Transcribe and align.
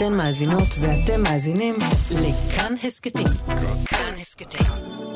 אתן 0.00 0.14
מאזינות 0.14 0.68
ואתם 0.80 1.22
מאזינים 1.22 1.74
לכאן 2.10 2.74
הסכתים. 2.84 3.26
כאן 3.86 4.14
הסכתים, 4.20 4.66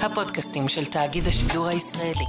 הפודקאסטים 0.02 0.68
של 0.68 0.84
תאגיד 0.84 1.26
השידור 1.26 1.66
הישראלי. 1.66 2.24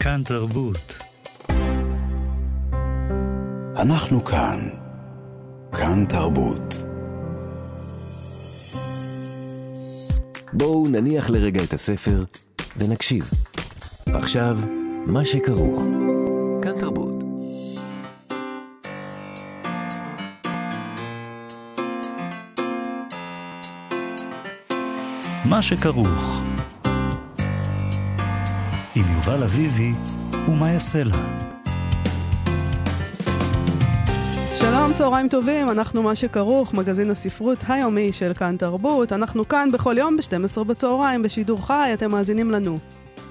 כאן 0.00 0.22
תרבות. 0.24 0.98
אנחנו 3.76 4.24
כאן. 4.24 4.68
כאן 5.72 6.04
תרבות. 6.08 6.74
בואו 10.52 10.84
נניח 10.88 11.30
לרגע 11.30 11.64
את 11.64 11.72
הספר 11.72 12.24
ונקשיב. 12.76 13.43
עכשיו, 14.14 14.58
מה 15.06 15.24
שכרוך. 15.24 15.86
כאן 16.62 16.78
תרבות. 16.78 17.14
מה 25.44 25.62
שכרוך. 25.62 26.42
עם 28.94 29.04
יובל 29.14 29.42
אביבי 29.42 29.92
ומה 30.48 30.70
יעשה 30.70 31.04
לה. 31.04 31.16
שלום, 34.54 34.92
צהריים 34.94 35.28
טובים, 35.28 35.70
אנחנו 35.70 36.02
מה 36.02 36.14
שכרוך, 36.14 36.74
מגזין 36.74 37.10
הספרות 37.10 37.58
היומי 37.68 38.12
של 38.12 38.34
כאן 38.34 38.56
תרבות. 38.56 39.12
אנחנו 39.12 39.48
כאן 39.48 39.68
בכל 39.72 39.94
יום 39.98 40.16
ב-12 40.16 40.64
בצהריים, 40.64 41.22
בשידור 41.22 41.66
חי, 41.66 41.90
אתם 41.94 42.10
מאזינים 42.10 42.50
לנו 42.50 42.78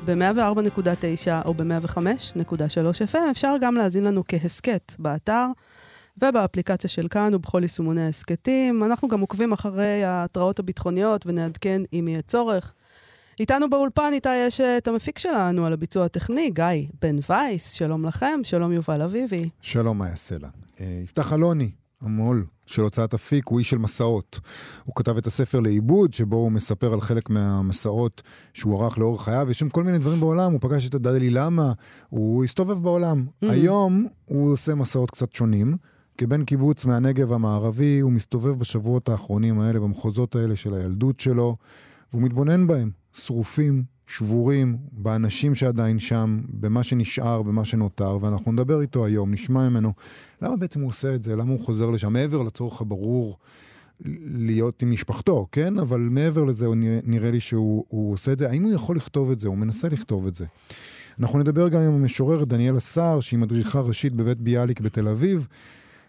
ב-104.9 0.05 1.45
או 1.45 1.53
ב-105.3 1.53 3.13
FM. 3.13 3.31
אפשר 3.31 3.55
גם 3.61 3.75
להאזין 3.75 4.03
לנו 4.03 4.23
כהסכת 4.27 4.94
באתר 5.00 5.45
ובאפליקציה 6.17 6.89
של 6.89 7.08
כאן 7.08 7.36
ובכל 7.36 7.59
יישומוני 7.61 8.02
ההסכתים. 8.02 8.83
אנחנו 8.83 9.08
גם 9.08 9.19
עוקבים 9.19 9.52
אחרי 9.53 10.03
ההתראות 10.03 10.59
הביטחוניות 10.59 11.25
ונעדכן 11.25 11.81
אם 11.94 12.08
יהיה 12.08 12.22
צורך. 12.22 12.73
איתנו 13.39 13.69
באולפן, 13.69 14.09
איתה 14.14 14.33
יש 14.47 14.61
את 14.61 14.88
המפיק 14.88 15.19
שלנו 15.19 15.66
על 15.66 15.73
הביצוע 15.73 16.05
הטכני, 16.05 16.49
גיא 16.49 16.66
בן 17.02 17.16
וייס. 17.30 17.72
שלום 17.72 18.05
לכם, 18.05 18.39
שלום 18.44 18.72
יובל 18.72 19.02
אביבי. 19.02 19.49
שלום, 19.61 20.02
יעשה 20.03 20.36
לה? 20.42 20.49
אה, 20.81 20.99
יפתח 21.03 21.33
אלוני, 21.33 21.72
המו"ל 22.03 22.45
של 22.65 22.81
הוצאת 22.81 23.13
אפיק, 23.13 23.47
הוא 23.47 23.59
איש 23.59 23.69
של 23.69 23.77
מסעות. 23.77 24.39
הוא 24.83 24.95
כתב 24.95 25.17
את 25.17 25.27
הספר 25.27 25.59
לעיבוד, 25.59 26.13
שבו 26.13 26.35
הוא 26.35 26.51
מספר 26.51 26.93
על 26.93 27.01
חלק 27.01 27.29
מהמסעות 27.29 28.21
שהוא 28.53 28.83
ערך 28.83 28.97
לאורך 28.97 29.21
חייו. 29.21 29.51
יש 29.51 29.59
שם 29.59 29.69
כל 29.69 29.83
מיני 29.83 29.97
דברים 29.97 30.19
בעולם, 30.19 30.51
הוא 30.51 30.59
פגש 30.61 30.87
את 30.87 30.95
הדלי 30.95 31.29
למה, 31.29 31.73
הוא 32.09 32.43
הסתובב 32.43 32.83
בעולם. 32.83 33.25
Mm-hmm. 33.27 33.51
היום 33.51 34.07
הוא 34.25 34.51
עושה 34.51 34.75
מסעות 34.75 35.11
קצת 35.11 35.33
שונים. 35.33 35.77
כבן 36.17 36.45
קיבוץ 36.45 36.85
מהנגב 36.85 37.33
המערבי, 37.33 37.99
הוא 37.99 38.11
מסתובב 38.11 38.59
בשבועות 38.59 39.09
האחרונים 39.09 39.59
האלה, 39.59 39.79
במחוזות 39.79 40.35
האלה 40.35 40.55
של 40.55 40.73
הילדות 40.73 41.19
שלו, 41.19 41.57
והוא 42.11 42.23
מתבונן 42.23 42.67
בהם, 42.67 42.91
שרופים, 43.13 43.83
שבורים, 44.07 44.77
באנשים 44.91 45.55
שעדיין 45.55 45.99
שם, 45.99 46.41
במה 46.49 46.83
שנשאר, 46.83 47.41
במה 47.41 47.65
שנותר, 47.65 48.17
ואנחנו 48.21 48.51
נדבר 48.51 48.81
איתו 48.81 49.05
היום, 49.05 49.31
נשמע 49.31 49.69
ממנו 49.69 49.93
למה 50.41 50.55
בעצם 50.55 50.81
הוא 50.81 50.89
עושה 50.89 51.15
את 51.15 51.23
זה, 51.23 51.35
למה 51.35 51.51
הוא 51.51 51.59
חוזר 51.59 51.89
לשם, 51.89 52.13
מעבר 52.13 52.43
לצורך 52.43 52.81
הברור 52.81 53.37
להיות 54.25 54.81
עם 54.81 54.91
משפחתו, 54.91 55.47
כן? 55.51 55.79
אבל 55.79 55.99
מעבר 55.99 56.43
לזה, 56.43 56.67
נראה 57.05 57.31
לי 57.31 57.39
שהוא 57.39 58.13
עושה 58.13 58.31
את 58.31 58.39
זה. 58.39 58.49
האם 58.49 58.63
הוא 58.63 58.73
יכול 58.73 58.95
לכתוב 58.95 59.31
את 59.31 59.39
זה? 59.39 59.47
הוא 59.47 59.57
מנסה 59.57 59.89
לכתוב 59.89 60.27
את 60.27 60.35
זה. 60.35 60.45
אנחנו 61.19 61.39
נדבר 61.39 61.67
גם 61.67 61.81
עם 61.81 61.93
המשוררת 61.93 62.47
דניאלה 62.47 62.79
סער, 62.79 63.19
שהיא 63.19 63.39
מדריכה 63.39 63.79
ראשית 63.79 64.13
בבית 64.13 64.41
ביאליק 64.41 64.81
בתל 64.81 65.07
אביב. 65.07 65.47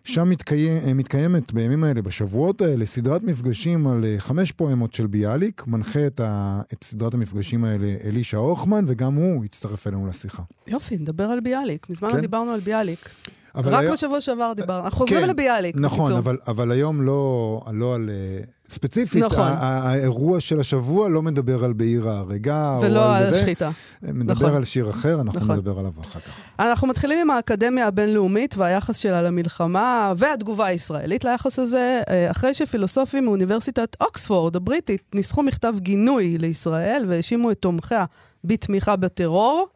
שם 0.05 0.29
מתקיים, 0.29 0.83
אה, 0.87 0.95
מתקיימת 0.95 1.53
בימים 1.53 1.85
האלה, 1.85 2.03
בשבועות 2.03 2.63
האלה, 2.63 2.87
סדרת 2.87 3.23
מפגשים 3.23 3.87
על 3.87 4.05
אה, 4.05 4.15
חמש 4.19 4.53
פואמות 4.53 4.95
של 4.95 5.07
ביאליק. 5.07 5.67
מנחה 5.67 6.07
את, 6.07 6.21
ה, 6.21 6.61
את 6.73 6.85
סדרת 6.85 7.15
המפגשים 7.15 7.65
האלה 7.65 7.95
אלישע 8.05 8.37
הוכמן, 8.37 8.85
וגם 8.87 9.15
הוא 9.15 9.45
יצטרף 9.45 9.87
אלינו 9.87 10.07
לשיחה. 10.07 10.43
יופי, 10.67 10.99
נדבר 10.99 11.25
על 11.25 11.41
ביאליק. 11.41 11.91
מזמן 11.91 12.09
כן? 12.09 12.15
לא 12.15 12.21
דיברנו 12.21 12.51
על 12.51 12.61
ביאליק. 12.61 13.09
רק 13.57 13.83
היה... 13.83 13.93
בשבוע 13.93 14.21
שעבר 14.21 14.53
דיברנו. 14.57 14.85
אנחנו 14.85 14.99
חוזרים 14.99 15.21
כן, 15.21 15.29
לביאליק, 15.29 15.77
נכון, 15.79 16.13
אבל, 16.13 16.39
אבל 16.47 16.73
היום 16.73 17.03
לא, 17.03 17.61
לא 17.73 17.95
על... 17.95 18.11
אה, 18.11 18.45
ספציפית, 18.75 19.23
נכון. 19.23 19.53
האירוע 19.59 20.41
של 20.41 20.61
השבוע 20.61 21.09
לא 21.09 21.23
מדבר 21.23 21.65
על 21.65 21.73
בעיר 21.73 22.09
ההרגה. 22.09 22.79
ולא 22.83 23.17
על 23.17 23.35
השחיטה. 23.35 23.71
מדבר 24.03 24.33
נכון. 24.35 24.57
על 24.57 24.65
שיר 24.65 24.91
אחר, 24.91 25.21
אנחנו 25.21 25.41
נכון. 25.41 25.57
נדבר 25.57 25.79
עליו 25.79 25.93
אחר 26.01 26.21
כך. 26.21 26.33
אנחנו 26.59 26.89
מתחילים 26.89 27.19
עם 27.19 27.31
האקדמיה 27.31 27.87
הבינלאומית 27.87 28.57
והיחס 28.57 28.97
שלה 28.97 29.23
למלחמה, 29.23 30.13
והתגובה 30.17 30.67
הישראלית 30.67 31.25
ליחס 31.25 31.59
הזה, 31.59 32.01
אה, 32.11 32.31
אחרי 32.31 32.55
שפילוסופים 32.55 33.25
מאוניברסיטת 33.25 33.97
אוקספורד 34.01 34.57
הבריטית 34.57 35.03
ניסחו 35.15 35.43
מכתב 35.43 35.75
גינוי 35.79 36.39
לישראל 36.39 37.05
והאשימו 37.09 37.51
את 37.51 37.59
תומכיה 37.59 38.05
בתמיכה 38.45 38.97
בטרור. 38.97 39.67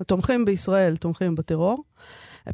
התומכים 0.00 0.44
בישראל 0.44 0.96
תומכים 0.96 1.34
בטרור. 1.34 1.82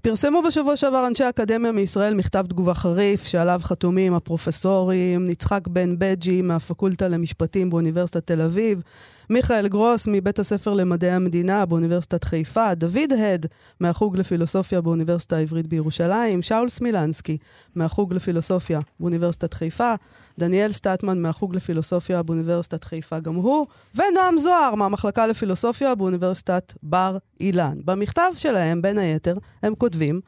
פרסמו 0.02 0.42
בשבוע 0.42 0.76
שעבר 0.76 1.06
אנשי 1.06 1.24
האקדמיה 1.24 1.72
מישראל 1.72 2.14
מכתב 2.14 2.46
תגובה 2.48 2.74
חריף, 2.74 3.26
שעליו 3.26 3.60
חתומים 3.64 4.14
הפרופסורים 4.14 5.26
נצחק 5.26 5.68
בן 5.68 5.94
בג'י 5.98 6.42
מהפקולטה 6.42 7.08
למשפטים 7.08 7.70
באוניברסיטת 7.70 8.26
תל 8.26 8.40
אביב, 8.40 8.82
מיכאל 9.30 9.68
גרוס 9.68 10.08
מבית 10.10 10.38
הספר 10.38 10.74
למדעי 10.74 11.10
המדינה 11.10 11.66
באוניברסיטת 11.66 12.24
חיפה, 12.24 12.74
דוד 12.74 13.12
הד 13.18 13.46
מהחוג 13.80 14.16
לפילוסופיה 14.16 14.80
באוניברסיטה 14.80 15.36
העברית 15.36 15.66
בירושלים, 15.66 16.42
שאול 16.42 16.68
סמילנסקי 16.68 17.38
מהחוג 17.74 18.14
לפילוסופיה 18.14 18.80
באוניברסיטת 19.00 19.54
חיפה, 19.54 19.94
דניאל 20.38 20.72
סטטמן 20.72 21.22
מהחוג 21.22 21.56
לפילוסופיה 21.56 22.22
באוניברסיטת 22.22 22.84
חיפה 22.84 23.20
גם 23.20 23.34
הוא, 23.34 23.66
ונועם 23.94 24.38
זוהר 24.38 24.74
מהמחלקה 24.74 25.26
לפילוסופיה 25.26 25.94
באוניברסיטת 25.94 26.72
בר 26.82 27.18
אילן. 27.40 27.78
במכתב 27.84 28.30
שלהם, 28.36 28.82
בין 28.82 28.98
היתר, 28.98 29.36
הם 29.62 29.74
כותבים, 29.74 30.20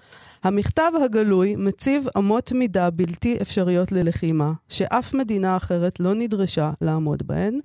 המכתב 0.44 0.92
הגלוי 1.04 1.56
מציב 1.56 2.06
אמות 2.18 2.52
מידה 2.52 2.90
בלתי 2.90 3.38
אפשריות 3.42 3.92
ללחימה, 3.92 4.52
שאף 4.68 5.14
מדינה 5.14 5.56
אחרת 5.56 6.00
לא 6.00 6.14
נדרשה 6.14 6.70
לעמוד 6.80 7.22
בהן. 7.26 7.60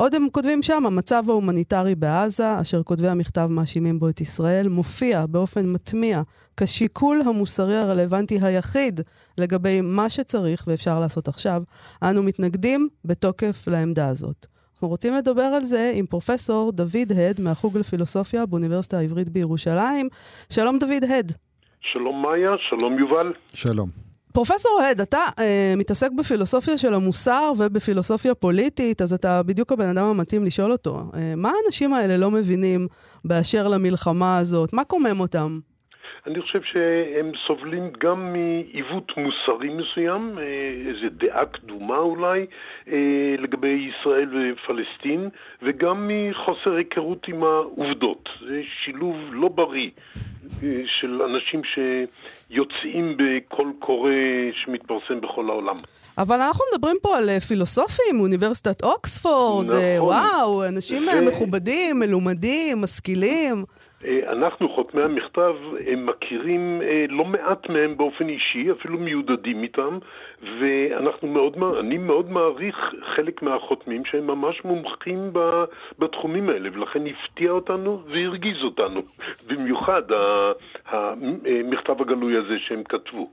עוד 0.00 0.14
הם 0.14 0.26
כותבים 0.32 0.62
שם, 0.62 0.86
המצב 0.86 1.22
ההומניטרי 1.28 1.94
בעזה, 1.94 2.60
אשר 2.60 2.82
כותבי 2.82 3.08
המכתב 3.08 3.46
מאשימים 3.50 3.98
בו 3.98 4.08
את 4.08 4.20
ישראל, 4.20 4.68
מופיע 4.68 5.26
באופן 5.26 5.72
מתמיה 5.72 6.22
כשיקול 6.56 7.20
המוסרי 7.26 7.76
הרלוונטי 7.76 8.38
היחיד 8.42 9.00
לגבי 9.38 9.80
מה 9.80 10.10
שצריך 10.10 10.64
ואפשר 10.66 11.00
לעשות 11.00 11.28
עכשיו. 11.28 11.62
אנו 12.02 12.22
מתנגדים 12.22 12.88
בתוקף 13.04 13.68
לעמדה 13.68 14.08
הזאת. 14.08 14.46
אנחנו 14.72 14.88
רוצים 14.88 15.14
לדבר 15.14 15.42
על 15.42 15.64
זה 15.64 15.92
עם 15.94 16.06
פרופסור 16.06 16.72
דוד 16.72 17.12
הד 17.16 17.40
מהחוג 17.40 17.78
לפילוסופיה 17.78 18.46
באוניברסיטה 18.46 18.98
העברית 18.98 19.28
בירושלים. 19.28 20.08
שלום 20.50 20.78
דוד 20.78 21.04
הד. 21.10 21.32
שלום 21.80 22.22
מאיה, 22.22 22.50
שלום 22.68 22.98
יובל. 22.98 23.32
שלום. 23.54 24.07
פרופסור 24.38 24.80
הד, 24.90 25.00
אתה 25.00 25.18
אה, 25.38 25.74
מתעסק 25.76 26.10
בפילוסופיה 26.18 26.78
של 26.78 26.94
המוסר 26.94 27.52
ובפילוסופיה 27.58 28.34
פוליטית, 28.34 29.02
אז 29.02 29.12
אתה 29.12 29.42
בדיוק 29.42 29.72
הבן 29.72 29.88
אדם 29.88 30.04
המתאים 30.04 30.44
לשאול 30.44 30.72
אותו. 30.72 30.90
אה, 31.14 31.34
מה 31.36 31.50
האנשים 31.56 31.92
האלה 31.92 32.16
לא 32.16 32.30
מבינים 32.30 32.88
באשר 33.24 33.68
למלחמה 33.68 34.38
הזאת? 34.38 34.72
מה 34.72 34.84
קומם 34.84 35.20
אותם? 35.20 35.58
אני 36.26 36.42
חושב 36.42 36.60
שהם 36.62 37.32
סובלים 37.46 37.90
גם 38.00 38.32
מעיוות 38.32 39.12
מוסרי 39.18 39.68
מסוים, 39.68 40.38
אה, 40.38 40.44
איזו 40.88 41.06
דעה 41.10 41.46
קדומה 41.46 41.98
אולי, 41.98 42.46
אה, 42.88 43.34
לגבי 43.38 43.90
ישראל 43.90 44.28
ופלסטין, 44.52 45.28
וגם 45.62 46.10
מחוסר 46.10 46.74
היכרות 46.76 47.28
עם 47.28 47.44
העובדות. 47.44 48.28
זה 48.48 48.60
שילוב 48.84 49.16
לא 49.32 49.48
בריא 49.48 49.90
של 51.00 51.22
אנשים 51.22 51.62
שיוצאים 51.64 53.16
בקול 53.16 53.72
קורא 53.78 54.10
שמתפרסם 54.64 55.20
בכל 55.20 55.50
העולם. 55.50 55.76
אבל 56.18 56.40
אנחנו 56.40 56.64
מדברים 56.74 56.96
פה 57.02 57.16
על 57.16 57.38
פילוסופים 57.40 58.16
מאוניברסיטת 58.16 58.82
אוקספורד, 58.84 59.66
נכון. 59.66 59.80
וואו, 59.98 60.68
אנשים 60.68 61.08
ו... 61.08 61.26
מכובדים, 61.26 61.98
מלומדים, 61.98 62.80
משכילים. 62.80 63.64
אה, 64.04 64.20
אנחנו, 64.32 64.68
חותמי 64.68 65.02
המכתב, 65.02 65.54
מכירים 65.96 66.82
אה, 66.82 67.04
לא 67.08 67.24
מעט 67.24 67.68
מהם 67.68 67.96
באופן 67.96 68.28
אישי, 68.28 68.70
אפילו 68.70 68.98
מיודדים 68.98 69.62
איתם, 69.62 69.98
ואנחנו 70.60 71.28
מאוד, 71.28 71.56
אני 71.80 71.98
מאוד 71.98 72.30
מעריך 72.30 72.76
חלק 73.16 73.42
מהחותמים 73.42 74.04
שהם 74.04 74.26
ממש 74.26 74.64
מומחים 74.64 75.32
בתחומים 75.98 76.48
האלה, 76.48 76.68
ולכן 76.72 77.02
הפתיע 77.06 77.50
אותנו 77.50 77.98
והרגיז 77.98 78.56
אותנו. 78.64 79.00
במיוחד 79.46 80.02
המכתב 80.86 82.00
הגלוי 82.00 82.36
הזה 82.36 82.54
שהם 82.58 82.82
כתבו. 82.88 83.30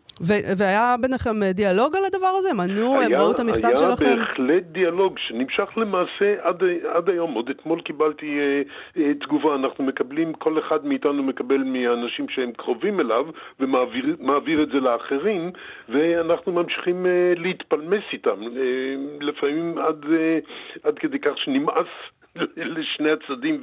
והיה 0.57 0.95
ביניכם 1.01 1.43
דיאלוג 1.53 1.95
על 1.95 2.05
הדבר 2.05 2.33
הזה? 2.37 2.53
מנו, 2.53 3.01
הם 3.01 3.13
ראו 3.13 3.31
את 3.31 3.39
המכתב 3.39 3.65
היה 3.65 3.77
שלכם? 3.77 4.05
היה 4.05 4.15
בהחלט 4.15 4.63
דיאלוג 4.63 5.19
שנמשך 5.19 5.77
למעשה 5.77 6.35
עד, 6.41 6.63
עד 6.93 7.09
היום. 7.09 7.33
עוד 7.33 7.49
אתמול 7.49 7.81
קיבלתי 7.81 8.25
uh, 8.25 8.97
uh, 8.97 8.99
תגובה, 9.19 9.55
אנחנו 9.55 9.83
מקבלים 9.83 10.33
כל 10.33 10.54
שכל 10.55 10.67
אחד 10.67 10.85
מאיתנו 10.85 11.23
מקבל 11.23 11.63
מהאנשים 11.63 12.29
שהם 12.29 12.51
קרובים 12.51 12.99
אליו 12.99 13.25
ומעביר 13.59 14.63
את 14.63 14.67
זה 14.67 14.79
לאחרים, 14.79 15.51
ואנחנו 15.89 16.51
ממשיכים 16.51 17.05
אה, 17.05 17.33
להתפלמס 17.37 18.03
איתם, 18.13 18.41
אה, 18.57 18.95
לפעמים 19.21 19.77
עד, 19.77 20.05
אה, 20.13 20.39
עד 20.83 20.99
כדי 20.99 21.19
כך 21.19 21.31
שנמאס 21.37 21.87
לשני 22.75 23.09
הצדדים 23.11 23.61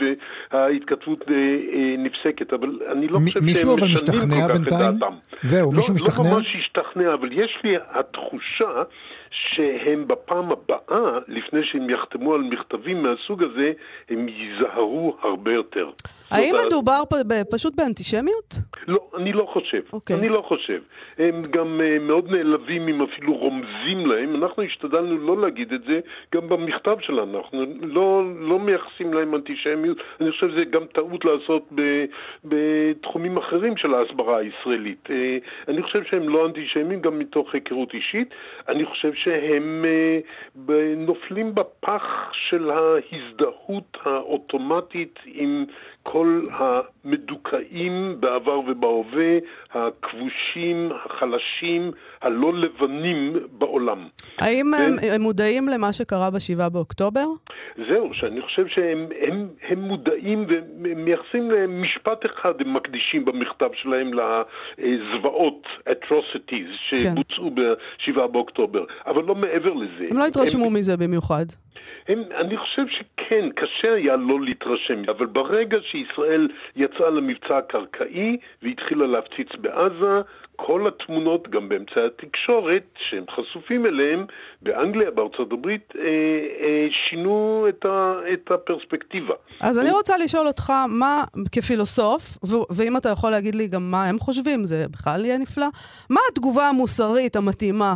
וההתכתבות 0.52 1.24
נפסקת, 1.98 2.52
אבל 2.52 2.78
אני 2.92 3.08
לא 3.08 3.18
חושב 3.18 3.40
שהם 3.40 3.44
משנים 3.44 3.76
כל 3.76 4.12
כך 4.12 4.24
בינתיים? 4.24 4.90
את 4.90 4.98
דעתם. 5.00 5.14
זהו, 5.42 5.70
לא, 5.72 5.76
מישהו 5.76 5.94
משתכנע? 5.94 6.30
לא 6.30 6.36
ממש 6.36 6.56
השתכנע, 6.60 7.14
אבל 7.14 7.32
יש 7.32 7.58
לי 7.64 7.76
התחושה 7.90 8.82
שהם 9.32 10.08
בפעם 10.08 10.52
הבאה, 10.52 11.19
לפני 11.29 11.61
שהם 11.64 11.90
יחתמו 11.90 12.34
על 12.34 12.40
מכתבים 12.40 13.02
מהסוג 13.02 13.43
הזה, 13.43 13.73
הם 14.08 14.29
ייזהרו 14.29 15.17
הרבה 15.23 15.52
יותר. 15.52 15.90
האם 16.31 16.55
זאת 16.56 16.67
מדובר 16.67 17.02
ב- 17.29 17.55
פשוט 17.55 17.76
באנטישמיות? 17.76 18.55
לא, 18.88 18.99
אני 19.17 19.32
לא 19.32 19.49
חושב. 19.52 19.81
אוקיי. 19.93 20.17
אני 20.17 20.29
לא 20.29 20.43
חושב. 20.49 20.81
הם 21.19 21.43
גם 21.50 21.81
uh, 21.81 22.02
מאוד 22.02 22.31
נעלבים 22.31 22.88
אם 22.88 23.02
אפילו 23.02 23.34
רומזים 23.37 24.06
להם. 24.06 24.37
אנחנו 24.37 24.62
השתדלנו 24.62 25.19
לא 25.19 25.43
להגיד 25.43 25.73
את 25.73 25.82
זה 25.82 26.00
גם 26.34 26.49
במכתב 26.49 26.96
שלנו. 27.00 27.38
אנחנו 27.38 27.64
לא, 27.82 28.23
לא 28.40 28.58
מייחסים 28.58 29.14
להם 29.14 29.34
אנטישמיות. 29.34 29.99
אני 30.20 30.31
חושב 30.31 30.50
שזה 30.50 30.64
גם 30.64 30.84
טעות 30.93 31.25
לעשות 31.25 31.69
ב, 31.75 32.05
בתחומים 32.44 33.37
אחרים 33.37 33.76
של 33.76 33.94
ההסברה 33.94 34.38
הישראלית. 34.38 35.06
Uh, 35.06 35.69
אני 35.69 35.82
חושב 35.82 36.02
שהם 36.11 36.29
לא 36.29 36.46
אנטישמים 36.46 37.00
גם 37.00 37.19
מתוך 37.19 37.55
היכרות 37.55 37.94
אישית. 37.94 38.34
אני 38.69 38.84
חושב 38.84 39.12
שהם 39.24 39.84
ב- 40.66 40.94
נופלים 40.96 41.54
בפח 41.54 42.02
של 42.32 42.70
ההזדהות 42.70 43.96
האוטומטית 44.04 45.19
עם 45.26 45.64
כל 46.02 46.40
המדוכאים 46.52 48.04
בעבר 48.20 48.58
ובהווה, 48.58 49.38
הכבושים, 49.70 50.88
החלשים, 51.04 51.90
הלא 52.22 52.54
לבנים 52.54 53.32
בעולם. 53.52 54.08
האם 54.38 54.66
כן. 54.78 54.93
הם, 54.93 55.14
הם 55.14 55.20
מודעים 55.20 55.69
למה 55.69 55.93
שקרה 55.93 56.31
ב-7 56.31 56.69
באוקטובר? 56.69 57.26
זהו, 57.88 58.10
שאני 58.12 58.43
חושב 58.43 58.66
שהם 58.66 59.06
הם, 59.20 59.49
הם 59.69 59.78
מודעים 59.78 60.46
ומייחסים 60.49 61.50
להם 61.50 61.82
משפט 61.82 62.26
אחד 62.26 62.52
הם 62.60 62.75
מקדישים 62.75 63.25
במכתב 63.25 63.69
שלהם 63.82 64.10
לזוועות, 64.78 65.66
atrocities, 65.88 66.96
שבוצעו 66.96 67.50
ב-7 67.50 68.26
באוקטובר, 68.26 68.84
אבל 69.06 69.25
לא 69.25 69.34
מעבר 69.34 69.72
לזה. 69.72 70.06
הם 70.10 70.19
לא 70.19 70.26
התרשמו 70.26 70.70
מזה 70.70 70.96
במיוחד. 70.96 71.44
הם, 72.08 72.22
אני 72.34 72.56
חושב 72.56 72.82
שכן, 72.88 73.50
קשה 73.50 73.94
היה 73.94 74.16
לא 74.16 74.40
להתרשם, 74.40 75.02
אבל 75.08 75.26
ברגע 75.26 75.78
שישראל 75.82 76.49
יצאה 76.76 77.10
למבצע 77.10 77.58
הקרקעי 77.58 78.37
והתחילה 78.62 79.06
להפציץ 79.06 79.49
בעזה, 79.60 80.20
כל 80.66 80.88
התמונות, 80.88 81.48
גם 81.50 81.68
באמצעי 81.68 82.02
התקשורת, 82.06 82.82
שהם 83.10 83.24
חשופים 83.36 83.86
אליהם, 83.86 84.26
באנגליה, 84.62 85.10
בארצות 85.10 85.52
הברית, 85.52 85.92
אה, 85.98 86.02
אה, 86.02 86.86
שינו 87.10 87.66
את, 87.68 87.84
ה, 87.84 88.12
את 88.32 88.50
הפרספקטיבה. 88.50 89.34
אז 89.60 89.78
אני 89.78 89.90
רוצה 89.90 90.14
לשאול 90.24 90.46
אותך, 90.46 90.72
מה, 90.88 91.22
כפילוסוף, 91.52 92.38
ו- 92.44 92.66
ואם 92.76 92.96
אתה 92.96 93.08
יכול 93.08 93.30
להגיד 93.30 93.54
לי 93.54 93.68
גם 93.68 93.90
מה 93.90 94.04
הם 94.04 94.18
חושבים, 94.18 94.64
זה 94.64 94.84
בכלל 94.90 95.24
יהיה 95.24 95.38
נפלא, 95.38 95.66
מה 96.10 96.20
התגובה 96.32 96.68
המוסרית 96.68 97.36
המתאימה 97.36 97.94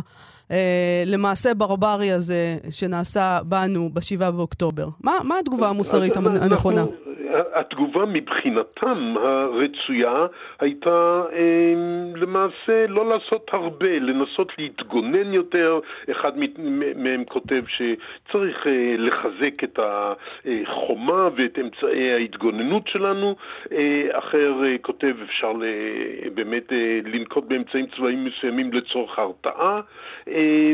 אה, 0.51 1.03
למעשה 1.05 1.53
ברברי 1.53 2.11
הזה 2.11 2.57
שנעשה 2.71 3.39
בנו 3.45 3.89
ב-7 3.93 4.31
באוקטובר? 4.31 4.87
מה, 5.03 5.11
מה 5.23 5.35
התגובה 5.39 5.69
המוסרית 5.69 6.11
אז 6.11 6.17
המ- 6.17 6.27
אנחנו- 6.27 6.45
הנכונה? 6.45 6.85
התגובה 7.53 8.05
מבחינתם 8.05 9.01
הרצויה 9.17 10.25
הייתה 10.59 11.23
אה, 11.33 11.73
למעשה 12.15 12.87
לא 12.87 13.09
לעשות 13.09 13.49
הרבה, 13.53 13.99
לנסות 13.99 14.51
להתגונן 14.57 15.33
יותר. 15.33 15.79
אחד 16.11 16.31
מהם 16.95 17.23
כותב 17.25 17.63
שצריך 17.67 18.67
אה, 18.67 18.95
לחזק 18.97 19.63
את 19.63 19.79
החומה 19.79 21.29
ואת 21.35 21.59
אמצעי 21.59 22.13
ההתגוננות 22.13 22.87
שלנו. 22.87 23.35
אה, 23.71 24.19
אחר 24.19 24.53
אה, 24.65 24.77
כותב 24.81 25.15
אפשר 25.23 25.51
באמת 26.33 26.71
לנקוט 27.05 27.43
באמצעים 27.47 27.85
צבאיים 27.95 28.25
מסוימים 28.25 28.73
לצורך 28.73 29.19
הרתעה. 29.19 29.81
אה, 30.27 30.71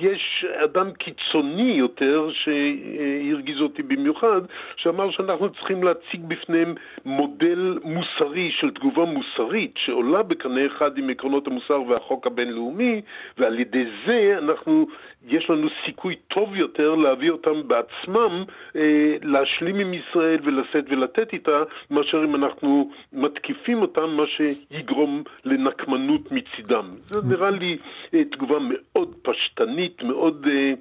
יש 0.00 0.46
אדם 0.64 0.92
קיצוני 0.92 1.72
יותר 1.72 2.28
שהרגיז 2.32 3.60
אותי 3.60 3.82
במיוחד, 3.82 4.40
שאמר 4.76 5.10
שאנחנו 5.10 5.48
צריכים 5.58 5.82
להציג 5.82 6.20
בפניהם 6.28 6.74
מודל 7.04 7.78
מוסרי 7.84 8.50
של 8.60 8.70
תגובה 8.70 9.04
מוסרית 9.04 9.74
שעולה 9.76 10.22
בקנה 10.22 10.66
אחד 10.66 10.98
עם 10.98 11.10
עקרונות 11.10 11.46
המוסר 11.46 11.82
והחוק 11.82 12.26
הבינלאומי, 12.26 13.00
ועל 13.38 13.60
ידי 13.60 13.84
זה 14.06 14.34
אנחנו, 14.38 14.86
יש 15.26 15.50
לנו 15.50 15.68
סיכוי 15.86 16.16
טוב 16.28 16.56
יותר 16.56 16.94
להביא 16.94 17.30
אותם 17.30 17.68
בעצמם 17.68 18.44
אה, 18.76 19.16
להשלים 19.22 19.78
עם 19.78 19.94
ישראל 19.94 20.38
ולשאת 20.42 20.84
ולתת 20.88 21.32
איתה, 21.32 21.62
מאשר 21.90 22.24
אם 22.24 22.34
אנחנו 22.34 22.90
מתקיפים 23.12 23.82
אותם, 23.82 24.10
מה 24.10 24.24
שיגרום 24.26 25.22
לנקמנות 25.44 26.32
מצידם. 26.32 26.90
זה 27.06 27.36
נראה 27.36 27.50
לי 27.50 27.78
אה, 28.14 28.24
תגובה 28.24 28.58
מאוד 28.60 29.14
פשטנית, 29.22 30.02
מאוד... 30.02 30.46
אה, 30.50 30.72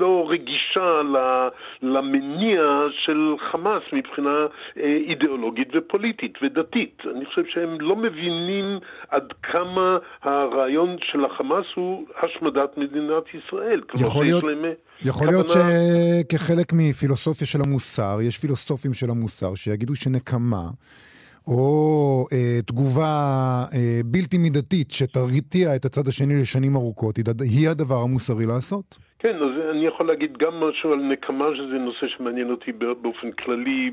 לא 0.00 0.26
רגישה 0.30 1.00
למניע 1.82 2.62
של 3.04 3.34
חמאס 3.52 3.82
מבחינה 3.92 4.46
אה, 4.78 4.96
אידיאולוגית 5.08 5.68
ופוליטית 5.74 6.32
ודתית. 6.42 7.02
אני 7.16 7.24
חושב 7.26 7.42
שהם 7.54 7.80
לא 7.80 7.96
מבינים 7.96 8.78
עד 9.08 9.32
כמה 9.42 9.98
הרעיון 10.22 10.96
של 11.12 11.24
החמאס 11.24 11.66
הוא 11.74 12.06
השמדת 12.22 12.78
מדינת 12.78 13.24
ישראל. 13.34 13.80
כלומר, 13.80 14.06
יכול 14.08 14.24
להיות- 14.24 14.44
להם, 14.44 14.64
אה, 14.64 14.72
יכול 15.04 15.26
להיות 15.26 15.46
שכחלק 15.48 16.72
מפילוסופיה 16.72 17.46
של 17.46 17.58
המוסר, 17.66 18.18
יש 18.22 18.38
פילוסופים 18.38 18.94
של 18.94 19.10
המוסר 19.10 19.54
שיגידו 19.54 19.96
שנקמה, 19.96 20.64
או 21.46 22.26
אה, 22.32 22.58
תגובה 22.66 23.64
אה, 23.74 24.00
בלתי 24.04 24.38
מידתית 24.38 24.90
שתרתיע 24.90 25.76
את 25.76 25.84
הצד 25.84 26.08
השני 26.08 26.40
לשנים 26.40 26.76
ארוכות, 26.76 27.18
היא 27.40 27.68
הדבר 27.68 28.02
המוסרי 28.02 28.46
לעשות. 28.46 28.98
כן, 29.18 29.36
אז 29.36 29.70
אני 29.70 29.86
יכול 29.86 30.06
להגיד 30.06 30.36
גם 30.36 30.60
משהו 30.60 30.92
על 30.92 30.98
נקמה, 30.98 31.48
שזה 31.54 31.78
נושא 31.78 32.06
שמעניין 32.08 32.50
אותי 32.50 32.72
באופן 32.72 33.30
כללי, 33.30 33.90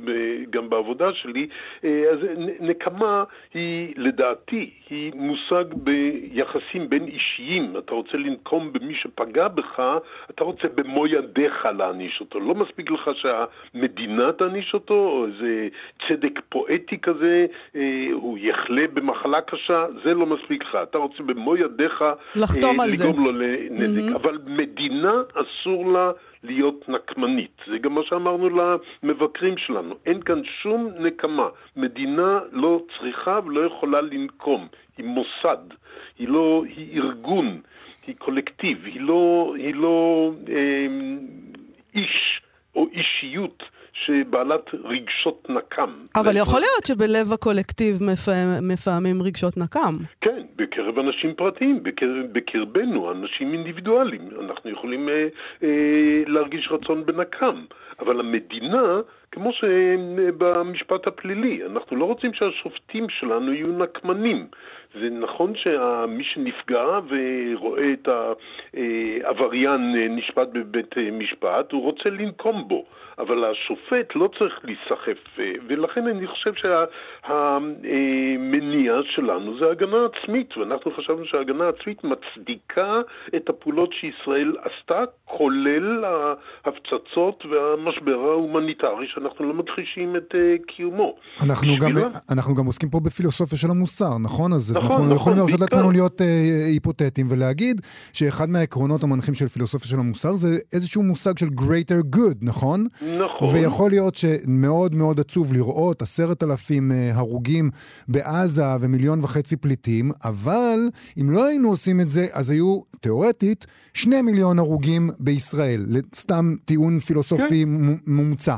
גם 0.49 0.69
בעבודה 0.69 1.13
שלי. 1.13 1.47
אה, 1.83 2.03
אז 2.11 2.17
נקמה 2.59 3.23
היא, 3.53 3.93
לדעתי, 3.97 4.69
היא 4.89 5.11
מושג 5.15 5.63
ביחסים 5.73 6.89
בין 6.89 7.07
אישיים. 7.07 7.77
אתה 7.77 7.93
רוצה 7.93 8.17
לנקום 8.17 8.73
במי 8.73 8.95
שפגע 8.95 9.47
בך, 9.47 9.81
אתה 10.29 10.43
רוצה 10.43 10.67
במו 10.75 11.07
ידיך 11.07 11.67
להעניש 11.77 12.19
אותו. 12.21 12.39
לא 12.39 12.55
מספיק 12.55 12.91
לך 12.91 13.09
שהמדינה 13.15 14.31
תעניש 14.31 14.73
אותו, 14.73 14.93
או 14.93 15.25
איזה 15.25 15.67
צדק 16.07 16.39
פואטי 16.49 16.97
כזה, 17.01 17.45
אה, 17.75 17.81
הוא 18.11 18.37
יחלה 18.41 18.83
במחלה 18.93 19.41
קשה, 19.41 19.85
זה 20.03 20.13
לא 20.13 20.25
מספיק 20.25 20.63
לך. 20.63 20.77
אתה 20.83 20.97
רוצה 20.97 21.23
במו 21.23 21.57
ידיך 21.57 22.03
לחתום 22.35 22.79
אה, 22.79 22.85
על 22.85 22.95
זה. 22.95 23.03
לגרום 23.03 23.25
לו 23.25 23.31
לנזק. 23.31 24.15
אבל 24.15 24.37
מדינה 24.45 25.12
אסור 25.33 25.91
לה 25.91 26.11
להיות 26.43 26.89
נקמנית. 26.89 27.61
זה 27.67 27.77
גם 27.77 27.95
מה 27.95 28.01
שאמרנו 28.03 28.49
למבקרים 29.03 29.57
שלנו. 29.57 29.95
אין 30.05 30.21
כאן 30.21 30.41
שום 30.61 30.89
נקמה. 30.99 31.49
מדינה 31.75 32.39
לא 32.51 32.81
צריכה 32.99 33.39
ולא 33.45 33.65
יכולה 33.65 34.01
לנקום. 34.01 34.67
היא 34.97 35.05
מוסד, 35.05 35.73
היא 36.19 36.27
לא, 36.27 36.63
היא 36.75 37.01
ארגון, 37.01 37.61
היא 38.07 38.15
קולקטיב, 38.17 38.85
היא 38.85 39.01
לא, 39.01 39.53
היא 39.57 39.75
לא 39.75 40.31
אה, 40.49 40.87
איש 41.95 42.41
או 42.75 42.87
אישיות 42.91 43.63
שבעלת 43.93 44.69
רגשות 44.83 45.47
נקם. 45.49 45.89
אבל 46.15 46.31
יכול 46.37 46.59
להיות 46.59 46.85
שבלב 46.85 47.33
הקולקטיב 47.33 47.95
מפעם- 48.03 48.67
מפעמים 48.71 49.21
רגשות 49.21 49.57
נקם. 49.57 49.93
כן, 50.21 50.41
בקרב 50.55 50.99
אנשים 50.99 51.31
פרטיים, 51.31 51.83
בקרב, 51.83 52.25
בקרבנו, 52.31 53.11
אנשים 53.11 53.53
אינדיבידואלים. 53.53 54.21
אנחנו 54.45 54.69
יכולים 54.69 55.09
אה, 55.09 55.27
אה, 55.63 55.69
להרגיש 56.27 56.67
רצון 56.71 57.05
בנקם, 57.05 57.65
אבל 57.99 58.19
המדינה, 58.19 58.99
כמו 59.31 59.51
שבמשפט 59.53 61.07
הפלילי, 61.07 61.61
אנחנו 61.65 61.97
לא 61.97 62.05
רוצים 62.05 62.31
שהשופטים 62.33 63.05
שלנו 63.09 63.53
יהיו 63.53 63.67
נקמנים. 63.67 64.47
זה 64.93 65.09
נכון 65.09 65.53
שמי 65.55 66.23
שנפגע 66.23 66.85
ורואה 67.09 67.93
את 67.93 68.07
העבריין 69.23 69.95
אה, 69.97 70.07
נשפט 70.09 70.47
בבית 70.53 70.97
אה, 70.97 71.11
משפט, 71.11 71.71
הוא 71.71 71.81
רוצה 71.83 72.09
לנקום 72.09 72.67
בו, 72.67 72.85
אבל 73.19 73.43
השופט 73.51 74.15
לא 74.15 74.29
צריך 74.39 74.53
להיסחף, 74.63 75.39
אה, 75.39 75.51
ולכן 75.67 76.07
אני 76.07 76.27
חושב 76.27 76.53
שהמניע 77.23 78.93
שלנו 79.15 79.57
זה 79.59 79.65
הגנה 79.71 79.97
עצמית, 80.05 80.57
ואנחנו 80.57 80.91
חשבנו 80.97 81.25
שההגנה 81.25 81.63
העצמית 81.65 82.01
מצדיקה 82.03 83.01
את 83.35 83.49
הפעולות 83.49 83.89
שישראל 83.93 84.55
עשתה, 84.61 85.01
כולל 85.25 86.03
ההפצצות 86.05 87.45
והמשבר 87.45 88.19
ההומניטרי 88.19 89.07
שאנחנו 89.07 89.33
אנחנו 89.33 89.47
לא 89.47 89.53
מכחישים 89.53 90.15
את 90.15 90.35
קיומו. 90.67 91.15
אנחנו 91.45 91.67
גם, 91.81 91.93
בשבילה- 91.93 92.07
אנחנו 92.31 92.55
גם 92.55 92.65
עוסקים 92.65 92.89
פה 92.89 92.99
בפילוסופיה 93.05 93.57
של 93.57 93.67
המוסר, 93.71 94.17
נכון? 94.23 94.53
אז 94.53 94.75
נכון, 94.75 94.82
אנחנו 94.83 95.05
נכון, 95.05 95.15
יכולים 95.15 95.37
להרשות 95.39 95.59
בעיקר. 95.59 95.75
לעצמנו 95.75 95.91
להיות 95.91 96.21
אה, 96.21 96.65
היפותטיים 96.65 97.27
ולהגיד 97.29 97.81
שאחד 98.13 98.49
מהעקרונות 98.49 99.03
המנחים 99.03 99.33
של 99.33 99.47
פילוסופיה 99.47 99.87
של 99.87 99.99
המוסר 99.99 100.35
זה 100.35 100.57
איזשהו 100.73 101.03
מושג 101.03 101.37
של 101.37 101.47
greater 101.47 102.15
good, 102.15 102.35
נכון? 102.41 102.87
נכון. 103.19 103.55
ויכול 103.55 103.89
להיות 103.91 104.15
שמאוד 104.15 104.95
מאוד 104.95 105.19
עצוב 105.19 105.53
לראות 105.53 106.01
עשרת 106.01 106.43
אלפים 106.43 106.91
אה, 106.91 107.11
הרוגים 107.13 107.69
בעזה 108.07 108.63
ומיליון 108.81 109.19
וחצי 109.21 109.55
פליטים, 109.57 110.11
אבל 110.25 110.79
אם 111.21 111.29
לא 111.29 111.45
היינו 111.45 111.69
עושים 111.69 111.99
את 112.01 112.09
זה, 112.09 112.25
אז 112.33 112.49
היו 112.49 112.79
תיאורטית 112.99 113.65
שני 113.93 114.21
מיליון 114.21 114.59
הרוגים 114.59 115.09
בישראל. 115.19 115.85
סתם 116.15 116.55
טיעון 116.65 116.99
פילוסופי 116.99 117.65
מ- 117.65 117.97
מומצא. 118.07 118.55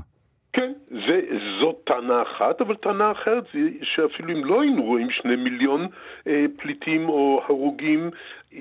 כן, 0.53 0.72
זה, 0.89 1.20
טענה 1.86 2.22
אחת, 2.22 2.62
אבל 2.62 2.75
טענה 2.75 3.12
אחרת 3.12 3.44
זה 3.54 3.60
שאפילו 3.82 4.32
אם 4.32 4.46
לא 4.46 4.62
היינו 4.62 4.84
רואים 4.84 5.12
שני 5.12 5.36
מיליון 5.36 5.88
אה, 6.27 6.46
פליטים 6.58 7.10
או 7.10 7.42
הרוגים, 7.48 8.10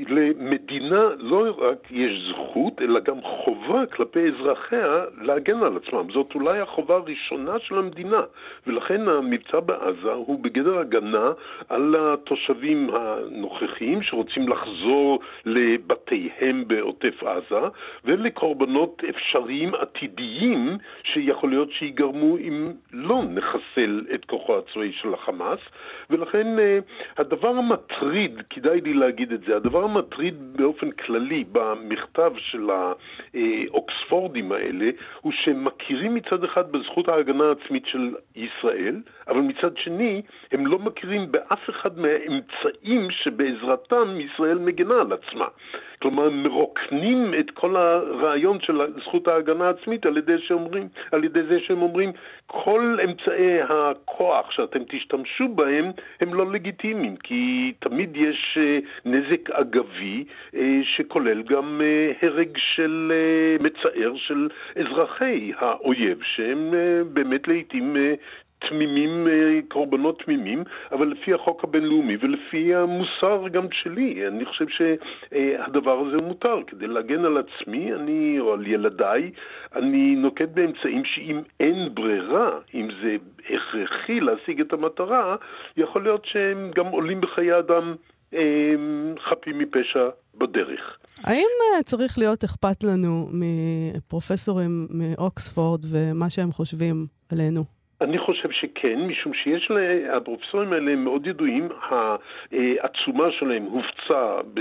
למדינה 0.08 1.08
לא 1.18 1.46
רק 1.58 1.78
יש 1.90 2.30
זכות, 2.30 2.82
אלא 2.82 3.00
גם 3.00 3.20
חובה 3.22 3.86
כלפי 3.86 4.20
אזרחיה 4.28 5.04
להגן 5.22 5.62
על 5.62 5.76
עצמם. 5.76 6.06
זאת 6.12 6.34
אולי 6.34 6.58
החובה 6.58 6.94
הראשונה 6.94 7.58
של 7.58 7.78
המדינה, 7.78 8.20
ולכן 8.66 9.08
המבצע 9.08 9.60
בעזה 9.60 10.12
הוא 10.12 10.42
בגדר 10.42 10.78
הגנה 10.78 11.32
על 11.68 11.96
התושבים 11.98 12.90
הנוכחיים 12.92 14.02
שרוצים 14.02 14.48
לחזור 14.48 15.20
לבתיהם 15.44 16.68
בעוטף 16.68 17.22
עזה, 17.22 17.68
ולקורבנות 18.04 19.02
אפשריים 19.10 19.68
עתידיים 19.74 20.78
שיכול 21.02 21.50
להיות 21.50 21.72
שיגרמו 21.72 22.38
אם 22.38 22.72
לא 22.92 23.22
נחסל 23.28 24.04
את 24.14 24.24
כוחו 24.24 24.58
הצבאי 24.58 24.92
של 24.92 25.14
החמאס, 25.14 25.58
ולכן 26.10 26.58
אה, 26.58 26.78
הדבר 27.18 27.48
המטריד, 27.48 28.42
כדאי 28.50 28.80
לי 28.80 28.94
להגיד 28.94 29.32
את 29.32 29.40
זה, 29.40 29.56
הדבר 29.56 29.83
המטריד 29.84 30.56
באופן 30.56 30.90
כללי 30.90 31.44
במכתב 31.52 32.32
של 32.36 32.68
האוקספורדים 32.70 34.52
האלה, 34.52 34.90
הוא 35.20 35.32
שהם 35.32 35.64
מכירים 35.64 36.14
מצד 36.14 36.44
אחד 36.44 36.72
בזכות 36.72 37.08
ההגנה 37.08 37.44
העצמית 37.44 37.86
של 37.86 38.14
ישראל, 38.36 39.02
אבל 39.28 39.40
מצד 39.40 39.76
שני 39.76 40.22
הם 40.52 40.66
לא 40.66 40.78
מכירים 40.78 41.32
באף 41.32 41.70
אחד 41.70 41.98
מהאמצעים 41.98 43.10
שבעזרתם 43.10 44.20
ישראל 44.20 44.58
מגנה 44.58 44.94
על 44.94 45.12
עצמה. 45.12 45.46
כלומר, 46.04 46.30
מרוקנים 46.30 47.34
את 47.40 47.50
כל 47.50 47.76
הרעיון 47.76 48.60
של 48.60 48.80
זכות 49.04 49.28
ההגנה 49.28 49.66
העצמית 49.66 50.06
על 50.06 50.16
ידי, 50.16 50.38
שאומרים, 50.38 50.88
על 51.12 51.24
ידי 51.24 51.42
זה 51.42 51.58
שהם 51.66 51.82
אומרים 51.82 52.12
כל 52.46 52.98
אמצעי 53.04 53.62
הכוח 53.62 54.50
שאתם 54.50 54.78
תשתמשו 54.88 55.48
בהם 55.48 55.90
הם 56.20 56.34
לא 56.34 56.52
לגיטימיים, 56.52 57.16
כי 57.16 57.72
תמיד 57.78 58.16
יש 58.16 58.58
אה, 58.60 58.78
נזק 59.04 59.50
אגבי 59.50 60.24
אה, 60.54 60.80
שכולל 60.82 61.42
גם 61.42 61.80
אה, 61.84 62.12
הרג 62.28 62.56
של 62.56 63.12
מצער 63.62 64.12
של 64.16 64.48
אזרחי 64.76 65.52
האויב, 65.58 66.18
שהם 66.22 66.74
באמת 67.12 67.48
לעיתים 67.48 67.96
תמימים, 68.68 69.28
אה, 69.28 69.60
קורבנות 69.68 70.22
תמימים, 70.24 70.64
אבל 70.92 71.08
לפי 71.08 71.34
החוק 71.34 71.64
הבינלאומי 71.64 72.16
ולפי 72.20 72.74
המוסר 72.74 73.48
גם 73.52 73.66
שלי, 73.72 74.28
אני 74.28 74.44
חושב 74.44 74.66
שהדבר 74.68 75.98
הזה 75.98 76.16
מותר. 76.16 76.58
כדי 76.66 76.86
להגן 76.86 77.24
על 77.24 77.38
עצמי, 77.38 77.94
אני, 77.94 78.40
או 78.40 78.52
על 78.52 78.66
ילדיי, 78.66 79.30
אני 79.76 80.16
נוקט 80.16 80.48
באמצעים 80.54 81.02
שאם 81.04 81.40
אין 81.60 81.94
ברירה, 81.94 82.50
אם 82.74 82.88
זה 83.02 83.16
הכרחי 83.50 84.20
להשיג 84.20 84.60
את 84.60 84.72
המטרה, 84.72 85.36
יכול 85.76 86.02
להיות 86.02 86.24
שהם 86.24 86.70
גם 86.74 86.86
עולים 86.86 87.20
בחיי 87.20 87.58
אדם 87.58 87.94
אה, 88.34 88.74
חפים 89.28 89.58
מפשע 89.58 90.08
בדרך. 90.34 90.98
האם 91.24 91.48
אה, 91.76 91.82
צריך 91.82 92.18
להיות 92.18 92.44
אכפת 92.44 92.84
לנו 92.84 93.28
מפרופסורים 93.32 94.86
מאוקספורד 94.90 95.80
ומה 95.90 96.30
שהם 96.30 96.52
חושבים 96.52 97.06
עלינו? 97.32 97.64
אני 98.04 98.18
חושב 98.18 98.50
שכן, 98.50 99.00
משום 99.00 99.34
שיש, 99.34 99.70
הפרופסורים 100.12 100.72
האלה 100.72 100.92
הם 100.92 101.04
מאוד 101.04 101.26
ידועים, 101.26 101.68
העצומה 101.90 103.30
שלהם 103.30 103.62
הופצה 103.62 104.36
ב, 104.54 104.60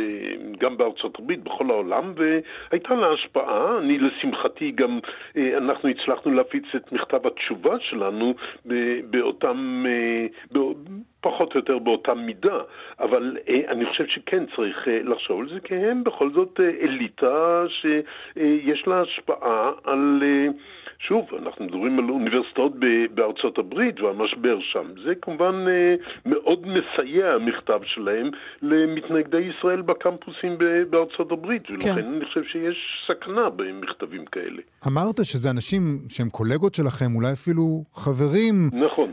גם 0.60 0.78
בארצות 0.78 1.20
הברית, 1.20 1.44
בכל 1.44 1.70
העולם, 1.70 2.14
והייתה 2.16 2.96
לה 2.96 3.08
השפעה. 3.12 3.78
אני, 3.80 4.00
לשמחתי, 4.00 4.72
גם 4.72 5.00
אה, 5.38 5.58
אנחנו 5.58 5.90
הצלחנו 5.90 6.32
להפיץ 6.32 6.64
את 6.76 6.92
מכתב 6.92 7.28
התשובה 7.28 7.76
שלנו 7.80 8.34
באותם, 9.10 9.86
אה, 9.88 10.62
פחות 11.22 11.54
או 11.54 11.60
יותר 11.60 11.80
באותה 11.80 12.14
מידה, 12.14 12.60
אבל 13.00 13.38
אה, 13.50 13.62
אני 13.68 13.86
חושב 13.86 14.06
שכן 14.08 14.44
צריך 14.56 14.88
לחשוב 15.04 15.40
על 15.40 15.50
זה, 15.50 15.60
כי 15.60 15.76
הם 15.76 16.04
בכל 16.04 16.30
זאת 16.34 16.60
אליטה 16.82 17.64
שיש 17.68 18.88
לה 18.88 19.02
השפעה 19.02 19.72
על... 19.84 20.24
שוב, 21.00 21.26
אנחנו 21.44 21.66
מדברים 21.66 22.00
על 22.00 22.10
אוניברסיטאות 22.10 22.72
בארצות 23.16 23.58
הברית 23.58 24.00
והמשבר 24.00 24.58
שם. 24.72 24.88
זה 25.06 25.14
כמובן 25.22 25.56
מאוד 26.26 26.60
מסייע, 26.62 27.26
המכתב 27.28 27.80
שלהם, 27.86 28.30
למתנגדי 28.62 29.38
ישראל 29.58 29.82
בקמפוסים 29.82 30.58
בארצות 30.90 31.32
הברית, 31.32 31.70
ולכן 31.70 31.96
כן. 31.96 32.14
אני 32.16 32.26
חושב 32.26 32.44
שיש 32.44 32.78
סכנה 33.08 33.50
במכתבים 33.50 34.26
כאלה. 34.26 34.62
אמרת 34.88 35.26
שזה 35.26 35.50
אנשים 35.50 36.00
שהם 36.10 36.30
קולגות 36.30 36.76
שלכם, 36.76 37.16
אולי 37.16 37.32
אפילו 37.34 37.84
חברים. 37.94 38.70
נכון. 38.74 39.10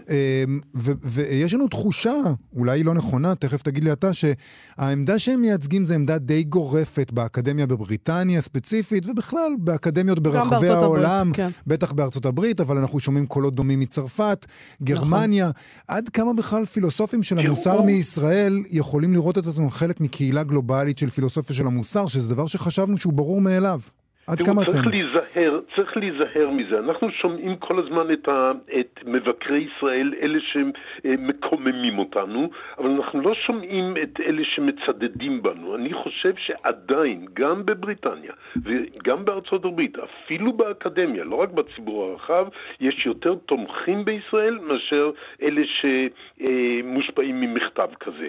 ויש 1.03 1.55
לנו 1.55 1.69
תחושה, 1.69 2.15
אולי 2.57 2.73
היא 2.73 2.85
לא 2.85 2.95
נכונה, 2.95 3.35
תכף 3.35 3.63
תגיד 3.63 3.85
לי 3.85 3.93
אתה, 3.93 4.09
שהעמדה 4.15 5.19
שהם 5.19 5.41
מייצגים 5.41 5.85
זה 5.85 5.95
עמדה 5.95 6.19
די 6.19 6.43
גורפת 6.45 7.13
באקדמיה 7.13 7.67
בבריטניה 7.67 8.41
ספציפית, 8.41 9.07
ובכלל 9.09 9.53
באקדמיות 9.59 10.19
ברחבי 10.19 10.69
העולם. 10.69 11.21
הברית, 11.21 11.37
כן. 11.37 11.49
בטח 11.71 11.93
בארצות 11.93 12.27
הברית, 12.27 12.61
אבל 12.61 12.79
אנחנו 12.79 13.01
שומעים 13.01 13.27
קולות 13.27 13.55
דומים 13.55 13.81
מצרפת, 13.81 14.47
גרמניה. 14.83 15.49
נכון. 15.49 15.63
עד 15.97 16.09
כמה 16.09 16.33
בכלל 16.33 16.65
פילוסופים 16.65 17.23
של 17.23 17.39
המוסר. 17.39 17.83
מישראל 17.83 18.63
יכולים 18.71 19.13
לראות 19.13 19.39
את 19.39 19.47
עצמם 19.47 19.71
חלק 19.71 20.01
מקהילה 20.01 20.43
גלובלית 20.43 20.99
של 20.99 21.09
פילוסופיה 21.11 21.57
של 21.57 21.67
המוסר, 21.67 22.07
שזה 22.07 22.35
דבר 22.35 22.47
שחשבנו 22.47 22.97
שהוא 22.97 23.13
ברור 23.13 23.41
מאליו. 23.41 23.81
עד 24.27 24.43
כמה 24.43 24.65
צריך 24.65 24.81
אתם? 24.81 24.91
להיזהר, 24.91 25.61
צריך 25.77 25.97
להיזהר 25.97 26.51
מזה. 26.51 26.79
אנחנו 26.79 27.11
שומעים 27.11 27.57
כל 27.57 27.79
הזמן 27.79 28.13
את, 28.13 28.29
ה, 28.29 28.53
את 28.81 29.01
מבקרי 29.07 29.69
ישראל, 29.77 30.15
אלה 30.23 30.39
שמקוממים 30.53 31.99
אותנו, 31.99 32.51
אבל 32.79 32.91
אנחנו 32.91 33.21
לא 33.21 33.35
שומעים 33.35 33.97
את 34.03 34.21
אלה 34.21 34.43
שמצדדים 34.45 35.43
בנו. 35.43 35.75
אני 35.75 35.93
חושב 35.93 36.33
שעדיין, 36.37 37.27
גם 37.35 37.67
בבריטניה 37.67 38.33
וגם 38.65 39.25
בארצות 39.25 39.65
הברית, 39.65 39.99
אפילו 39.99 40.53
באקדמיה, 40.53 41.25
לא 41.25 41.37
רק 41.37 41.51
בציבור 41.51 42.05
הרחב, 42.05 42.47
יש 42.81 43.07
יותר 43.07 43.35
תומכים 43.35 44.05
בישראל 44.05 44.59
מאשר 44.59 45.11
אלה 45.43 45.63
שמושפעים 45.81 47.41
ממכתב 47.41 47.89
כזה. 48.01 48.29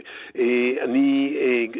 אני, 0.82 1.38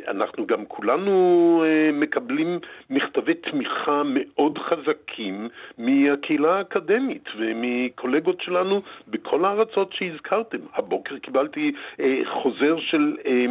אנחנו 0.08 0.48
גם 0.48 0.66
כולנו 0.66 1.64
מקבלים 1.94 2.60
מכתבי 2.90 3.34
תמיכה 3.34 4.01
מאוד 4.06 4.58
חזקים 4.58 5.50
מהקהילה 5.78 6.58
האקדמית 6.58 7.30
ומקולגות 7.38 8.42
שלנו 8.42 8.82
בכל 9.08 9.46
הארצות 9.46 9.94
שהזכרתם. 9.94 10.58
הבוקר 10.76 11.18
קיבלתי 11.18 11.72
אה, 12.00 12.22
חוזר 12.26 12.80
של 12.80 13.18
אה, 13.26 13.46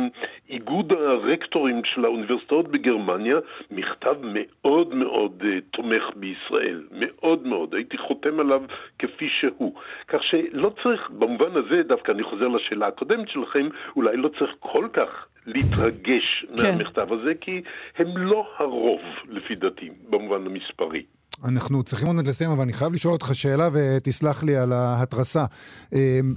איגוד 0.48 0.92
הרקטורים 0.92 1.84
של 1.84 2.04
האוניברסיטאות 2.04 2.68
בגרמניה, 2.68 3.36
מכתב 3.70 4.16
מאוד 4.22 4.94
מאוד 4.94 5.42
אה, 5.44 5.58
תומך 5.70 6.02
בישראל, 6.16 6.82
מאוד 6.92 7.46
מאוד. 7.46 7.74
הייתי 7.74 7.98
חותם 7.98 8.40
עליו 8.40 8.62
כפי 8.98 9.28
שהוא. 9.40 9.74
כך 10.08 10.22
שלא 10.22 10.72
צריך, 10.82 11.10
במובן 11.10 11.56
הזה, 11.56 11.82
דווקא 11.82 12.12
אני 12.12 12.22
חוזר 12.22 12.48
לשאלה 12.48 12.86
הקודמת 12.86 13.28
שלכם, 13.28 13.68
אולי 13.96 14.16
לא 14.16 14.28
צריך 14.38 14.50
כל 14.58 14.88
כך 14.92 15.26
להתרגש 15.46 16.46
כן. 16.56 16.62
מהמכתב 16.62 17.06
הזה, 17.12 17.32
כי 17.40 17.62
הם 17.98 18.16
לא 18.16 18.44
הרוב, 18.58 19.00
לפי 19.28 19.54
דעתי, 19.54 19.88
במובן 20.10 20.46
המספרי. 20.46 21.02
אנחנו 21.48 21.82
צריכים 21.82 22.08
עוד 22.16 22.26
לסיים, 22.26 22.50
אבל 22.50 22.62
אני 22.62 22.72
חייב 22.72 22.92
לשאול 22.92 23.12
אותך 23.12 23.34
שאלה 23.34 23.68
ותסלח 23.72 24.42
לי 24.42 24.56
על 24.56 24.72
ההתרסה. 24.72 25.44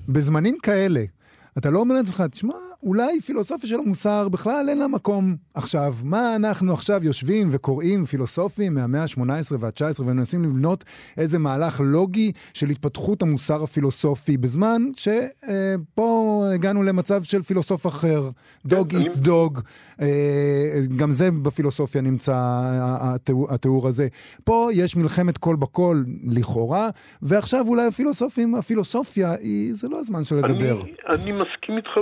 בזמנים 0.09 0.57
כאלה, 0.63 0.99
אתה 1.57 1.69
לא 1.69 1.79
אומר 1.79 1.95
לעצמך, 1.95 2.23
תשמע, 2.31 2.53
אולי 2.83 3.21
פילוסופיה 3.21 3.69
של 3.69 3.79
המוסר 3.79 4.29
בכלל 4.29 4.69
אין 4.69 4.77
לה 4.77 4.87
מקום 4.87 5.35
עכשיו. 5.53 5.95
מה 6.03 6.35
אנחנו 6.35 6.73
עכשיו 6.73 7.03
יושבים 7.03 7.47
וקוראים 7.51 8.05
פילוסופים 8.05 8.73
מהמאה 8.73 9.01
ה-18 9.01 9.55
וה-19 9.59 10.01
ומנסים 10.01 10.43
לבנות 10.43 10.83
איזה 11.17 11.39
מהלך 11.39 11.81
לוגי 11.83 12.31
של 12.53 12.69
התפתחות 12.69 13.21
המוסר 13.21 13.63
הפילוסופי, 13.63 14.37
בזמן 14.37 14.81
שפה 14.95 16.43
אה, 16.47 16.53
הגענו 16.53 16.83
למצב 16.83 17.23
של 17.23 17.41
פילוסוף 17.41 17.87
אחר, 17.87 18.29
דוג 18.65 18.95
איט 18.95 19.15
דוג, 19.15 19.59
גם 20.95 21.11
זה 21.11 21.31
בפילוסופיה 21.31 22.01
נמצא 22.01 22.35
התיאור, 23.01 23.53
התיאור 23.53 23.87
הזה. 23.87 24.07
פה 24.43 24.69
יש 24.73 24.95
מלחמת 24.95 25.37
קול 25.37 25.55
בקול, 25.55 26.05
לכאורה, 26.23 26.89
ועכשיו 27.21 27.67
אולי 27.67 27.85
הפילוסופים, 27.87 28.55
הפילוסופיה, 28.55 29.31
היא, 29.31 29.73
זה 29.75 29.87
לא 29.89 29.99
הזמן 29.99 30.23
של 30.23 30.35
לדבר. 30.35 30.81
אני, 30.81 30.91
אני 31.09 31.31
מסכים 31.43 31.77
איתך 31.77 31.97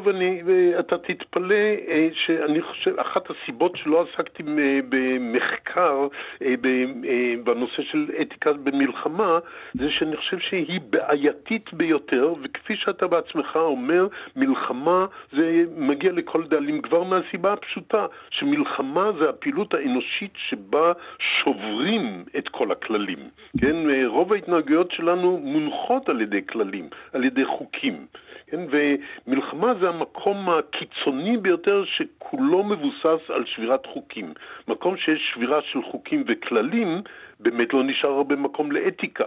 ואתה 0.45 0.97
תתפלא 0.97 1.55
אה, 1.87 2.09
שאני 2.13 2.61
חושב, 2.61 2.99
אחת 2.99 3.23
הסיבות 3.29 3.77
שלא 3.77 4.05
עסקתי 4.07 4.43
במחקר 4.89 6.07
אה, 6.41 6.53
בנושא 7.43 7.81
של 7.81 8.11
אתיקה 8.21 8.53
במלחמה, 8.53 9.39
זה 9.73 9.89
שאני 9.89 10.17
חושב 10.17 10.39
שהיא 10.39 10.81
בעייתית 10.89 11.73
ביותר, 11.73 12.33
וכפי 12.43 12.75
שאתה 12.75 13.07
בעצמך 13.07 13.55
אומר, 13.55 14.07
מלחמה 14.35 15.05
זה 15.31 15.63
מגיע 15.77 16.11
לכל 16.11 16.43
דאלים 16.47 16.81
כבר 16.81 17.03
מהסיבה 17.03 17.53
הפשוטה, 17.53 18.05
שמלחמה 18.29 19.11
זה 19.19 19.29
הפעילות 19.29 19.73
האנושית 19.73 20.33
שבה 20.49 20.91
שוברים 21.19 22.23
את 22.37 22.49
כל 22.49 22.71
הכללים. 22.71 23.19
כן, 23.61 23.75
רוב 24.05 24.33
ההתנהגויות 24.33 24.91
שלנו 24.91 25.37
מונחות 25.37 26.09
על 26.09 26.21
ידי 26.21 26.41
כללים, 26.45 26.89
על 27.13 27.23
ידי 27.23 27.45
חוקים. 27.45 28.05
כן, 28.51 28.59
ומלחמה 29.27 29.73
זה 29.79 29.89
המקום 29.89 30.49
הקיצוני 30.49 31.37
ביותר 31.37 31.83
שכולו 31.85 32.63
מבוסס 32.63 33.29
על 33.29 33.45
שבירת 33.45 33.85
חוקים. 33.85 34.33
מקום 34.67 34.97
שיש 34.97 35.31
שבירה 35.33 35.61
של 35.61 35.79
חוקים 35.83 36.23
וכללים, 36.27 37.01
באמת 37.39 37.73
לא 37.73 37.83
נשאר 37.83 38.09
הרבה 38.09 38.35
מקום 38.35 38.71
לאתיקה. 38.71 39.25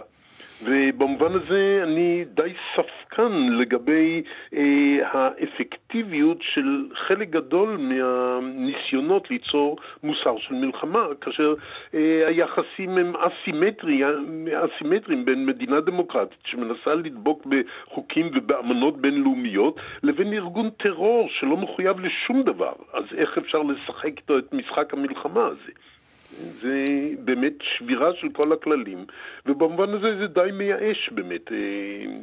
ובמובן 0.63 1.33
הזה 1.33 1.79
אני 1.83 2.25
די 2.33 2.53
ספקן 2.75 3.31
לגבי 3.59 4.23
אה, 4.53 4.61
האפקטיביות 5.01 6.37
של 6.41 6.87
חלק 7.07 7.29
גדול 7.29 7.77
מהניסיונות 7.77 9.29
ליצור 9.31 9.77
מוסר 10.03 10.37
של 10.37 10.53
מלחמה, 10.53 11.05
כאשר 11.21 11.53
אה, 11.93 12.25
היחסים 12.29 12.97
הם 12.97 13.13
אסימטריים, 13.15 14.47
אסימטריים 14.47 15.25
בין 15.25 15.45
מדינה 15.45 15.81
דמוקרטית 15.81 16.39
שמנסה 16.45 16.95
לדבוק 16.95 17.45
בחוקים 17.45 18.31
ובאמנות 18.35 18.97
בינלאומיות 19.01 19.79
לבין 20.03 20.33
ארגון 20.33 20.69
טרור 20.69 21.29
שלא 21.29 21.57
מחויב 21.57 21.99
לשום 21.99 22.43
דבר. 22.43 22.73
אז 22.93 23.03
איך 23.17 23.37
אפשר 23.37 23.61
לשחק 23.61 24.17
איתו 24.17 24.37
את 24.37 24.53
משחק 24.53 24.93
המלחמה 24.93 25.45
הזה? 25.45 25.71
זה 26.61 26.85
באמת 27.23 27.53
שבירה 27.77 28.09
של 28.21 28.27
כל 28.33 28.53
הכללים, 28.53 29.05
ובמובן 29.45 29.89
הזה 29.89 30.07
זה 30.19 30.27
די 30.27 30.51
מייאש 30.53 31.09
באמת. 31.11 31.51
אה. 31.51 32.17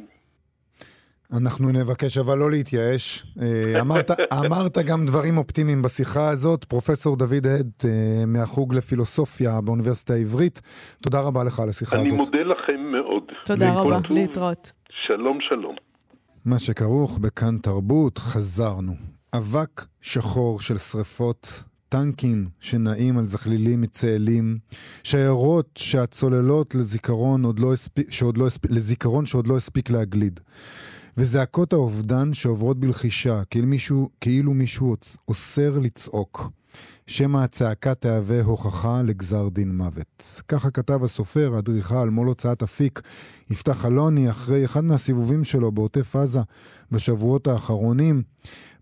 אנחנו 1.37 1.71
נבקש 1.71 2.17
אבל 2.17 2.37
לא 2.37 2.51
להתייאש. 2.51 3.25
אה, 3.41 3.81
אמרת, 3.81 4.11
אמרת 4.45 4.77
גם 4.77 5.05
דברים 5.05 5.37
אופטימיים 5.37 5.81
בשיחה 5.81 6.29
הזאת. 6.29 6.63
פרופסור 6.63 7.17
דוד 7.17 7.47
עד 7.59 7.71
אה, 7.85 8.25
מהחוג 8.27 8.75
לפילוסופיה 8.75 9.61
באוניברסיטה 9.61 10.13
העברית, 10.13 10.61
תודה 11.01 11.21
רבה 11.21 11.43
לך 11.43 11.59
על 11.59 11.69
השיחה 11.69 11.95
אני 11.95 12.07
הזאת. 12.07 12.13
אני 12.13 12.17
מודה 12.17 12.53
לכם 12.53 12.79
מאוד. 12.91 13.23
תודה 13.45 13.73
רבה, 13.73 13.99
להתראות. 14.09 14.71
שלום, 15.07 15.37
שלום. 15.49 15.75
מה 16.45 16.59
שכרוך 16.59 17.19
בכאן 17.19 17.57
תרבות, 17.57 18.17
חזרנו. 18.17 18.93
אבק 19.37 19.85
שחור 20.01 20.61
של 20.61 20.77
שריפות 20.77 21.63
טנקים 21.93 22.47
שנעים 22.59 23.17
על 23.17 23.27
זחלילים 23.27 23.81
מצאלים, 23.81 24.57
שיירות 25.03 25.69
שהצוללות 25.75 26.75
לזיכרון 26.75 27.43
עוד 27.43 27.59
לא 27.59 27.73
הספיק, 27.73 28.11
שעוד 28.11 28.37
לא 28.37 28.47
הספיק, 28.47 28.71
לזיכרון 28.71 29.25
שעוד 29.25 29.47
לא 29.47 29.57
הספיק 29.57 29.89
להגליד. 29.89 30.39
וזעקות 31.17 31.73
האובדן 31.73 32.33
שעוברות 32.33 32.79
בלחישה, 32.79 33.43
כאילו 33.49 33.67
מישהו, 33.67 34.09
כאילו 34.21 34.53
מישהו 34.53 34.95
אוסר 35.27 35.79
לצעוק. 35.79 36.49
שמא 37.07 37.37
הצעקה 37.37 37.95
תהווה 37.95 38.43
הוכחה 38.43 39.01
לגזר 39.01 39.49
דין 39.49 39.77
מוות. 39.77 40.41
ככה 40.47 40.71
כתב 40.71 41.03
הסופר, 41.03 41.51
האדריכל, 41.55 42.09
מול 42.09 42.27
הוצאת 42.27 42.63
אפיק, 42.63 43.01
יפתח 43.49 43.85
אלוני, 43.85 44.29
אחרי 44.29 44.65
אחד 44.65 44.83
מהסיבובים 44.83 45.43
שלו 45.43 45.71
בעוטף 45.71 46.15
עזה 46.15 46.39
בשבועות 46.91 47.47
האחרונים. 47.47 48.23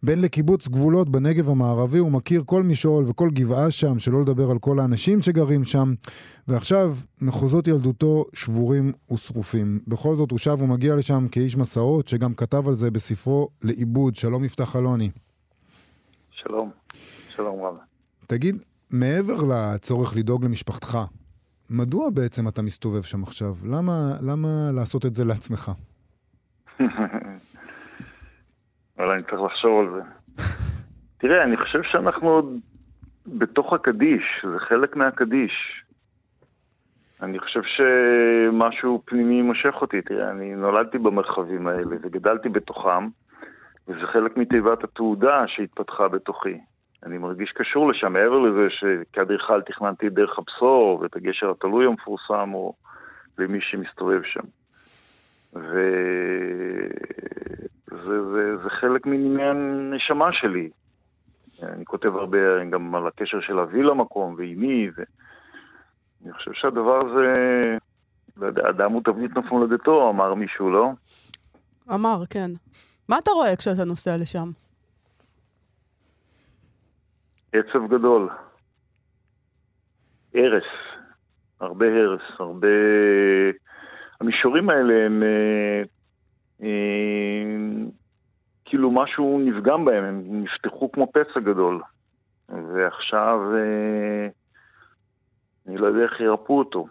בין 0.03 0.21
לקיבוץ 0.21 0.67
גבולות 0.67 1.09
בנגב 1.09 1.49
המערבי, 1.49 1.97
הוא 1.97 2.11
מכיר 2.11 2.43
כל 2.45 2.63
משעול 2.63 3.03
וכל 3.07 3.29
גבעה 3.33 3.71
שם, 3.71 3.99
שלא 3.99 4.21
לדבר 4.21 4.51
על 4.51 4.59
כל 4.59 4.79
האנשים 4.79 5.21
שגרים 5.21 5.63
שם, 5.63 5.93
ועכשיו 6.47 6.95
מחוזות 7.21 7.67
ילדותו 7.67 8.25
שבורים 8.33 8.91
ושרופים. 9.11 9.79
בכל 9.87 10.15
זאת 10.15 10.31
הוא 10.31 10.39
שב 10.39 10.61
ומגיע 10.61 10.95
לשם 10.95 11.27
כאיש 11.31 11.57
מסעות, 11.57 12.07
שגם 12.07 12.33
כתב 12.33 12.67
על 12.67 12.73
זה 12.73 12.91
בספרו 12.91 13.49
לעיבוד. 13.61 14.15
שלום 14.15 14.43
יפתח 14.43 14.75
אלוני. 14.75 15.09
שלום, 16.31 16.71
שלום 17.29 17.63
רב. 17.63 17.75
תגיד, 18.27 18.61
מעבר 18.89 19.43
לצורך 19.43 20.15
לדאוג 20.15 20.45
למשפחתך, 20.45 20.97
מדוע 21.69 22.09
בעצם 22.09 22.47
אתה 22.47 22.61
מסתובב 22.61 23.01
שם 23.01 23.23
עכשיו? 23.23 23.55
למה, 23.65 24.13
למה 24.21 24.71
לעשות 24.73 25.05
את 25.05 25.15
זה 25.15 25.25
לעצמך? 25.25 25.71
אבל 29.01 29.09
אני 29.09 29.23
צריך 29.23 29.41
לחשוב 29.41 29.79
על 29.79 29.93
זה. 29.93 30.01
תראה, 31.21 31.43
אני 31.43 31.57
חושב 31.57 31.83
שאנחנו 31.83 32.29
עוד 32.29 32.59
בתוך 33.27 33.73
הקדיש, 33.73 34.45
זה 34.51 34.59
חלק 34.59 34.95
מהקדיש. 34.95 35.83
אני 37.21 37.39
חושב 37.39 37.61
שמשהו 37.63 39.01
פנימי 39.05 39.41
מושך 39.41 39.73
אותי. 39.81 40.01
תראה, 40.01 40.31
אני 40.31 40.55
נולדתי 40.55 40.97
במרחבים 40.97 41.67
האלה 41.67 41.95
וגדלתי 42.01 42.49
בתוכם, 42.49 43.07
וזה 43.87 44.07
חלק 44.13 44.37
מתיבת 44.37 44.83
התעודה 44.83 45.43
שהתפתחה 45.47 46.07
בתוכי. 46.07 46.57
אני 47.05 47.17
מרגיש 47.17 47.51
קשור 47.51 47.89
לשם, 47.91 48.13
מעבר 48.13 48.39
לזה 48.39 48.67
שכאדריכל 48.69 49.61
תכננתי 49.61 50.07
את 50.07 50.13
דרך 50.13 50.39
הבשור 50.39 50.99
ואת 51.01 51.15
הגשר 51.15 51.51
התלוי 51.51 51.85
המפורסם, 51.85 52.49
או 52.53 52.73
למי 53.37 53.59
שמסתובב 53.61 54.21
שם. 54.23 54.43
וזה 55.53 56.91
זה, 57.91 58.57
זה 58.63 58.69
חלק 58.69 59.05
מעניין 59.05 59.91
נשמה 59.93 60.29
שלי. 60.33 60.69
אני 61.63 61.85
כותב 61.85 62.15
הרבה 62.15 62.39
גם 62.71 62.95
על 62.95 63.07
הקשר 63.07 63.41
של 63.41 63.59
אבי 63.59 63.83
למקום 63.83 64.35
ואימי, 64.37 64.89
ואני 64.95 66.33
חושב 66.33 66.51
שהדבר 66.53 66.99
הזה, 67.05 67.33
לא 68.37 68.47
אדם 68.69 68.91
הוא 68.91 69.01
תבנית 69.03 69.35
נוף 69.35 69.45
מולדתו, 69.45 70.09
אמר 70.09 70.33
מישהו, 70.33 70.71
לא? 70.71 70.89
אמר, 71.93 72.23
כן. 72.29 72.51
מה 73.09 73.17
אתה 73.17 73.31
רואה 73.31 73.55
כשאתה 73.55 73.85
נוסע 73.85 74.17
לשם? 74.17 74.51
עצב 77.53 77.87
גדול. 77.89 78.29
הרס. 80.35 80.63
הרבה 81.59 81.85
הרס, 81.85 82.21
הרבה... 82.39 82.67
המישורים 84.21 84.69
האלה 84.69 84.93
הם 85.05 85.23
אה, 85.23 85.83
כאילו 88.65 88.91
משהו 88.91 89.41
נפגם 89.45 89.85
בהם, 89.85 90.03
הם 90.03 90.43
נפתחו 90.43 90.91
כמו 90.91 91.11
פצע 91.11 91.39
גדול. 91.39 91.81
ועכשיו 92.49 93.39
אה, 93.55 94.27
אני 95.67 95.77
לא 95.77 95.87
יודע 95.87 96.03
איך 96.03 96.19
ירפאו 96.19 96.59
אותו. 96.59 96.87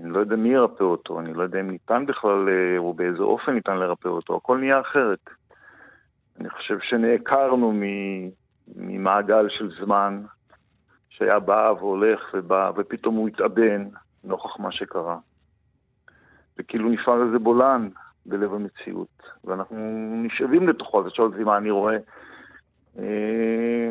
אני 0.00 0.10
לא 0.10 0.18
יודע 0.18 0.36
מי 0.36 0.48
ירפא 0.48 0.82
אותו, 0.82 1.20
אני 1.20 1.34
לא 1.34 1.42
יודע 1.42 1.60
אם 1.60 1.70
ניתן 1.70 2.06
בכלל, 2.06 2.48
אה, 2.48 2.78
או 2.78 2.94
באיזה 2.94 3.22
אופן 3.22 3.52
ניתן 3.52 3.76
לרפא 3.76 4.08
אותו, 4.08 4.36
הכל 4.36 4.58
נהיה 4.58 4.80
אחרת. 4.80 5.30
אני 6.40 6.50
חושב 6.50 6.78
שנעקרנו 6.80 7.72
ממעגל 8.76 9.48
של 9.48 9.70
זמן 9.84 10.22
שהיה 11.08 11.38
בא 11.38 11.72
והולך 11.78 12.20
ובא, 12.34 12.70
ופתאום 12.76 13.14
הוא 13.14 13.28
התאבן 13.28 13.88
נוכח 14.24 14.60
מה 14.60 14.72
שקרה. 14.72 15.18
וכאילו 16.58 16.88
נפעל 16.88 17.22
איזה 17.22 17.38
בולען 17.38 17.90
בלב 18.28 18.54
המציאות, 18.54 19.22
ואנחנו 19.44 19.76
נשאבים 20.24 20.68
לתוכו, 20.68 21.00
אז 21.00 21.06
אתה 21.06 21.14
שואל 21.14 21.28
אותי 21.28 21.44
מה 21.44 21.56
אני 21.56 21.70
רואה. 21.70 21.96
אה, 22.98 23.90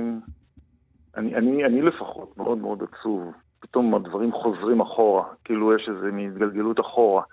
אני, 1.18 1.36
אני, 1.36 1.66
אני 1.66 1.82
לפחות 1.82 2.38
מאוד 2.38 2.58
מאוד 2.58 2.84
עצוב. 2.84 3.34
פתאום 3.60 3.96
הדברים 3.96 4.32
חוזרים 4.32 4.82
אחורה, 4.82 5.24
כאילו 5.44 5.76
יש 5.76 5.90
איזה 5.90 6.12
מין 6.12 6.32
התגלגלות 6.32 6.80
אחורה. 6.80 7.24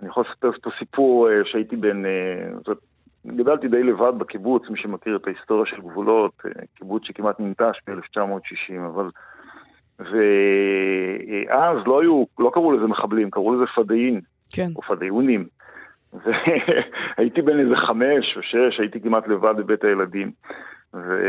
אני 0.00 0.08
יכול 0.08 0.24
לספר 0.30 0.50
את 0.50 0.66
הסיפור 0.66 1.30
אה, 1.30 1.40
שהייתי 1.44 1.76
בן... 1.76 2.06
אה, 2.06 2.72
גדלתי 3.26 3.68
די 3.68 3.82
לבד 3.82 4.12
בקיבוץ, 4.18 4.62
מי 4.70 4.78
שמכיר 4.78 5.16
את 5.16 5.26
ההיסטוריה 5.26 5.66
של 5.66 5.80
גבולות, 5.80 6.42
קיבוץ 6.74 7.02
שכמעט 7.04 7.40
ננטש 7.40 7.78
ב-1960, 7.86 8.86
אבל... 8.86 9.10
ואז 9.98 11.78
לא 11.86 12.00
היו, 12.00 12.24
לא 12.38 12.50
קראו 12.54 12.72
לזה 12.72 12.86
מחבלים, 12.86 13.30
קראו 13.30 13.54
לזה 13.54 13.64
פדאין, 13.76 14.20
כן. 14.52 14.68
או 14.76 14.82
פדאיונים. 14.82 15.46
והייתי 17.18 17.42
בן 17.42 17.60
איזה 17.60 17.76
חמש 17.76 18.36
או 18.36 18.42
שש, 18.42 18.80
הייתי 18.80 19.00
כמעט 19.00 19.28
לבד 19.28 19.54
בבית 19.56 19.84
הילדים. 19.84 20.30
ו... 20.94 21.20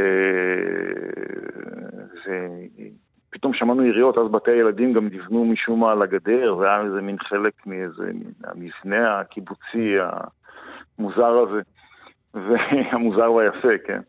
ופתאום 3.35 3.53
שמענו 3.53 3.85
יריות, 3.85 4.17
אז 4.17 4.31
בתי 4.31 4.51
הילדים 4.51 4.93
גם 4.93 5.05
נבנו 5.05 5.45
משום 5.45 5.79
מה 5.79 5.91
על 5.91 6.01
הגדר, 6.01 6.57
והיה 6.57 6.81
איזה 6.81 7.01
מין 7.01 7.17
חלק 7.19 7.53
מאיזה 7.65 8.11
המבנה 8.43 9.19
הקיבוצי 9.19 9.95
המוזר 10.99 11.39
הזה, 11.39 11.61
והמוזר 12.47 13.31
והיפה, 13.31 13.77
כן. 13.85 13.99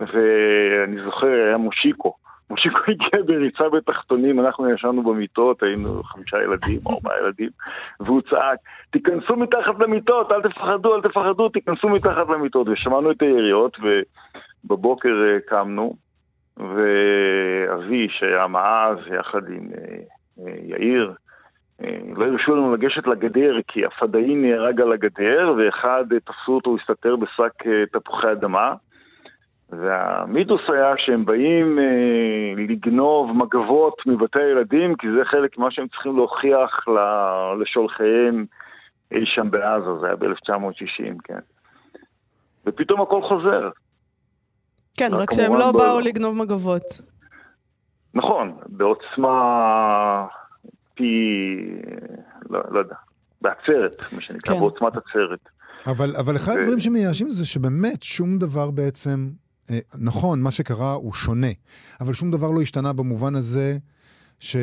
ואני 0.00 1.04
זוכר, 1.04 1.26
היה 1.26 1.56
מושיקו. 1.56 2.14
מושיקו 2.50 2.80
הגיע 2.88 3.22
בריצה 3.26 3.68
בתחתונים, 3.68 4.40
אנחנו 4.40 4.70
ישנו 4.70 5.02
במיטות, 5.02 5.62
היינו 5.62 6.02
חמישה 6.02 6.36
ילדים, 6.42 6.80
ארבעה 6.90 7.18
ילדים, 7.18 7.48
והוא 8.00 8.20
צעק, 8.30 8.58
תיכנסו 8.90 9.36
מתחת 9.36 9.78
למיטות, 9.78 10.32
אל 10.32 10.42
תפחדו, 10.42 10.94
אל 10.94 11.00
תפחדו, 11.00 11.48
תיכנסו 11.48 11.88
מתחת 11.88 12.28
למיטות. 12.28 12.68
ושמענו 12.68 13.10
את 13.10 13.22
היריות, 13.22 13.76
ובבוקר 14.64 15.24
אה, 15.26 15.40
קמנו, 15.46 15.96
ואבי, 16.56 18.08
שהיה 18.10 18.46
מעז, 18.46 18.98
יחד 19.18 19.48
עם 19.48 19.68
אה, 19.78 19.96
אה, 20.46 20.54
יאיר, 20.62 21.12
לא 22.16 22.24
הרשו 22.24 22.56
לנו 22.56 22.74
לגשת 22.74 23.06
לגדר, 23.06 23.56
כי 23.68 23.84
הפדאי 23.84 24.34
נהרג 24.34 24.80
על 24.80 24.92
הגדר, 24.92 25.54
ואחד 25.56 26.04
תפסו 26.24 26.52
אותו, 26.52 26.76
הסתתר 26.80 27.16
בשק 27.16 27.52
תפוחי 27.92 28.32
אדמה. 28.32 28.74
והמיתוס 29.70 30.60
היה 30.68 30.92
שהם 30.96 31.24
באים 31.24 31.78
אה, 31.78 32.64
לגנוב 32.68 33.32
מגבות 33.32 33.94
מבתי 34.06 34.42
הילדים, 34.42 34.94
כי 34.96 35.06
זה 35.18 35.24
חלק 35.24 35.58
ממה 35.58 35.70
שהם 35.70 35.88
צריכים 35.88 36.16
להוכיח 36.16 36.84
לשולחיהם 37.60 38.46
אי 39.12 39.26
שם 39.26 39.50
בעזה, 39.50 39.98
זה 40.00 40.06
היה 40.06 40.16
ב-1960, 40.16 41.16
כן. 41.24 41.38
ופתאום 42.66 43.00
הכל 43.00 43.22
חוזר. 43.22 43.70
כן, 44.98 45.10
רק 45.12 45.34
שהם 45.34 45.52
לא. 45.52 45.72
באו 45.72 46.00
לגנוב 46.00 46.36
מגבות. 46.36 47.00
נכון, 48.14 48.56
בעוצמה 48.66 50.26
פי... 50.94 51.12
לא, 52.50 52.60
לא 52.70 52.78
יודע, 52.78 52.96
בעצרת, 53.42 54.12
מה 54.14 54.20
שנקרא, 54.20 54.54
כן. 54.54 54.60
בעוצמת 54.60 54.92
עצרת. 54.96 55.48
אבל, 55.86 56.10
אבל 56.20 56.36
אחד 56.36 56.52
הדברים 56.52 56.80
שמייאשים 56.80 57.30
זה 57.30 57.46
שבאמת 57.46 58.02
שום 58.02 58.38
דבר 58.38 58.70
בעצם 58.70 59.30
נכון, 60.00 60.42
מה 60.42 60.50
שקרה 60.50 60.92
הוא 60.92 61.12
שונה, 61.12 61.52
אבל 62.00 62.12
שום 62.12 62.30
דבר 62.30 62.50
לא 62.50 62.60
השתנה 62.60 62.92
במובן 62.92 63.34
הזה 63.34 63.72
ש... 64.40 64.56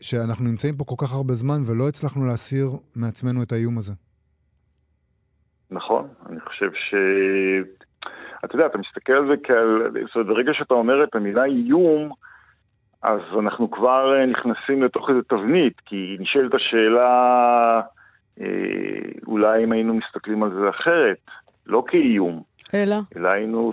שאנחנו 0.00 0.44
נמצאים 0.44 0.74
פה 0.76 0.84
כל 0.84 0.94
כך 0.98 1.12
הרבה 1.14 1.34
זמן 1.34 1.60
ולא 1.66 1.88
הצלחנו 1.88 2.26
להסיר 2.26 2.68
מעצמנו 2.96 3.42
את 3.42 3.52
האיום 3.52 3.78
הזה. 3.78 3.92
נכון, 5.70 6.08
אני 6.30 6.40
חושב 6.40 6.70
ש... 6.74 6.94
אתה 8.44 8.54
יודע, 8.54 8.66
אתה 8.66 8.78
מסתכל 8.78 9.12
על 9.12 9.28
זה 9.28 9.34
כעל... 9.42 9.90
זאת 10.06 10.16
אומרת, 10.16 10.28
ברגע 10.28 10.52
שאתה 10.54 10.74
אומר 10.74 11.04
את 11.04 11.14
המילה 11.14 11.44
איום, 11.44 12.12
אז 13.02 13.20
אנחנו 13.38 13.70
כבר 13.70 14.14
אה, 14.14 14.26
נכנסים 14.26 14.82
לתוך 14.82 15.10
איזה 15.10 15.20
תבנית, 15.28 15.80
כי 15.86 16.16
נשאלת 16.20 16.54
השאלה, 16.54 17.80
אה, 18.40 18.46
אולי 19.26 19.64
אם 19.64 19.72
היינו 19.72 19.94
מסתכלים 19.94 20.42
על 20.42 20.50
זה 20.50 20.70
אחרת, 20.70 21.18
לא 21.66 21.84
כאיום. 21.86 22.42
אלא? 22.74 22.96
אלא 23.16 23.28
היינו 23.28 23.72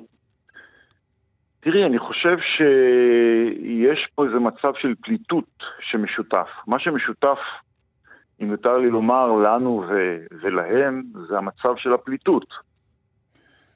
תראי, 1.65 1.86
אני 1.86 1.99
חושב 1.99 2.38
שיש 2.39 4.08
פה 4.15 4.25
איזה 4.25 4.39
מצב 4.39 4.73
של 4.75 4.93
פליטות 5.01 5.63
שמשותף. 5.82 6.47
מה 6.67 6.80
שמשותף, 6.80 7.38
אם 8.41 8.51
יותר 8.51 8.78
לי 8.78 8.89
לומר, 8.89 9.32
לנו 9.32 9.84
ו- 9.89 10.17
ולהם, 10.41 11.04
זה 11.28 11.38
המצב 11.38 11.75
של 11.78 11.93
הפליטות. 11.93 12.45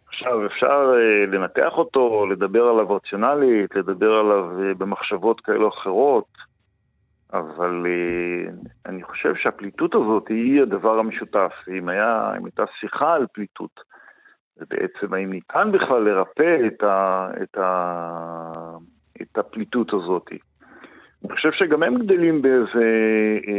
עכשיו, 0.08 0.45
אפשר 0.45 0.91
uh, 0.93 1.30
לנתח 1.36 1.71
אותו, 1.78 2.28
לדבר 2.28 2.63
עליו 2.63 2.95
רציונלית, 2.95 3.75
לדבר 3.75 4.12
עליו 4.13 4.49
uh, 4.52 4.78
במחשבות 4.78 5.41
כאלה 5.41 5.63
או 5.63 5.69
אחרות, 5.69 6.28
אבל 7.34 7.86
uh, 7.86 8.52
אני 8.86 9.04
חושב 9.04 9.36
שהפליטות 9.36 9.95
הזאת 9.95 10.28
היא 10.28 10.62
הדבר 10.62 10.99
המשותף. 10.99 11.52
אם, 11.78 11.89
היה, 11.89 12.32
אם 12.38 12.45
הייתה 12.45 12.63
שיחה 12.80 13.13
על 13.13 13.25
פליטות, 13.34 13.80
ובעצם 14.59 15.13
האם 15.13 15.31
ניתן 15.31 15.71
בכלל 15.71 16.03
לרפא 16.03 16.57
את, 16.67 16.83
ה, 16.83 17.27
את, 17.43 17.57
ה, 17.57 18.51
את 19.21 19.37
הפליטות 19.37 19.93
הזאת. 19.93 20.29
אני 21.25 21.33
חושב 21.35 21.51
שגם 21.51 21.83
הם 21.83 21.97
גדלים 21.97 22.41
באיזה 22.41 22.85
אה, 23.47 23.53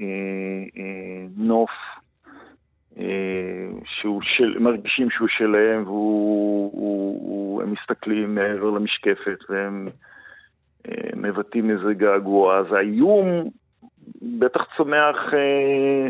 אה, 0.00 0.64
אה, 0.78 1.26
נוף 1.36 1.70
אה, 2.98 3.68
שהוא 3.84 4.22
של, 4.22 4.58
שהוא 5.10 5.28
שלהם 5.28 5.84
והם 5.88 7.72
מסתכלים 7.72 8.34
מעבר 8.34 8.70
למשקפת 8.70 9.38
והם 9.48 9.88
אה, 10.88 11.10
מבטאים 11.16 11.70
איזה 11.70 11.94
געגוע. 11.94 12.58
אז 12.58 12.66
האיום 12.72 13.50
בטח 14.22 14.60
צומח 14.76 15.16
אה, 15.34 16.08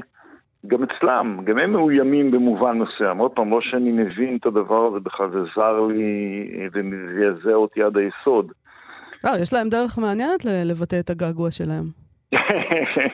גם 0.66 0.82
אצלם, 0.82 1.40
גם 1.44 1.58
הם 1.58 1.72
מאוימים 1.72 2.30
במובן 2.30 2.78
מסוים. 2.78 3.18
עוד 3.18 3.30
פעם, 3.30 3.50
לא 3.50 3.60
שאני 3.60 3.92
מבין 3.92 4.36
את 4.40 4.46
הדבר 4.46 4.86
הזה 4.86 5.00
בכלל, 5.00 5.30
זה 5.30 5.38
זר 5.56 5.80
לי 5.80 6.68
וזעזע 6.74 7.54
אותי 7.54 7.82
עד 7.82 7.96
היסוד. 7.96 8.52
לא, 9.24 9.30
יש 9.42 9.52
להם 9.52 9.68
דרך 9.68 9.98
מעניינת 9.98 10.44
לבטא 10.44 11.00
את 11.00 11.10
הגעגוע 11.10 11.50
שלהם. 11.50 11.84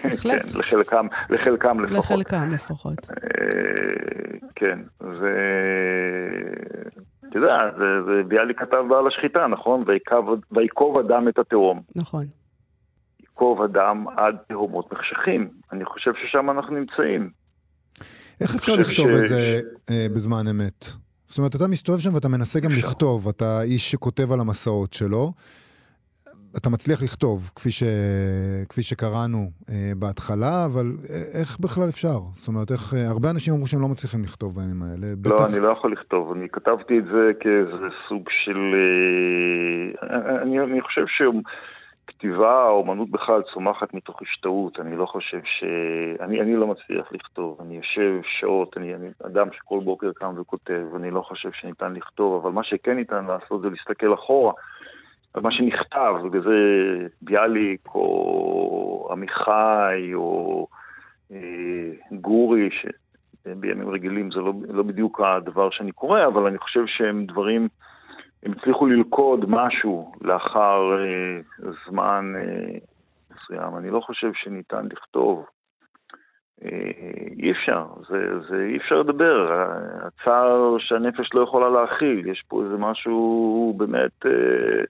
בהחלט. 0.04 0.42
כן, 0.42 0.58
לחלקם, 0.58 1.06
לחלקם 1.30 1.80
לפחות. 1.80 2.18
לחלקם 2.20 2.50
לפחות. 2.52 2.98
אה, 3.10 4.38
כן, 4.54 4.78
זה... 5.00 5.32
אתה 7.28 7.38
יודע, 7.38 7.58
ביאליק 8.28 8.60
כתב 8.60 8.84
בעל 8.88 9.06
השחיטה, 9.06 9.46
נכון? 9.46 9.84
ויקוב 10.52 10.98
אדם 10.98 11.28
את 11.28 11.38
התהום. 11.38 11.80
נכון. 11.96 12.24
ייקוב 13.32 13.62
אדם 13.62 14.04
עד 14.16 14.36
תהומות 14.48 14.92
מחשכים. 14.92 15.50
אני 15.72 15.84
חושב 15.84 16.12
ששם 16.14 16.50
אנחנו 16.50 16.76
נמצאים. 16.76 17.30
איך 18.40 18.54
אפשר 18.54 18.76
לכתוב 18.76 19.06
ש... 19.06 19.22
את 19.22 19.28
זה 19.28 19.60
אה, 19.90 20.06
בזמן 20.14 20.48
אמת? 20.50 20.84
זאת 21.24 21.38
אומרת, 21.38 21.54
אתה 21.54 21.68
מסתובב 21.68 21.98
שם 21.98 22.14
ואתה 22.14 22.28
מנסה 22.28 22.60
גם 22.60 22.72
אפשר. 22.72 22.86
לכתוב, 22.86 23.28
אתה 23.28 23.62
איש 23.62 23.90
שכותב 23.90 24.32
על 24.32 24.40
המסעות 24.40 24.92
שלו. 24.92 25.32
אתה 26.58 26.70
מצליח 26.70 27.02
לכתוב, 27.02 27.50
כפי, 27.56 27.70
ש... 27.70 27.82
כפי 28.68 28.82
שקראנו 28.82 29.50
אה, 29.70 29.92
בהתחלה, 29.98 30.64
אבל 30.66 30.86
איך 31.40 31.60
בכלל 31.60 31.88
אפשר? 31.88 32.18
זאת 32.32 32.48
אומרת, 32.48 32.70
איך... 32.70 32.94
אה, 32.94 33.10
הרבה 33.10 33.30
אנשים 33.30 33.54
אמרו 33.54 33.66
שהם 33.66 33.80
לא 33.80 33.88
מצליחים 33.88 34.22
לכתוב 34.22 34.54
בימים 34.56 34.82
האלה. 34.82 35.06
לא, 35.24 35.34
בטח... 35.36 35.54
אני 35.54 35.62
לא 35.62 35.68
יכול 35.68 35.92
לכתוב. 35.92 36.32
אני 36.32 36.48
כתבתי 36.52 36.98
את 36.98 37.04
זה 37.04 37.30
כאיזה 37.40 37.88
סוג 38.08 38.22
של... 38.44 38.60
אה, 40.02 40.42
אני, 40.42 40.60
אני 40.60 40.80
חושב 40.80 41.06
ש... 41.06 41.22
כתיבה, 42.06 42.62
האומנות 42.62 43.10
בכלל 43.10 43.42
צומחת 43.54 43.94
מתוך 43.94 44.22
השתאות, 44.22 44.80
אני 44.80 44.96
לא 44.96 45.06
חושב 45.06 45.40
ש... 45.44 45.64
אני, 46.20 46.40
אני 46.40 46.56
לא 46.56 46.66
מצליח 46.66 47.12
לכתוב, 47.12 47.58
אני 47.60 47.76
יושב 47.76 48.20
שעות, 48.40 48.76
אני, 48.76 48.94
אני 48.94 49.08
אדם 49.26 49.48
שכל 49.52 49.80
בוקר 49.84 50.12
קם 50.12 50.34
וכותב, 50.40 50.86
אני 50.96 51.10
לא 51.10 51.20
חושב 51.20 51.52
שניתן 51.52 51.92
לכתוב, 51.92 52.42
אבל 52.42 52.52
מה 52.52 52.64
שכן 52.64 52.96
ניתן 52.96 53.24
לעשות 53.24 53.62
זה 53.62 53.68
להסתכל 53.70 54.14
אחורה. 54.14 54.52
על 55.34 55.42
מה 55.42 55.52
שנכתב, 55.52 56.14
בגלל 56.24 56.42
זה 56.42 56.58
ביאליק 57.22 57.88
או 57.94 59.08
עמיחי 59.12 60.10
או 60.14 60.66
אה, 61.32 61.38
גורי, 62.12 62.68
שבימים 62.70 63.90
רגילים 63.90 64.30
זה 64.30 64.40
לא, 64.40 64.52
לא 64.68 64.82
בדיוק 64.82 65.20
הדבר 65.20 65.70
שאני 65.70 65.92
קורא, 65.92 66.26
אבל 66.26 66.46
אני 66.46 66.58
חושב 66.58 66.86
שהם 66.86 67.26
דברים... 67.26 67.68
הם 68.42 68.52
הצליחו 68.52 68.86
ללכוד 68.86 69.44
משהו 69.48 70.12
לאחר 70.20 70.80
אה, 70.98 71.40
זמן 71.86 72.32
אה, 72.36 72.78
מסוים. 73.30 73.76
אני 73.76 73.90
לא 73.90 74.00
חושב 74.00 74.30
שניתן 74.34 74.86
לכתוב. 74.92 75.46
אה, 76.64 76.68
אי 77.38 77.50
אפשר, 77.52 77.86
זה, 78.08 78.40
זה 78.48 78.66
אי 78.70 78.76
אפשר 78.76 79.00
לדבר. 79.00 79.66
הצער 80.06 80.76
שהנפש 80.78 81.34
לא 81.34 81.40
יכולה 81.40 81.68
להכיל, 81.68 82.26
יש 82.26 82.44
פה 82.48 82.62
איזה 82.64 82.76
משהו 82.76 83.74
באמת... 83.78 84.26
אה, 84.26 84.84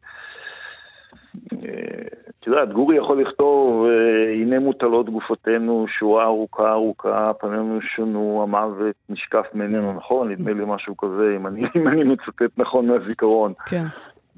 את 2.42 2.46
יודעת, 2.46 2.72
גורי 2.72 2.96
יכול 2.96 3.22
לכתוב, 3.22 3.86
אה, 3.86 4.32
הנה 4.32 4.58
מוטלות 4.58 5.10
גופותינו, 5.10 5.86
שורה 5.98 6.24
ארוכה 6.24 6.70
ארוכה, 6.70 7.32
פנינו 7.40 7.78
שונו, 7.82 8.42
המוות 8.42 8.94
נשקף 9.08 9.46
מעינינו, 9.54 9.92
נכון? 9.92 10.32
נדמה 10.32 10.52
לי 10.52 10.64
משהו 10.66 10.96
כזה, 10.96 11.36
אם 11.36 11.46
אני, 11.46 11.62
אם 11.76 11.88
אני 11.88 12.04
מצטט 12.04 12.58
נכון 12.58 12.86
מהזיכרון. 12.86 13.52
כן. 13.66 13.84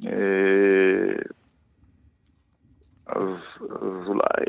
אה, 0.06 1.14
אז, 3.06 3.28
אז 3.70 4.06
אולי, 4.06 4.44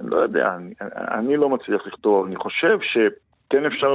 אני 0.00 0.10
לא 0.10 0.16
יודע, 0.16 0.54
אני, 0.56 0.74
אני 1.18 1.36
לא 1.36 1.48
מצליח 1.48 1.86
לכתוב, 1.86 2.26
אני 2.26 2.36
חושב 2.36 2.78
שכן 2.80 3.64
אפשר, 3.64 3.94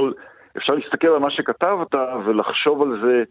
אפשר 0.56 0.74
להסתכל 0.74 1.08
על 1.08 1.18
מה 1.18 1.30
שכתבת 1.30 1.94
ולחשוב 2.24 2.82
על 2.82 3.00
זה 3.02 3.22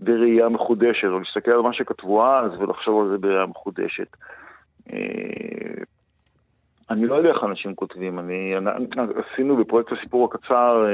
בראייה 0.00 0.48
מחודשת, 0.48 1.08
או 1.08 1.18
להסתכל 1.18 1.50
על 1.50 1.60
מה 1.60 1.72
שכתבו 1.72 2.26
אז 2.26 2.60
ולחשוב 2.60 3.02
על 3.02 3.08
זה 3.08 3.18
בראייה 3.18 3.46
מחודשת. 3.46 4.16
אה, 4.92 5.82
אני 6.92 7.06
לא 7.06 7.14
יודע 7.14 7.28
איך 7.28 7.44
אנשים 7.44 7.74
כותבים, 7.74 8.18
אני, 8.18 8.54
אני, 8.56 8.86
עשינו 9.32 9.56
בפרויקט 9.56 9.92
הסיפור 9.92 10.24
הקצר, 10.24 10.84
אה, 10.86 10.92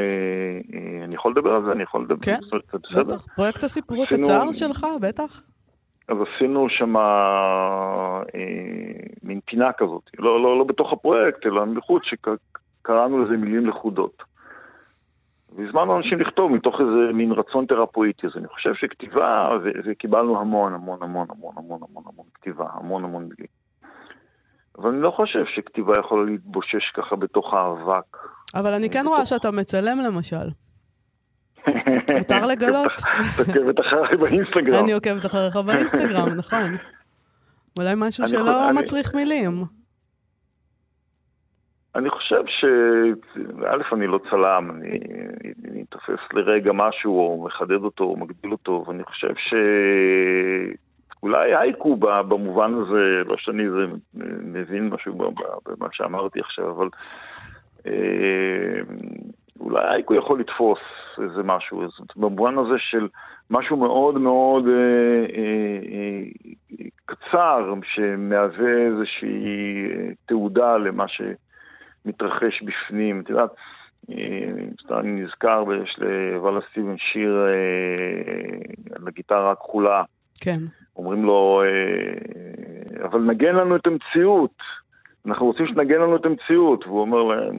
אה, 0.75 1.05
אני 1.05 1.15
יכול 1.15 1.33
לדבר 1.33 1.55
על 1.55 1.65
זה? 1.65 1.73
אני 1.73 1.83
יכול 1.83 2.03
לדבר? 2.03 2.23
כן? 2.23 2.39
בטח. 2.95 3.27
פרויקט 3.37 3.65
הסיפור 3.65 4.03
הקצר 4.03 4.53
שלך, 4.53 4.87
בטח. 5.03 5.43
אז 6.09 6.17
עשינו 6.37 6.67
שם 6.69 6.97
אה, 6.97 8.21
מין 9.23 9.41
פינה 9.47 9.73
כזאת, 9.73 10.03
לא, 10.19 10.43
לא, 10.43 10.59
לא 10.59 10.65
בתוך 10.65 10.93
הפרויקט, 10.93 11.47
אלא 11.47 11.67
מחוץ, 11.67 12.03
שקראנו 12.05 13.25
לזה 13.25 13.37
מילים 13.37 13.67
לכודות. 13.67 14.23
והזמנו 15.57 15.97
אנשים 15.97 16.21
לכתוב 16.21 16.53
מתוך 16.53 16.81
איזה 16.81 17.13
מין 17.13 17.33
רצון 17.33 17.67
תרפואיטי. 17.67 18.27
אז 18.27 18.33
אני 18.37 18.49
חושב 18.49 18.75
שכתיבה, 18.75 19.49
וקיבלנו 19.85 20.41
המון, 20.41 20.75
המון, 20.75 20.99
המון, 21.03 21.27
המון, 21.31 21.53
המון, 21.57 21.81
המון, 21.89 22.05
המון 22.07 22.27
כתיבה, 22.35 22.67
המון 22.73 23.05
המון 23.05 23.23
מילים. 23.23 23.47
אבל 24.79 24.91
אני 24.91 25.01
לא 25.01 25.11
חושב 25.11 25.45
שכתיבה 25.55 25.95
יכולה 25.99 26.25
להתבושש 26.25 26.91
ככה 26.97 27.17
בתוך 27.17 27.55
האבק. 27.55 28.17
אבל 28.55 28.75
אני 28.75 28.91
כן 28.91 29.05
רואה 29.07 29.27
שאתה 29.27 29.51
מצלם 29.51 29.99
למשל. 30.07 30.49
מותר 32.19 32.47
לגלות. 32.47 32.93
את 32.93 33.49
עוקבת 33.49 33.81
אחריי 33.81 34.17
באינסטגרם. 34.17 34.85
אני 34.85 34.93
עוקבת 34.93 35.27
אחריך 35.27 35.57
באינסטגרם, 35.57 36.29
נכון. 36.29 36.77
אולי 37.79 37.95
משהו 37.97 38.29
שלא 38.29 38.71
מצריך 38.75 39.15
מילים. 39.15 39.78
אני 41.95 42.11
חושב 42.11 42.43
ש... 42.47 42.65
א', 43.67 43.95
אני 43.95 44.07
לא 44.07 44.21
צלם, 44.31 44.71
אני, 44.71 44.99
אני 45.71 45.85
תופס 45.85 46.33
לרגע 46.33 46.73
משהו, 46.75 47.19
או 47.19 47.45
מחדד 47.45 47.83
אותו, 47.85 48.05
או 48.05 48.17
מגדיל 48.17 48.53
אותו, 48.53 48.85
ואני 48.89 49.05
חושב 49.05 49.35
ש... 49.37 49.55
אולי 51.23 51.57
הייקו 51.57 51.97
במובן 51.97 52.75
הזה, 52.75 53.25
לא 53.27 53.37
שאני 53.37 53.71
זה 53.71 53.87
מבין 54.43 54.89
משהו 54.89 55.15
במה 55.67 55.89
שאמרתי 55.93 56.41
עכשיו, 56.41 56.71
אבל 56.71 56.89
אה, 57.87 58.81
אולי 59.61 59.95
הייקו 59.95 60.15
יכול 60.15 60.41
לתפוס 60.41 60.79
איזה 61.23 61.43
משהו, 61.43 61.85
אז 61.85 61.91
במובן 62.17 62.59
הזה 62.59 62.79
של 62.79 63.09
משהו 63.51 63.77
מאוד 63.77 64.19
מאוד 64.19 64.65
אה, 64.69 64.73
אה, 65.37 66.23
אה, 66.81 66.87
קצר, 67.07 67.75
שמהווה 67.83 68.87
איזושהי 68.87 69.87
אה, 69.91 70.09
תעודה 70.27 70.77
למה 70.77 71.05
שמתרחש 72.09 72.63
בפנים. 72.63 73.21
את 73.21 73.31
יודעת, 73.31 73.51
אה, 74.11 74.99
אני 74.99 75.23
נזכר, 75.23 75.65
יש 75.83 75.99
לוואלה 75.99 76.61
סטיבן 76.71 76.97
שיר 76.99 77.47
אה, 77.47 78.97
על 78.97 79.09
הגיטרה 79.09 79.51
הכחולה. 79.53 80.03
כן. 80.41 80.59
אומרים 80.97 81.25
לו, 81.25 81.63
אה, 81.65 83.05
אבל 83.05 83.21
נגן 83.21 83.55
לנו 83.55 83.77
את 83.77 83.87
המציאות. 83.87 84.57
אנחנו 85.27 85.47
רוצים 85.47 85.67
שתנגן 85.67 86.01
לנו 86.01 86.17
את 86.17 86.27
המציאות. 86.27 86.87
והוא 86.87 87.01
אומר 87.01 87.23
להם, 87.23 87.57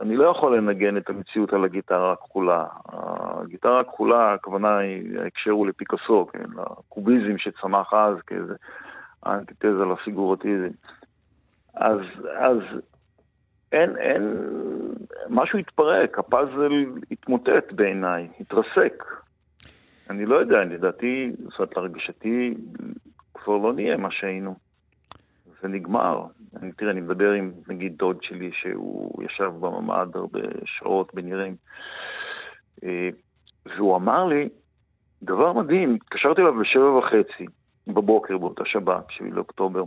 אני 0.00 0.16
לא 0.16 0.28
יכול 0.28 0.56
לנגן 0.56 0.96
את 0.96 1.10
המציאות 1.10 1.52
על 1.52 1.64
הגיטרה 1.64 2.12
הכחולה. 2.12 2.64
הגיטרה 2.88 3.78
הכחולה, 3.78 4.34
הכוונה 4.34 4.78
היא, 4.78 5.18
ההקשר 5.20 5.50
הוא 5.50 5.66
לפיקאסו, 5.66 6.26
כן? 6.32 6.44
לקוביזם 6.56 7.38
שצמח 7.38 7.94
אז 7.94 8.16
כאיזה 8.26 8.54
אנטיתזה 9.26 9.84
לפיגורטיזם. 9.92 10.70
אז, 11.74 12.00
אז 12.38 12.58
אין, 13.72 13.96
אין, 13.96 14.36
משהו 15.28 15.58
התפרק, 15.58 16.18
הפאזל 16.18 16.72
התמוטט 17.10 17.72
בעיניי, 17.72 18.28
התרסק. 18.40 19.04
אני 20.10 20.26
לא 20.26 20.36
יודע, 20.36 20.64
לדעתי, 20.64 21.32
זאת 21.38 21.58
אומרת, 21.58 21.76
להרגשתי, 21.76 22.54
כבר 23.34 23.56
לא 23.56 23.72
נהיה 23.72 23.96
מה 23.96 24.10
שהיינו. 24.10 24.54
זה 25.62 25.68
נגמר. 25.68 26.26
אני, 26.62 26.72
תראה, 26.72 26.90
אני 26.90 27.00
מדבר 27.00 27.32
עם, 27.32 27.52
נגיד, 27.68 27.96
דוד 27.96 28.22
שלי, 28.22 28.50
שהוא 28.52 29.22
ישב 29.22 29.52
בממ"ד 29.60 30.08
הרבה 30.14 30.40
שעות 30.64 31.14
בנירים, 31.14 31.56
אה, 32.84 33.08
והוא 33.66 33.96
אמר 33.96 34.26
לי, 34.26 34.48
דבר 35.22 35.52
מדהים, 35.52 35.94
התקשרתי 35.94 36.40
אליו 36.40 36.54
בשבע 36.54 36.90
וחצי 36.90 37.46
בבוקר 37.86 38.38
באותה 38.38 38.64
שבת, 38.66 39.04
שביעי 39.10 39.32
לאוקטובר, 39.32 39.84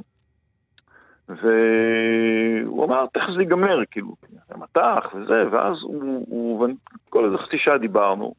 והוא 1.29 2.85
אמר, 2.85 3.05
תכף 3.13 3.31
זה 3.35 3.41
ייגמר, 3.41 3.79
כאילו, 3.91 4.15
המטח 4.49 5.05
וזה, 5.13 5.43
ואז 5.51 5.75
הוא, 5.81 6.25
הוא 6.29 6.67
כל 7.09 7.25
איזה 7.25 7.37
חצי 7.37 7.57
שעה 7.57 7.77
דיברנו, 7.77 8.33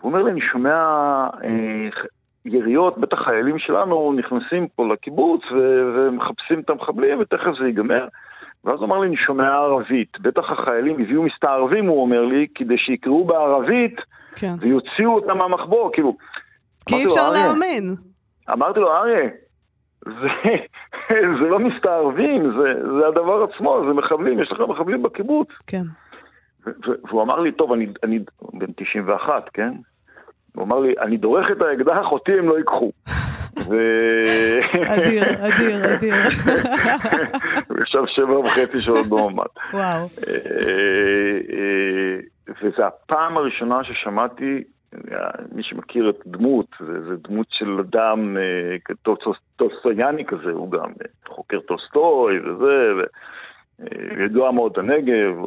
הוא 0.00 0.12
אומר 0.12 0.22
לי, 0.22 0.30
אני 0.30 0.40
שומע 0.52 0.74
אה, 1.44 1.88
יריות, 2.44 2.98
בטח 2.98 3.18
חיילים 3.24 3.58
שלנו 3.58 4.12
נכנסים 4.12 4.68
פה 4.76 4.86
לקיבוץ 4.86 5.40
ו- 5.52 5.92
ומחפשים 5.96 6.60
את 6.60 6.70
המחבלים 6.70 7.20
ותכף 7.20 7.50
זה 7.60 7.66
ייגמר. 7.66 8.08
ואז 8.64 8.74
הוא 8.78 8.84
אמר 8.84 8.98
לי, 8.98 9.08
אני 9.08 9.16
שומע 9.16 9.48
ערבית. 9.48 10.20
בטח 10.20 10.50
החיילים 10.50 11.00
הביאו 11.00 11.22
מסתערבים, 11.22 11.86
הוא 11.86 12.02
אומר 12.02 12.24
לי, 12.24 12.46
כדי 12.54 12.78
שיקראו 12.78 13.24
בערבית 13.24 13.96
כן. 14.36 14.54
ויוציאו 14.60 15.14
אותם 15.14 15.38
מהמחבור, 15.38 15.90
כאילו. 15.92 16.16
כי 16.86 16.94
אי 16.94 17.06
אפשר 17.06 17.30
להאמין. 17.30 17.96
אמרתי 18.52 18.80
לו, 18.80 18.92
אריה, 18.96 19.28
זה, 20.04 20.28
זה 21.40 21.48
לא 21.48 21.58
מסתערבים, 21.58 22.42
זה, 22.42 22.98
זה 22.98 23.06
הדבר 23.08 23.42
עצמו, 23.42 23.82
זה 23.88 23.94
מחבלים, 23.94 24.40
יש 24.40 24.52
לך 24.52 24.60
מחבלים 24.68 25.02
בקיבוץ. 25.02 25.48
כן. 25.66 25.82
והוא 27.08 27.22
אמר 27.22 27.40
לי, 27.40 27.52
טוב, 27.52 27.72
אני, 27.72 27.86
אני 28.02 28.18
בן 28.52 28.72
91, 28.76 29.48
כן? 29.52 29.72
הוא 30.54 30.64
אמר 30.64 30.80
לי, 30.80 30.94
אני 31.00 31.16
דורך 31.16 31.50
את 31.50 31.62
האקדח, 31.62 32.12
אותי 32.12 32.38
הם 32.38 32.48
לא 32.48 32.58
ייקחו. 32.58 32.92
ו... 33.68 33.76
אדיר, 34.86 35.22
אדיר, 35.40 35.94
אדיר. 35.94 36.14
הוא 37.68 37.78
ישב 37.82 38.02
שבע 38.06 38.38
וחצי 38.38 38.80
שעות 38.80 39.06
בממ"ד. 39.06 39.72
וואו. 39.72 39.82
אה, 40.28 40.34
אה, 41.52 42.16
וזו 42.62 42.82
הפעם 42.82 43.36
הראשונה 43.36 43.84
ששמעתי, 43.84 44.44
אה, 44.44 44.60
מי 45.52 45.62
שמכיר 45.62 46.10
את 46.10 46.18
דמות, 46.26 46.66
זה, 46.80 47.02
זה 47.08 47.16
דמות 47.16 47.46
של 47.50 47.80
אדם 47.80 48.36
אה, 48.36 48.94
טולסטויאני 49.56 50.24
כזה, 50.24 50.50
הוא 50.50 50.70
גם 50.70 50.90
אה, 50.90 51.06
חוקר 51.28 51.60
טולסטוי 51.60 52.40
וזה, 52.40 52.94
ו... 52.96 53.02
אה, 53.80 54.16
מאוד 54.50 54.78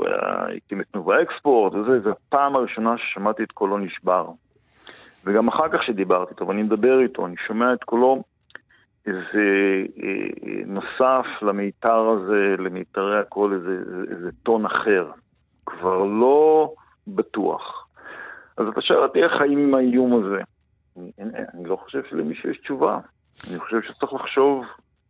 היה- 0.05 0.45
הקים 0.58 0.81
את 0.81 0.86
תנובה 0.91 1.21
אקספורט 1.21 1.73
וזה, 1.73 1.99
זו 1.99 2.10
הפעם 2.10 2.55
הראשונה 2.55 2.97
ששמעתי 2.97 3.43
את 3.43 3.51
קולו 3.51 3.77
נשבר. 3.77 4.27
וגם 5.25 5.47
אחר 5.47 5.69
כך 5.69 5.84
שדיברתי 5.84 6.31
איתו, 6.31 6.47
ואני 6.47 6.63
מדבר 6.63 6.99
איתו, 6.99 7.25
אני 7.25 7.36
שומע 7.47 7.73
את 7.73 7.84
קולו, 7.84 8.23
זה 9.05 9.13
אה, 10.03 10.62
נוסף 10.65 11.25
למיתר 11.41 12.10
הזה, 12.10 12.55
למיתרי 12.58 13.19
הקול, 13.19 13.53
איזה, 13.53 13.77
איזה 14.12 14.29
טון 14.43 14.65
אחר. 14.65 15.12
כבר 15.65 16.03
לא 16.03 16.73
בטוח. 17.08 17.84
אז 18.57 18.67
אתה 18.67 18.81
שואל 18.81 18.99
אותי 18.99 19.23
איך 19.23 19.31
חיים 19.37 19.59
עם 19.59 19.75
האיום 19.75 20.25
הזה. 20.25 20.41
אני, 20.97 21.11
אני, 21.19 21.31
אני 21.53 21.65
לא 21.65 21.75
חושב 21.75 22.01
שלמישהו 22.09 22.49
יש 22.49 22.57
תשובה. 22.57 22.99
אני 23.49 23.59
חושב 23.59 23.81
שצריך 23.81 24.13
לחשוב 24.13 24.63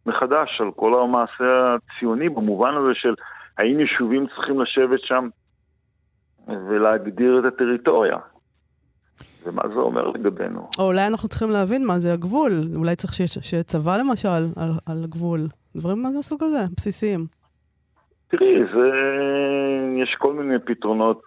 מחדש 0.05 0.61
על 0.61 0.71
כל 0.71 1.03
המעשה 1.03 1.75
הציוני, 1.75 2.29
במובן 2.29 2.73
הזה 2.77 2.91
של 2.93 3.13
האם 3.57 3.79
יישובים 3.79 4.27
צריכים 4.35 4.61
לשבת 4.61 4.99
שם 5.03 5.29
ולהגדיר 6.47 7.39
את 7.39 7.53
הטריטוריה. 7.53 8.17
ומה 9.45 9.61
זה 9.67 9.79
אומר 9.79 10.07
לגבינו? 10.07 10.69
או 10.79 10.87
אולי 10.87 11.07
אנחנו 11.07 11.29
צריכים 11.29 11.49
להבין 11.49 11.85
מה 11.85 11.99
זה 11.99 12.13
הגבול. 12.13 12.51
אולי 12.75 12.95
צריך 12.95 13.13
שיהיה 13.13 13.63
צבא 13.63 13.97
למשל 13.97 14.27
על, 14.55 14.71
על 14.85 15.03
הגבול. 15.03 15.39
דברים 15.75 16.03
מהסוג 16.03 16.43
הזה, 16.43 16.63
בסיסיים. 16.77 17.25
תראי, 18.27 18.59
זה... 18.73 18.89
יש 20.03 20.15
כל 20.19 20.33
מיני 20.33 20.59
פתרונות, 20.65 21.21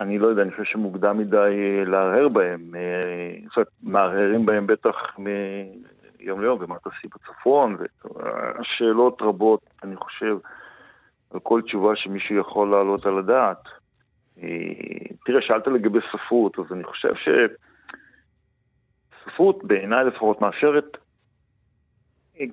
אני 0.00 0.18
לא 0.18 0.26
יודע, 0.26 0.42
אני 0.42 0.50
חושב 0.50 0.64
שמוקדם 0.64 1.18
מדי 1.18 1.36
אה, 1.36 1.84
להרהר 1.84 2.28
בהם. 2.28 2.74
אה, 2.74 3.38
זאת 3.46 3.56
אומרת, 3.56 3.68
מהרהרים 3.82 4.46
בהם 4.46 4.66
בטח 4.66 4.94
מיום 5.18 6.40
ליום, 6.40 6.58
ומה 6.60 6.78
תעשי 6.78 7.08
בצפון, 7.08 7.76
והשאלות 8.04 9.22
רבות, 9.22 9.60
אני 9.82 9.96
חושב, 9.96 10.36
על 11.30 11.40
כל 11.40 11.62
תשובה 11.62 11.92
שמישהו 11.94 12.36
יכול 12.36 12.70
להעלות 12.70 13.06
על 13.06 13.18
הדעת. 13.18 13.62
אה, 14.42 14.48
תראה, 15.26 15.42
שאלת 15.42 15.66
לגבי 15.66 15.98
ספרות, 16.12 16.58
אז 16.58 16.72
אני 16.72 16.84
חושב 16.84 17.12
שספרות, 19.24 19.64
בעיניי 19.64 20.04
לפחות, 20.04 20.40
מאפשרת 20.40 20.96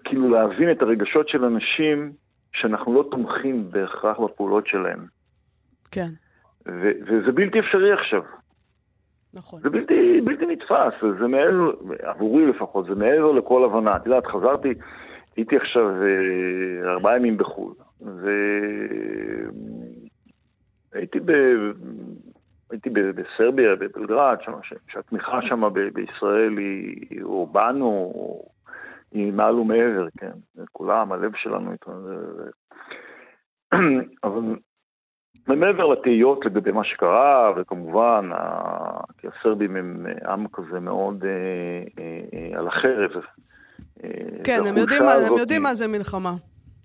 כאילו 0.04 0.30
להבין 0.30 0.72
את 0.72 0.82
הרגשות 0.82 1.30
של 1.30 1.46
אנשים 1.46 2.14
שאנחנו 2.54 2.94
לא 2.94 3.06
תומכים 3.12 3.72
בהכרח 3.72 4.20
בפעולות 4.20 4.68
שלהם. 4.68 5.06
כן, 5.92 6.10
ו- 6.68 6.92
וזה 7.08 7.32
בלתי 7.32 7.60
אפשרי 7.60 7.94
עכשיו. 7.94 8.22
נכון. 9.34 9.62
זה 9.62 9.70
בלתי, 9.70 10.22
בלתי 10.22 10.46
נתפס, 10.46 11.02
זה 11.20 11.28
מעבר, 11.28 11.72
עבורי 12.02 12.46
לפחות, 12.46 12.86
זה 12.86 12.96
מעבר 12.96 13.32
לכל 13.32 13.66
הבנה. 13.66 13.96
את 13.96 14.06
יודעת, 14.06 14.26
חזרתי, 14.28 14.74
הייתי 15.36 15.58
עכשיו 15.58 15.90
אה, 16.04 16.92
ארבעה 16.92 17.18
ימים 17.18 17.38
בחו"ל, 17.38 17.74
והייתי 20.94 21.20
ב... 21.20 21.32
הייתי 22.72 22.90
בסרביה, 22.90 23.76
בבלגרד, 23.76 24.38
שהתמיכה 24.88 25.40
שם 25.42 25.64
בישראל 25.94 26.58
היא, 26.58 27.24
או 27.24 27.48
בנו, 27.48 28.14
היא 29.12 29.34
מעל 29.34 29.56
ומעבר, 29.60 30.08
כן. 30.18 30.32
כולם, 30.72 31.12
הלב 31.12 31.32
שלנו 31.36 31.72
זה- 32.04 32.52
אבל 34.24 34.42
ומעבר 35.48 35.86
לתהיות 35.86 36.46
לגבי 36.46 36.72
מה 36.72 36.84
שקרה, 36.84 37.52
וכמובן, 37.56 38.30
כי 39.18 39.28
הסרבים 39.28 39.76
הם 39.76 40.06
עם 40.28 40.46
כזה 40.54 40.80
מאוד 40.80 41.26
אה, 41.26 41.30
אה, 42.04 42.22
אה, 42.34 42.60
על 42.60 42.68
החרב. 42.68 43.12
כן, 44.44 44.60
הם 44.68 44.78
יודעים, 44.78 45.04
מה, 45.04 45.14
הם 45.14 45.38
יודעים 45.38 45.64
מה 45.64 45.74
זה 45.74 45.88
מלחמה. 45.88 46.34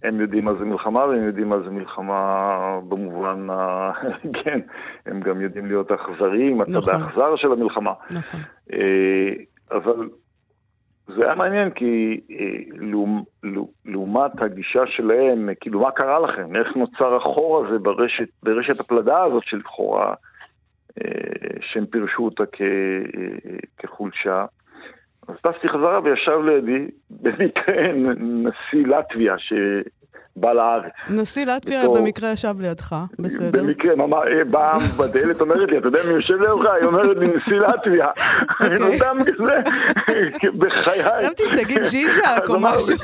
הם 0.02 0.20
יודעים 0.20 0.44
מה 0.44 0.54
זה 0.54 0.64
מלחמה, 0.64 1.06
והם 1.06 1.24
יודעים 1.24 1.48
מה 1.48 1.58
זה 1.60 1.70
מלחמה 1.70 2.80
במובן 2.88 3.50
ה... 3.50 3.90
כן, 4.44 4.60
הם 5.06 5.20
גם 5.20 5.40
יודעים 5.40 5.66
להיות 5.66 5.90
אכזריים, 5.92 6.60
הצד 6.60 6.72
נכון. 6.72 6.94
האכזר 6.94 7.36
של 7.36 7.52
המלחמה. 7.52 7.92
נכון. 8.12 8.40
אבל 9.70 10.08
זה 11.16 11.24
היה 11.24 11.34
מעניין 11.34 11.70
כי 11.70 12.20
לעומת, 12.70 13.24
לעומת 14.18 14.42
הגישה 14.42 14.86
שלהם, 14.86 15.48
כאילו 15.60 15.80
מה 15.80 15.90
קרה 15.90 16.18
לכם? 16.18 16.56
איך 16.56 16.76
נוצר 16.76 17.14
החור 17.14 17.66
הזה 17.66 17.78
ברשת, 17.78 18.28
ברשת 18.42 18.80
הפלדה 18.80 19.22
הזאת 19.22 19.42
שלכאורה 19.44 20.14
שהם 21.60 21.86
פירשו 21.86 22.24
אותה 22.24 22.44
כ, 22.52 22.62
כחולשה? 23.78 24.44
אז 25.28 25.34
טסתי 25.42 25.68
חזרה 25.68 26.00
וישב 26.04 26.40
לידי 26.44 26.86
במקרה 27.10 27.92
נשיא 28.18 28.86
לטביה, 28.86 29.34
בא 30.40 30.52
לארץ. 30.52 30.92
נשיא 31.10 31.46
לטביה 31.46 31.88
במקרה 31.88 32.30
ישב 32.32 32.54
לידך, 32.60 32.96
בסדר. 33.18 33.62
במקרה, 33.62 33.96
ממש, 33.96 34.18
אה, 34.38 34.44
באה 34.44 34.78
בדלת, 34.98 35.40
אומרת 35.40 35.70
לי, 35.70 35.78
אתה 35.78 35.88
יודע 35.88 35.98
מי 36.08 36.12
יושב 36.14 36.34
לידך? 36.34 36.70
היא 36.80 36.86
אומרת 36.86 37.16
לי, 37.16 37.26
נשיא 37.26 37.56
לטביה. 37.56 38.06
אני 38.60 38.74
נודם 38.74 39.18
כזה, 39.20 39.54
בחיי. 40.58 41.02
חשבתי 41.02 41.42
שתגיד 41.48 41.82
ז'יז'ק 41.82 42.48
או 42.48 42.60
משהו. 42.60 42.96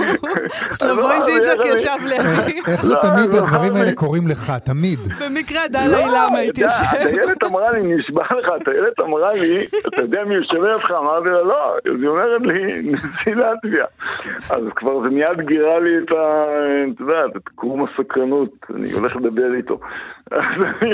סלבוי 0.71 1.21
ז'יז'ק 1.21 1.59
ישב 1.75 1.91
לידי. 2.03 2.61
איך 2.73 2.85
זה 2.85 2.95
תמיד 3.03 3.35
הדברים 3.35 3.75
האלה 3.77 3.93
קורים 3.93 4.29
לך, 4.29 4.53
תמיד. 4.65 4.99
במקרה 4.99 5.61
דלאי 5.71 6.05
למה 6.09 6.39
התיישב. 6.39 6.85
הטיילת 6.91 7.45
אמרה 7.45 7.73
לי, 7.73 7.81
נשבע 7.83 8.25
לך, 8.39 8.49
הטיילת 8.49 9.01
אמרה 9.01 9.33
לי, 9.33 9.67
אתה 9.89 10.01
יודע 10.01 10.25
מי 10.25 10.35
יושב 10.35 10.63
לידך? 10.63 10.91
אמרתי 10.91 11.29
לה, 11.29 11.43
לא. 11.43 11.75
אז 11.77 12.01
היא 12.01 12.09
אומרת 12.09 12.41
לי, 12.41 12.83
נשיא 12.83 13.35
לטביה. 13.35 13.85
אז 14.51 14.63
כבר 14.77 15.03
זה 15.03 15.09
מיד 15.09 15.41
גירה 15.41 15.81
לי 15.81 15.91
את 16.05 16.13
ה... 16.13 16.45
אתה 16.95 17.03
יודע, 17.03 17.24
את 17.37 17.49
קרום 17.55 17.85
הסקרנות, 17.85 18.51
אני 18.75 18.93
הולך 18.93 19.17
לדבר 19.17 19.55
איתו. 19.55 19.81
אז 20.31 20.63
אני, 20.63 20.91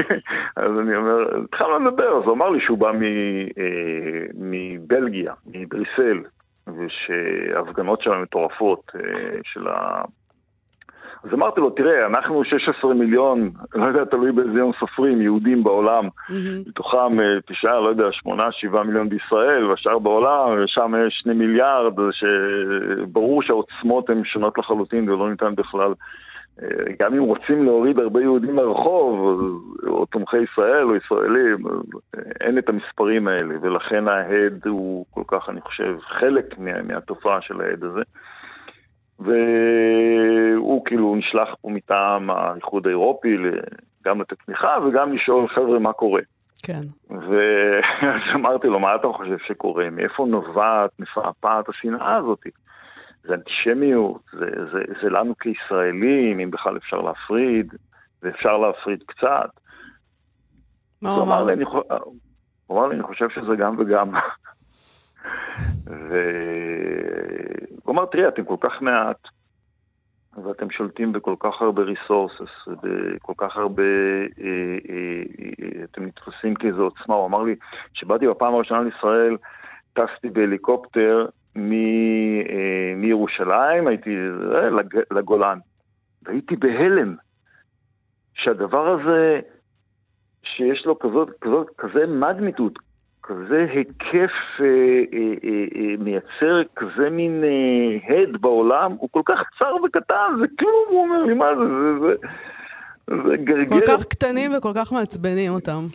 אז 0.56 0.78
אני 0.78 0.96
אומר, 0.96 1.44
התחלנו 1.44 1.78
לדבר, 1.78 2.18
אז 2.18 2.24
הוא 2.24 2.32
אמר 2.32 2.50
לי 2.50 2.60
שהוא 2.60 2.78
בא 2.78 2.92
מ, 2.92 3.02
אה, 3.02 4.22
מבלגיה, 4.34 5.32
מבריסל, 5.46 6.18
ושההפגנות 6.66 8.02
שם 8.02 8.22
מטורפות 8.22 8.92
אה, 8.94 9.00
של 9.42 9.68
ה... 9.68 10.02
אז 11.24 11.34
אמרתי 11.34 11.60
לו, 11.60 11.70
תראה, 11.70 12.06
אנחנו 12.06 12.44
16 12.44 12.94
מיליון, 12.94 13.50
לא 13.74 13.86
יודע, 13.86 14.04
תלוי 14.04 14.32
באיזה 14.32 14.58
יום 14.58 14.72
סופרים, 14.80 15.22
יהודים 15.22 15.64
בעולם, 15.64 16.06
mm-hmm. 16.06 16.68
מתוכם 16.68 17.20
אה, 17.20 17.40
תשעה, 17.46 17.80
לא 17.80 17.88
יודע, 17.88 18.04
שמונה, 18.12 18.52
שבעה 18.52 18.84
מיליון 18.84 19.08
בישראל, 19.08 19.64
והשאר 19.64 19.98
בעולם, 19.98 20.64
ושם 20.64 20.94
יש 21.06 21.20
שני 21.22 21.34
מיליארד, 21.34 21.92
שברור 22.12 23.42
שהעוצמות 23.42 24.10
הן 24.10 24.24
שונות 24.24 24.58
לחלוטין 24.58 25.10
ולא 25.10 25.30
ניתן 25.30 25.54
בכלל. 25.54 25.92
אה, 26.62 26.68
גם 27.02 27.14
אם 27.14 27.22
רוצים 27.22 27.64
להוריד 27.64 27.98
הרבה 27.98 28.20
יהודים 28.20 28.56
מהרחוב, 28.56 29.22
או 29.86 30.06
תומכי 30.06 30.38
ישראל 30.38 30.84
או 30.84 30.96
ישראלים, 30.96 31.66
אה, 31.66 32.20
אין 32.40 32.58
את 32.58 32.68
המספרים 32.68 33.28
האלה, 33.28 33.54
ולכן 33.60 34.08
ההד 34.08 34.66
הוא 34.66 35.04
כל 35.10 35.22
כך, 35.26 35.48
אני 35.48 35.60
חושב, 35.60 35.96
חלק 36.00 36.58
מה, 36.58 36.82
מהתופעה 36.82 37.40
של 37.40 37.60
ההד 37.60 37.84
הזה. 37.84 38.02
והוא 39.20 40.84
כאילו 40.84 41.16
נשלח 41.16 41.48
פה 41.60 41.68
מטעם 41.68 42.30
האיחוד 42.30 42.86
האירופי 42.86 43.36
גם 44.04 44.20
לתת 44.20 44.36
תמיכה 44.46 44.76
וגם 44.86 45.12
לשאול 45.12 45.48
חבר'ה 45.48 45.78
מה 45.78 45.92
קורה. 45.92 46.20
כן. 46.62 46.80
ואז 47.10 48.20
אמרתי 48.36 48.66
לו, 48.66 48.80
מה 48.80 48.94
אתה 48.94 49.08
חושב 49.16 49.36
שקורה? 49.46 49.90
מאיפה 49.90 50.26
נובעת 50.26 50.90
מפעפעת 50.98 51.68
השנאה 51.68 52.16
הזאת? 52.16 52.46
זה 53.22 53.34
אנטישמיות, 53.34 54.22
זה, 54.32 54.46
זה, 54.72 54.82
זה 55.02 55.10
לנו 55.10 55.34
כישראלים, 55.38 56.40
אם 56.40 56.50
בכלל 56.50 56.76
אפשר 56.76 57.00
להפריד, 57.00 57.74
ואפשר 58.22 58.56
להפריד 58.56 59.02
קצת. 59.06 59.50
מה 61.02 61.10
הוא 61.10 61.22
אמר? 61.22 61.46
הוא 62.66 62.78
אמר 62.78 62.88
לי, 62.88 62.94
אני 62.94 63.02
חושב 63.02 63.28
שזה 63.30 63.56
גם 63.58 63.76
וגם. 63.78 64.12
והוא 65.86 67.94
אמר, 67.94 68.06
תראי, 68.06 68.28
אתם 68.28 68.44
כל 68.44 68.56
כך 68.60 68.82
מעט, 68.82 69.28
ואתם 70.44 70.70
שולטים 70.70 71.12
בכל 71.12 71.34
כך 71.40 71.62
הרבה 71.62 71.82
ריסורסס, 71.82 72.68
בכל 72.82 73.32
כך 73.36 73.56
הרבה, 73.56 73.82
אה, 73.82 74.46
אה, 74.90 75.22
אה, 75.62 75.84
אתם 75.84 76.04
נתפסים 76.04 76.54
כאיזו 76.54 76.82
עוצמה. 76.82 77.14
הוא 77.14 77.26
אמר 77.26 77.42
לי, 77.42 77.56
כשבאתי 77.94 78.28
בפעם 78.28 78.54
הראשונה 78.54 78.80
לישראל, 78.80 79.36
טסתי 79.92 80.30
בהליקופטר 80.30 81.26
מ, 81.56 81.70
מירושלים, 82.96 83.86
הייתי 83.86 84.16
לג, 84.70 84.96
לגולן, 85.10 85.58
והייתי 86.22 86.56
בהלם 86.56 87.16
שהדבר 88.34 88.88
הזה, 88.88 89.40
שיש 90.42 90.86
לו 90.86 90.98
כזאת, 90.98 91.28
כזאת, 91.40 91.66
כזה 91.78 92.06
מגניטוד, 92.06 92.78
כזה 93.30 93.66
היקף 93.74 94.34
אה, 94.60 94.66
אה, 95.12 95.34
אה, 95.44 95.64
אה, 95.76 95.94
מייצר 95.98 96.62
כזה 96.76 97.10
מין 97.10 97.44
אה, 97.44 98.14
הד 98.14 98.40
בעולם, 98.40 98.92
הוא 98.92 99.08
כל 99.12 99.22
כך 99.24 99.38
צר 99.58 99.74
וקטן, 99.84 100.32
זה 100.40 100.46
כלום, 100.58 100.84
הוא 100.90 101.02
אומר 101.02 101.24
לי, 101.24 101.34
מה 101.34 101.46
זה, 101.58 101.64
זה, 101.64 102.14
זה, 103.08 103.28
זה 103.28 103.36
גרגר. 103.36 103.68
כל 103.68 103.80
כך 103.86 104.06
קטנים 104.06 104.50
וכל 104.58 104.72
כך 104.74 104.92
מעצבנים 104.92 105.52
אותם. 105.52 105.86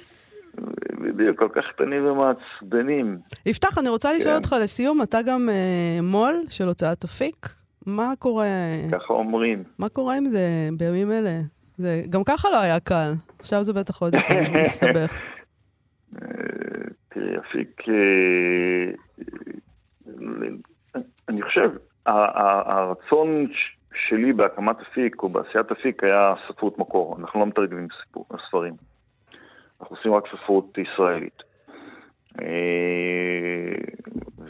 בדיוק, 1.02 1.40
כל 1.40 1.50
כך 1.56 1.64
קטנים 1.76 2.06
ומעצבנים. 2.06 3.18
יפתח, 3.46 3.78
אני 3.78 3.90
רוצה 3.90 4.10
לשאול 4.14 4.34
כן. 4.34 4.36
אותך 4.36 4.56
לסיום, 4.64 5.02
אתה 5.02 5.18
גם 5.22 5.50
אה, 5.50 6.02
מו"ל 6.04 6.36
של 6.50 6.68
הוצאת 6.68 7.04
אפיק? 7.04 7.50
מה 7.86 8.14
קורה... 8.20 8.48
ככה 8.92 9.14
אומרים. 9.14 9.64
מה 9.80 9.90
קורה 9.90 10.16
עם 10.16 10.26
זה 10.26 10.70
בימים 10.78 11.12
אלה? 11.12 11.40
זה 11.78 12.02
גם 12.10 12.24
ככה 12.24 12.50
לא 12.50 12.60
היה 12.60 12.80
קל, 12.80 13.14
עכשיו 13.40 13.64
זה 13.64 13.74
בטח 13.74 14.02
עוד 14.02 14.14
יותר 14.14 14.60
מסתבך. 14.60 15.14
אה, 17.18 17.22
תראי, 17.22 17.38
אפיק, 17.38 17.82
אה, 17.90 18.92
אני 21.30 21.42
חושב, 21.42 21.72
הרצון 22.06 23.48
שלי 23.94 24.34
בהקמת 24.34 24.82
אפיק 24.82 25.24
או 25.24 25.30
בעשיית 25.30 25.72
אפיק 25.72 26.04
היה 26.04 26.34
ספרות 26.48 26.80
מקור. 26.80 27.18
אנחנו 27.20 27.40
לא 27.40 27.46
מתרגמים 27.46 27.88
ספרים. 28.48 28.74
אנחנו 29.82 29.96
עושים 29.96 30.14
רק 30.14 30.24
ספרות 30.28 30.78
ישראלית. 30.78 31.44
אה, 32.42 33.76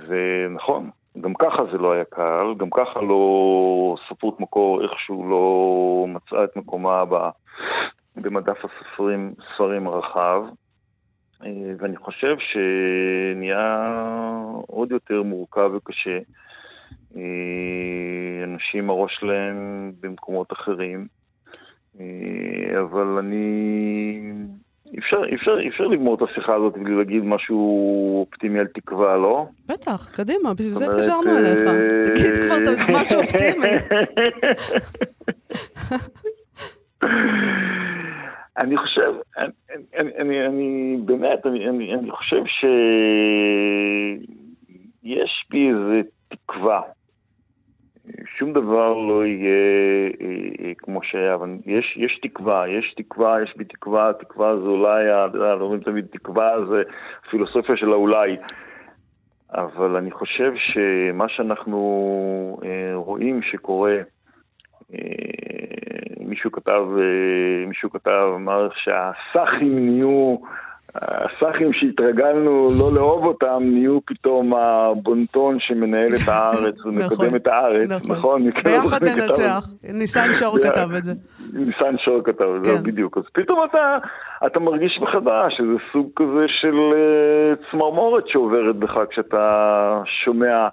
ונכון, 0.08 0.90
גם 1.22 1.34
ככה 1.34 1.64
זה 1.72 1.78
לא 1.78 1.92
היה 1.92 2.06
קל, 2.06 2.54
גם 2.58 2.70
ככה 2.70 3.02
לא 3.02 3.96
ספרות 4.10 4.40
מקור 4.40 4.84
איכשהו 4.84 5.30
לא 5.30 6.06
מצאה 6.08 6.44
את 6.44 6.56
מקומה 6.56 7.04
במדף 8.16 8.58
הספרים, 8.66 9.34
ספרים 9.56 9.88
הרחב. 9.88 10.44
אה, 11.46 11.52
ואני 11.80 11.98
חושב 11.98 12.36
שנהיה 12.40 13.88
עוד 14.68 14.92
יותר 14.92 15.24
מורכב 15.24 15.72
וקשה. 15.76 16.20
אה, 17.18 18.44
אנשים 18.44 18.90
הראש 18.90 19.18
שלהם 19.20 19.92
במקומות 20.00 20.54
אחרים, 20.54 21.08
אה, 22.00 22.82
אבל 22.82 23.18
אני... 23.20 24.22
אפשר, 25.00 25.18
אפשר, 25.34 25.58
אפשר 25.68 25.84
לגמור 25.84 26.16
את 26.16 26.30
השיחה 26.30 26.56
הזאת 26.56 26.74
בלי 26.74 26.96
להגיד 26.96 27.24
משהו 27.24 28.20
אופטימי 28.22 28.60
על 28.60 28.68
תקווה, 28.68 29.18
לא? 29.18 29.48
בטח, 29.68 30.12
קדימה, 30.12 30.54
בשביל 30.54 30.72
זה 30.72 30.86
התקשרנו 30.86 31.38
אליך. 31.38 31.60
תגיד 32.06 32.38
כבר 32.44 32.58
משהו 32.94 33.22
אופטימי. 33.22 33.76
אני 38.58 38.78
חושב, 38.78 39.06
אני, 39.38 39.52
אני, 39.98 40.12
אני, 40.18 40.48
אני 40.48 40.98
באמת, 41.06 41.46
אני, 41.46 41.70
אני, 41.70 41.94
אני 41.94 42.12
חושב 42.12 42.42
שיש 42.46 42.66
בי 45.50 45.70
איזה 45.70 46.02
תקווה. 46.28 46.82
שום 48.38 48.54
דבר 48.54 48.94
לא 48.94 49.26
יהיה 49.26 50.10
אה, 50.22 50.74
כמו 50.78 51.04
שהיה, 51.04 51.34
אבל 51.34 51.50
יש, 51.66 51.98
יש 51.98 52.20
תקווה, 52.22 52.70
יש 52.70 52.94
תקווה, 52.98 53.44
יש 53.44 53.54
בי 53.58 53.66
תקווה, 53.66 54.14
תקווה 54.20 54.58
זה 54.58 54.68
אולי, 54.68 55.06
אתה 55.06 55.38
יודע, 55.38 55.54
אומרים 55.54 55.82
תמיד 55.82 56.06
תקווה 56.12 56.66
זה 56.70 56.84
פילוסופיה 57.30 57.78
של 57.78 57.92
האולי. 57.92 58.38
אבל 59.50 59.96
אני 59.96 60.12
חושב 60.12 60.54
שמה 60.56 61.30
שאנחנו 61.30 62.60
אה, 62.64 62.96
רואים 62.96 63.42
שקורה, 63.42 63.98
אה, 64.94 65.85
מישהו 66.26 66.52
כתב, 66.52 66.84
אה, 66.98 67.68
מישהו 67.68 67.90
כתב, 67.90 68.32
אמר 68.36 68.70
שהסאחים 68.76 69.86
נהיו 69.86 70.36
הסאחים 70.96 71.74
שהתרגלנו 71.74 72.68
לא 72.80 72.96
לאהוב 72.96 73.26
אותם, 73.26 73.58
נהיו 73.62 74.00
פתאום 74.06 74.54
הבונטון 74.54 75.58
שמנהל 75.60 76.14
את 76.14 76.28
הארץ 76.28 76.76
ומקדם 76.86 77.36
את 77.36 77.48
הארץ, 77.48 78.10
נכון? 78.10 78.44
ביחד 78.66 79.04
ננצח, 79.04 79.68
ניסן 79.84 80.34
שור 80.34 80.58
כתב 80.58 80.90
את 80.98 81.04
זה. 81.04 81.14
ניסן 81.54 81.98
שור 81.98 82.22
כתב 82.24 82.48
את 82.58 82.64
זה, 82.64 82.72
כן. 82.78 82.84
בדיוק. 82.84 83.18
אז 83.18 83.24
פתאום 83.34 83.60
אתה, 83.70 83.98
אתה 84.46 84.60
מרגיש 84.60 85.00
מחדש 85.02 85.60
איזה 85.60 85.78
סוג 85.94 86.10
כזה 86.16 86.46
של 86.48 86.76
אה, 86.94 87.72
צמרמורת 87.72 88.28
שעוברת 88.28 88.76
בך 88.76 88.98
כשאתה 89.10 90.02
שומע 90.26 90.68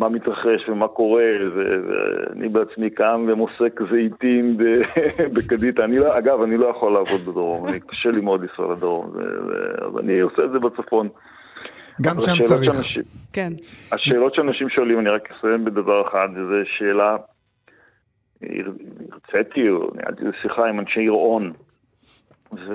מה 0.00 0.08
מתרחש 0.08 0.68
ומה 0.68 0.88
קורה, 0.88 1.24
ואני 1.56 2.48
בעצמי 2.48 2.90
קם 2.90 3.26
ומוסק 3.28 3.80
זיתים 3.92 4.56
בקדיטה. 5.34 5.84
אני 5.84 5.98
לא, 5.98 6.18
אגב, 6.18 6.42
אני 6.42 6.56
לא 6.56 6.66
יכול 6.66 6.92
לעבוד 6.92 7.20
בדרום, 7.30 7.68
אני 7.68 7.80
קשה 7.80 8.08
לי 8.10 8.20
מאוד 8.20 8.40
לנסוע 8.42 8.72
לדרום, 8.74 9.12
אז 9.86 9.98
אני 9.98 10.20
עושה 10.20 10.44
את 10.44 10.50
זה 10.52 10.58
בצפון. 10.58 11.08
גם 12.02 12.14
שם 12.18 12.32
השאלות 12.32 12.48
צריך. 12.48 12.72
שאנשים- 12.72 13.02
כן. 13.32 13.52
השאלות 13.92 14.34
שאנשים 14.34 14.68
שואלים, 14.68 14.98
אני 14.98 15.08
רק 15.08 15.28
אסיים 15.32 15.64
בדבר 15.64 16.08
אחד, 16.08 16.28
וזו 16.36 16.54
שאלה, 16.78 17.16
הרציתי 18.42 19.60
ניהלתי 19.94 20.24
שיחה 20.42 20.68
עם 20.68 20.80
אנשי 20.80 21.00
עירון, 21.00 21.52
ו- 22.52 22.74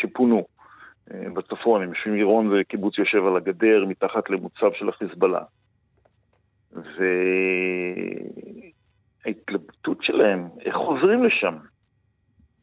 שפונו 0.00 0.44
אה, 1.14 1.30
בצפון, 1.34 1.82
הם 1.82 1.88
יושבים 1.88 2.14
עירון 2.14 2.50
זה 2.50 2.64
קיבוץ 2.68 2.98
יושב 2.98 3.26
על 3.26 3.36
הגדר, 3.36 3.84
מתחת 3.88 4.30
למוצב 4.30 4.72
של 4.78 4.88
החיזבאללה. 4.88 5.40
וההתלבטות 9.24 9.98
שלהם, 10.02 10.48
איך 10.64 10.76
חוזרים 10.76 11.24
לשם? 11.24 11.54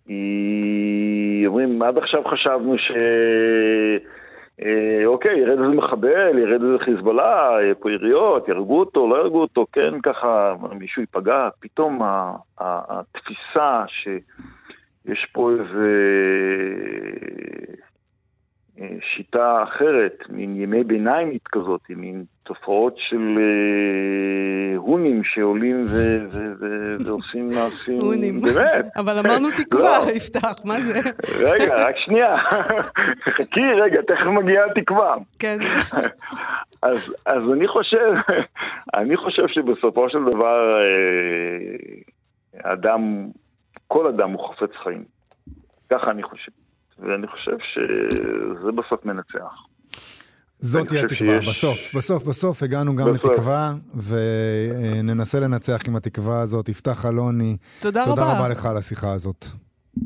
היא... 0.07 1.47
אומרים, 1.47 1.81
עד 1.81 1.97
עכשיו 1.97 2.23
חשבנו 2.25 2.77
ש... 2.77 2.91
אה, 4.61 5.05
אוקיי, 5.05 5.39
ירד 5.39 5.59
איזה 5.59 5.75
מחבל, 5.75 6.37
ירד 6.37 6.61
איזה 6.63 6.77
חיזבאללה, 6.79 7.57
יהיה 7.61 7.75
פה 7.75 7.91
יריות, 7.91 8.47
יהרגו 8.47 8.79
אותו, 8.79 9.07
לא 9.07 9.15
יהרגו 9.15 9.41
אותו, 9.41 9.65
כן, 9.71 10.01
ככה, 10.03 10.55
מישהו 10.79 11.01
ייפגע. 11.01 11.49
פתאום 11.59 12.03
ה- 12.03 12.35
ה- 12.59 12.99
התפיסה 12.99 13.83
שיש 13.87 15.25
פה 15.33 15.51
איזה 15.51 15.87
שיטה 19.15 19.63
אחרת, 19.63 20.23
מין 20.29 20.61
ימי 20.61 20.83
ביניימית 20.83 21.47
כזאת, 21.47 21.81
מין 21.89 22.25
תופעות 22.43 22.95
של 22.97 23.37
אה, 23.37 24.77
הונים 24.77 25.23
שעולים 25.23 25.85
ועושים 27.05 27.47
מעשים, 27.47 27.99
הונים. 27.99 28.41
באמת. 28.41 28.85
אבל 28.97 29.13
אמרנו 29.25 29.47
תקווה, 29.63 29.99
לא. 30.05 30.11
יפתח, 30.11 30.55
מה 30.65 30.79
זה? 30.79 30.99
רגע, 31.51 31.75
רק 31.87 31.95
שנייה. 32.05 32.37
חכי 33.29 33.61
רגע, 33.83 34.01
תכף 34.01 34.25
מגיעה 34.25 34.65
התקווה. 34.65 35.15
כן. 35.39 35.57
אז, 36.89 37.15
אז 37.25 37.41
אני 37.53 37.67
חושב, 37.67 38.13
אני 38.95 39.17
חושב 39.17 39.47
שבסופו 39.47 40.09
של 40.09 40.23
דבר, 40.31 40.77
אה, 40.81 42.71
אדם, 42.73 43.27
כל 43.87 44.07
אדם 44.07 44.31
הוא 44.31 44.49
חפץ 44.49 44.71
חיים. 44.83 45.03
ככה 45.89 46.11
אני 46.11 46.23
חושב. 46.23 46.51
ואני 46.99 47.27
חושב 47.27 47.51
שזה 47.73 48.71
בסוף 48.71 49.05
מנצח. 49.05 49.53
זאת 50.59 50.89
חושב 50.89 51.05
התקווה. 51.05 51.39
שיש- 51.39 51.49
בסוף, 51.49 51.95
בסוף, 51.95 52.23
בסוף 52.23 52.63
הגענו 52.63 52.95
גם 52.95 53.11
בסוף. 53.13 53.25
לתקווה, 53.25 53.73
וננסה 53.95 55.39
לנצח 55.39 55.81
עם 55.87 55.95
התקווה 55.95 56.39
הזאת. 56.41 56.69
יפתח 56.69 57.05
אלוני, 57.05 57.57
תודה 57.81 58.05
תודה 58.05 58.23
רבה. 58.23 58.37
רבה 58.37 58.49
לך 58.49 58.65
על 58.65 58.77
השיחה 58.77 59.11
הזאת. 59.13 59.45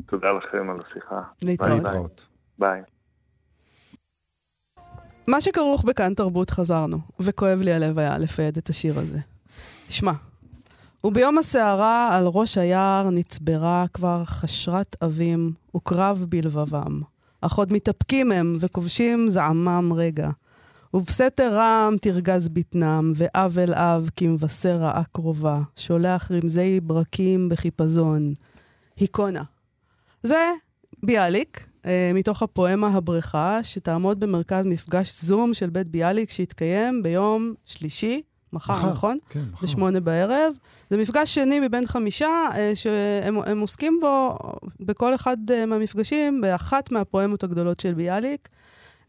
תודה 0.06 0.26
לכם 0.32 0.70
על 0.70 0.76
השיחה. 0.90 1.20
להתראות. 1.42 1.70
ביי, 1.70 1.80
ביי. 1.80 1.90
להתראות. 1.92 2.26
ביי. 2.58 2.80
מה 5.26 5.40
שכרוך 5.40 5.84
בכאן 5.84 6.14
תרבות 6.14 6.50
חזרנו, 6.50 6.98
וכואב 7.20 7.60
לי 7.60 7.72
הלב 7.72 7.98
היה 7.98 8.18
ל 8.18 8.26
fade 8.26 8.56
את 8.56 8.68
השיר 8.68 8.98
הזה. 8.98 9.18
שמע, 9.88 10.12
וביום 11.04 11.38
הסערה 11.38 12.16
על 12.16 12.26
ראש 12.26 12.58
היער 12.58 13.10
נצברה 13.10 13.86
כבר 13.94 14.24
חשרת 14.24 14.96
אבים 15.04 15.52
וקרב 15.76 16.26
בלבבם. 16.28 17.00
אך 17.40 17.54
עוד 17.54 17.72
מתאפקים 17.72 18.32
הם 18.32 18.56
וכובשים 18.60 19.28
זעמם 19.28 19.92
רגע. 19.96 20.30
ובסתר 20.94 21.54
רעם 21.54 21.96
תרגז 21.96 22.48
בטנם, 22.48 23.12
ואב 23.16 23.58
אל 23.58 23.74
אב 23.74 24.08
כמבשר 24.16 24.76
רעה 24.76 25.02
קרובה, 25.12 25.60
שולח 25.76 26.30
רמזי 26.30 26.80
ברקים 26.80 27.48
בחיפזון. 27.48 28.32
היכונה. 28.96 29.42
זה 30.22 30.52
ביאליק, 31.02 31.66
אה, 31.86 32.10
מתוך 32.14 32.42
הפואמה 32.42 32.88
הבריכה, 32.88 33.58
שתעמוד 33.62 34.20
במרכז 34.20 34.66
מפגש 34.66 35.22
זום 35.22 35.54
של 35.54 35.70
בית 35.70 35.86
ביאליק, 35.86 36.30
שיתקיים 36.30 37.02
ביום 37.02 37.54
שלישי, 37.64 38.22
מחר, 38.52 38.72
מחר, 38.72 38.90
נכון? 38.90 39.18
כן, 39.30 39.40
מחר. 39.52 39.66
בשמונה 39.66 40.00
בערב. 40.00 40.54
זה 40.90 40.96
מפגש 40.96 41.34
שני 41.34 41.60
מבין 41.60 41.86
חמישה, 41.86 42.48
אה, 42.56 42.72
שהם 42.74 43.38
הם 43.46 43.60
עוסקים 43.60 43.98
בו, 44.00 44.38
בכל 44.80 45.14
אחד 45.14 45.36
אה, 45.50 45.66
מהמפגשים, 45.66 46.40
באחת 46.40 46.92
מהפואמות 46.92 47.44
הגדולות 47.44 47.80
של 47.80 47.94
ביאליק. 47.94 48.48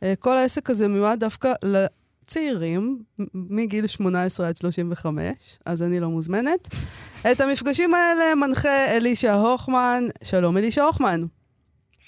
אה, 0.04 0.14
כל 0.20 0.38
העסק 0.38 0.70
הזה 0.70 0.88
מיועד 0.88 1.20
דווקא 1.20 1.54
לצעירים, 1.64 3.04
מגיל 3.34 3.88
18 3.88 4.48
עד 4.48 4.58
35, 4.58 5.60
אז 5.66 5.84
אני 5.84 6.00
לא 6.00 6.10
מוזמנת. 6.10 6.68
את 7.32 7.42
המפגשים 7.42 7.94
האלה 7.94 8.36
מנחה 8.36 8.86
אלישע 8.86 9.34
הוכמן. 9.34 10.04
שלום, 10.24 10.58
אלישע 10.58 10.84
הוכמן. 10.84 11.22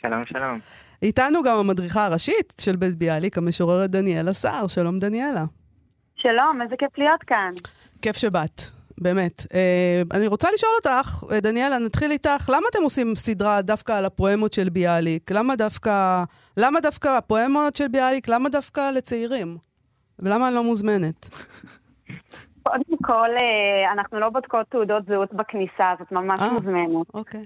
שלום, 0.02 0.24
שלום. 0.26 0.60
איתנו 1.02 1.44
גם 1.44 1.58
המדריכה 1.58 2.06
הראשית 2.06 2.54
של 2.62 2.76
בית 2.76 2.96
ביאליק, 2.96 3.38
המשוררת 3.38 3.90
דניאלה 3.90 4.34
סער. 4.34 4.68
שלום, 4.68 5.00
דניאלה. 5.00 5.46
שלום, 6.24 6.62
איזה 6.62 6.76
כיף 6.78 6.98
להיות 6.98 7.24
כאן. 7.28 7.50
כיף 8.02 8.18
שבאת, 8.18 8.62
באמת. 9.02 9.42
אה, 9.54 10.02
אני 10.14 10.28
רוצה 10.28 10.48
לשאול 10.54 10.72
אותך, 10.76 11.24
אה, 11.32 11.40
דניאלה, 11.40 11.78
נתחיל 11.80 12.12
איתך, 12.12 12.50
למה 12.50 12.68
אתם 12.72 12.84
עושים 12.84 13.16
סדרה 13.16 13.62
דווקא 13.62 13.92
על 13.92 14.06
הפואמות 14.06 14.54
של 14.54 14.70
ביאליק? 14.70 15.32
למה 15.32 15.56
דווקא, 15.56 16.24
למה 16.58 16.80
דווקא 16.80 17.08
הפואמות 17.08 17.76
של 17.76 17.88
ביאליק? 17.88 18.28
למה 18.28 18.50
דווקא 18.50 18.92
לצעירים? 18.92 19.58
ולמה 20.20 20.48
אני 20.48 20.56
לא 20.56 20.64
מוזמנת? 20.64 21.30
קודם 22.64 22.98
כל, 23.04 23.30
אה, 23.42 23.92
אנחנו 23.94 24.20
לא 24.20 24.30
בודקות 24.30 24.68
תעודות 24.70 25.06
זהות 25.06 25.34
בכניסה, 25.34 25.92
אז 25.92 25.98
את 26.02 26.12
ממש 26.12 26.40
אה. 26.40 26.54
מוזמנת. 26.54 27.14
אוקיי. 27.14 27.44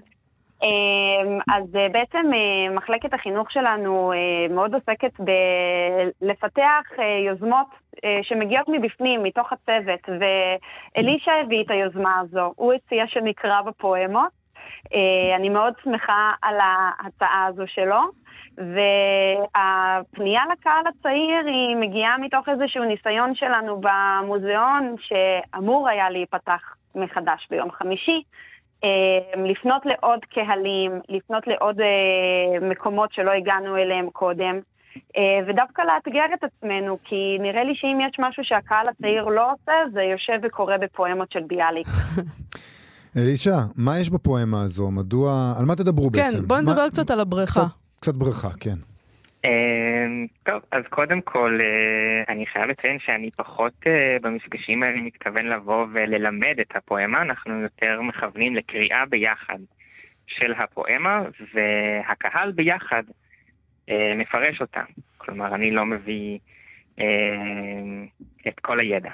אמ, 0.62 1.38
אז 1.54 1.76
אה, 1.76 1.88
בעצם 1.88 2.26
אה, 2.34 2.74
מחלקת 2.74 3.14
החינוך 3.14 3.50
שלנו 3.50 4.12
אה, 4.12 4.54
מאוד 4.54 4.74
עוסקת 4.74 5.12
בלפתח 6.20 6.84
יוזמות 7.26 7.66
שמגיעות 8.22 8.68
מבפנים, 8.68 9.22
מתוך 9.22 9.52
הצוות, 9.52 10.08
ואלישע 10.08 11.32
הביא 11.44 11.64
את 11.64 11.70
היוזמה 11.70 12.18
הזו. 12.20 12.52
הוא 12.56 12.72
הציע 12.72 13.04
שנקרא 13.06 13.62
בפואמות. 13.62 14.38
אני 15.36 15.48
מאוד 15.48 15.72
שמחה 15.84 16.28
על 16.42 16.56
ההצעה 16.60 17.46
הזו 17.46 17.62
שלו. 17.66 18.00
והפנייה 18.58 20.42
לקהל 20.52 20.84
הצעיר 20.86 21.46
היא 21.46 21.76
מגיעה 21.76 22.18
מתוך 22.18 22.48
איזשהו 22.48 22.84
ניסיון 22.84 23.34
שלנו 23.34 23.80
במוזיאון 23.80 24.94
שאמור 25.00 25.88
היה 25.88 26.10
להיפתח 26.10 26.74
מחדש 26.94 27.46
ביום 27.50 27.70
חמישי. 27.70 28.22
אה, 28.84 28.88
לפנות 29.50 29.82
לעוד 29.86 30.20
קהלים, 30.34 30.90
לפנות 31.08 31.46
לעוד 31.46 31.80
אה, 31.80 31.86
מקומות 32.68 33.12
שלא 33.12 33.30
הגענו 33.30 33.76
אליהם 33.76 34.10
קודם, 34.12 34.60
אה, 35.16 35.22
ודווקא 35.48 35.82
לאתגר 35.82 36.24
את 36.34 36.44
עצמנו, 36.44 36.98
כי 37.04 37.16
נראה 37.40 37.64
לי 37.64 37.72
שאם 37.74 37.98
יש 38.08 38.16
משהו 38.18 38.42
שהקהל 38.44 38.84
הצעיר 38.90 39.24
לא 39.24 39.52
עושה, 39.52 39.72
זה 39.92 40.02
יושב 40.02 40.38
וקורה 40.42 40.78
בפואמות 40.78 41.32
של 41.32 41.40
ביאליק. 41.46 41.86
אלישע, 43.16 43.56
מה 43.76 43.98
יש 43.98 44.10
בפואמה 44.10 44.62
הזו? 44.62 44.90
מדוע... 44.90 45.54
על 45.60 45.64
מה 45.66 45.76
תדברו 45.76 46.10
כן, 46.12 46.18
בעצם? 46.18 46.48
בואי 46.48 46.60
מה- 46.62 46.70
נדבר 46.72 46.88
קצת 46.88 47.10
על 47.10 47.20
הבריכה. 47.20 47.52
קצת- 47.52 47.62
קצת 48.00 48.14
בריכה, 48.14 48.48
כן. 48.60 48.76
אמ, 49.46 50.26
טוב, 50.42 50.62
אז 50.70 50.82
קודם 50.90 51.20
כל, 51.20 51.58
אה, 51.62 52.32
אני 52.32 52.46
חייב 52.46 52.68
לציין 52.68 52.98
שאני 52.98 53.30
פחות 53.30 53.72
אה, 53.86 54.16
במפגשים 54.22 54.82
האלה 54.82 55.00
מתכוון 55.00 55.46
לבוא 55.46 55.86
וללמד 55.92 56.56
את 56.60 56.76
הפואמה, 56.76 57.22
אנחנו 57.22 57.60
יותר 57.60 58.00
מכוונים 58.02 58.56
לקריאה 58.56 59.06
ביחד 59.06 59.58
של 60.26 60.52
הפואמה, 60.52 61.22
והקהל 61.54 62.52
ביחד 62.52 63.02
אה, 63.90 64.12
מפרש 64.16 64.60
אותה. 64.60 64.82
כלומר, 65.18 65.54
אני 65.54 65.70
לא 65.70 65.86
מביא 65.86 66.38
את 68.48 68.60
כל 68.60 68.80
הידע. 68.80 69.10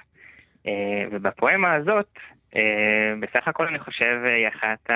ובפואמה 1.11 1.75
הזאת, 1.75 2.19
בסך 3.21 3.49
הכל 3.49 3.67
אני 3.67 3.79
חושב 3.79 4.21
היא 4.27 4.49
אחת 4.49 4.91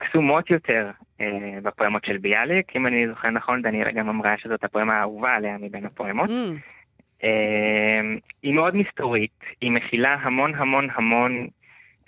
הקסומות 0.00 0.50
יותר 0.50 0.90
אה, 1.20 1.58
בפואמות 1.62 2.04
של 2.04 2.18
ביאליק. 2.18 2.76
אם 2.76 2.86
אני 2.86 3.08
זוכר 3.08 3.30
נכון, 3.30 3.62
דניאלה 3.62 3.92
גם 3.92 4.08
אמרה 4.08 4.38
שזאת 4.38 4.64
הפואמה 4.64 4.94
האהובה 4.94 5.34
עליה 5.34 5.56
מבין 5.60 5.84
הפואמות. 5.84 6.30
Mm, 6.30 6.32
אה, 7.24 8.00
היא 8.42 8.54
מאוד 8.54 8.76
מסתורית, 8.76 9.40
היא 9.60 9.70
מכילה 9.70 10.14
המון 10.14 10.54
המון 10.54 10.88
המון 10.94 11.46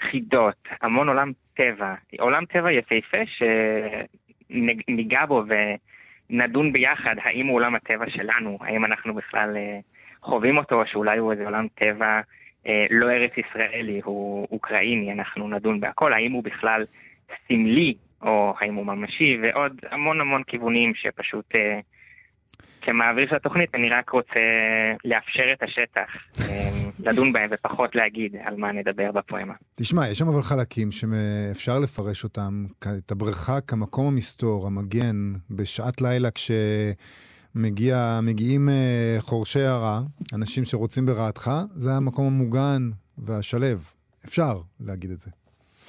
חידות, 0.01 0.69
המון 0.83 1.09
עולם 1.09 1.33
טבע. 1.55 1.95
עולם 2.19 2.45
טבע 2.45 2.73
יפהפה 2.73 3.19
שניגע 4.51 5.27
בו 5.27 5.43
נדון 6.31 6.73
ביחד 6.73 7.15
האם 7.23 7.47
הוא 7.47 7.57
עולם 7.57 7.75
הטבע 7.75 8.11
שלנו, 8.11 8.59
האם 8.61 8.85
אנחנו 8.85 9.15
בכלל 9.15 9.57
אה, 9.57 9.79
חווים 10.23 10.59
אותו, 10.59 10.81
או 10.81 10.87
שאולי 10.87 11.19
הוא 11.19 11.33
איזה 11.33 11.45
עולם 11.45 11.67
טבע 11.75 12.21
אה, 12.67 12.87
לא 12.91 13.11
ארץ 13.11 13.31
ישראלי, 13.37 14.01
הוא 14.05 14.49
אוקראיני, 14.53 15.13
אנחנו 15.13 15.49
נדון 15.49 15.81
בהכל, 15.81 16.13
האם 16.13 16.33
הוא 16.33 16.45
בכלל 16.45 16.85
סמלי, 17.49 17.95
או 18.23 18.55
האם 18.61 18.75
הוא 18.75 18.87
ממשי, 18.87 19.39
ועוד 19.43 19.73
המון 19.91 20.21
המון 20.21 20.43
כיוונים 20.47 20.93
שפשוט... 20.95 21.45
אה, 21.55 21.81
כמעביר 22.83 23.29
של 23.29 23.37
התוכנית 23.37 23.75
אני 23.75 23.89
רק 23.91 24.11
רוצה 24.11 24.41
לאפשר 25.05 25.53
את 25.53 25.63
השטח, 25.63 26.09
אה, 26.41 26.71
לדון 27.01 27.33
בהם 27.33 27.51
ופחות 27.53 27.95
להגיד 27.95 28.37
על 28.45 28.57
מה 28.57 28.73
נדבר 28.73 29.13
בפואמה. 29.13 29.55
תשמע, 29.75 30.09
יש 30.09 30.19
שם 30.19 30.29
אבל 30.29 30.43
חלקים 30.43 30.89
שאפשר 30.93 31.79
לפרש 31.83 32.25
אותם, 32.25 32.67
את 32.99 33.11
הבריכה 33.11 33.61
כמקום 33.61 34.07
המסתור, 34.07 34.67
המגן, 34.67 35.33
בשעת 35.51 36.03
לילה 36.03 36.29
כשמגיעים 37.55 38.69
אה, 38.69 39.17
חורשי 39.19 39.61
הרע, 39.61 39.99
אנשים 40.35 40.65
שרוצים 40.65 41.07
ברעתך, 41.07 41.51
זה 41.73 41.91
המקום 41.93 42.27
המוגן 42.27 42.91
והשלב. 43.19 43.93
אפשר 44.27 44.53
להגיד 44.81 45.11
את 45.11 45.21
זה. 45.21 45.31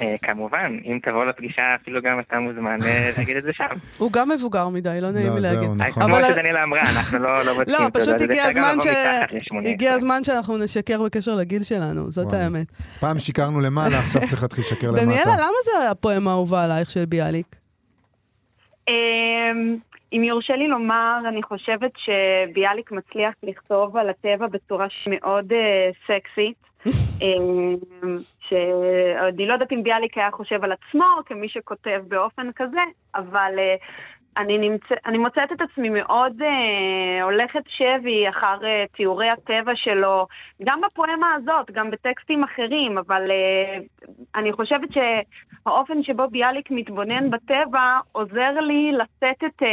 אה, 0.02 0.16
כמובן, 0.22 0.78
אם 0.86 1.00
תבוא 1.04 1.26
לפגישה, 1.26 1.62
אפילו 1.82 2.02
גם 2.02 2.20
אתה 2.20 2.40
מוזמן 2.40 2.78
אה, 2.86 3.10
להגיד 3.18 3.38
את 3.38 3.44
זה 3.44 3.54
שם. 3.54 3.66
הוא 3.98 4.12
גם 4.12 4.30
מבוגר 4.30 4.70
מדי, 4.70 4.98
לא 5.02 5.12
נעים 5.12 5.28
לא, 5.28 5.36
לי 5.36 5.42
להגיד. 5.42 5.70
נכון. 5.78 6.04
כמו 6.04 6.16
שדניאלה 6.30 6.64
אמרה, 6.64 6.82
אנחנו 6.82 7.20
לא 7.20 7.54
בודקים. 7.54 7.76
לא, 7.80 7.90
פשוט 8.00 8.18
זה 8.18 8.24
הגיע 8.24 8.44
הזמן 8.44 8.72
לבוא 8.72 8.82
ש... 8.82 8.88
מתחת 8.88 9.34
ל-18. 9.34 9.68
הגיע 9.70 9.94
הזמן 9.94 10.24
שאנחנו 10.24 10.58
נשקר 10.58 11.04
בקשר 11.04 11.36
לגיל 11.36 11.64
שלנו, 11.64 12.12
זאת. 12.12 12.34
האמת. 12.34 12.72
פעם 13.00 13.18
שיקרנו 13.18 13.62
למעלה, 13.62 14.00
עכשיו 14.04 14.22
צריך 14.22 14.42
להתחיל 14.42 14.64
לשקר 14.64 14.88
למטה. 14.88 15.02
דניאלה, 15.06 15.32
למה 15.32 15.58
זה 15.64 15.92
הפואמה 15.92 16.32
האהובה 16.32 16.64
עלייך 16.64 16.90
של 16.90 17.06
ביאליק? 17.06 17.56
אמ, 18.90 19.76
אם 20.14 20.24
יורשה 20.24 20.56
לי 20.56 20.68
לומר, 20.68 21.18
אני 21.30 21.44
חושבת 21.44 21.92
שביאליק 21.98 22.92
מצליח 22.92 23.34
לכתוב 23.44 23.98
על 23.98 24.10
הטבע 24.10 24.48
בצורה 24.48 24.88
שמאוד 24.90 25.54
אה, 25.54 25.90
סקסית. 26.08 26.71
אמ, 27.22 27.76
שאני 28.50 29.48
לא 29.48 29.54
יודעת 29.54 29.72
אם 29.72 29.84
ביאליק 29.84 30.18
היה 30.18 30.32
חושב 30.32 30.64
על 30.64 30.72
עצמו 30.72 31.06
כמי 31.26 31.50
שכותב 31.50 32.02
באופן 32.08 32.52
כזה, 32.56 32.82
אבל 33.16 33.54
אה, 33.58 33.76
אני, 34.38 34.58
נמצא, 34.58 34.96
אני 35.06 35.18
מוצאת 35.18 35.52
את 35.52 35.62
עצמי 35.62 35.90
מאוד 35.90 36.42
אה, 36.42 37.24
הולכת 37.24 37.64
שבי 37.68 38.30
אחר 38.30 38.58
אה, 38.64 38.86
תיאורי 38.92 39.30
הטבע 39.30 39.72
שלו, 39.76 40.28
גם 40.64 40.82
בפואמה 40.82 41.34
הזאת, 41.36 41.72
גם 41.72 41.92
בטקסטים 41.92 42.44
אחרים, 42.44 42.98
אבל 42.98 43.24
אני 44.36 44.54
חושבת 44.54 44.90
שהאופן 44.94 46.04
שבו 46.04 46.28
ביאליק 46.28 46.72
מתבונן 46.72 47.30
בטבע 47.30 48.00
עוזר 48.12 48.52
לי 48.52 48.92
לשאת 48.92 49.44
את... 49.44 49.64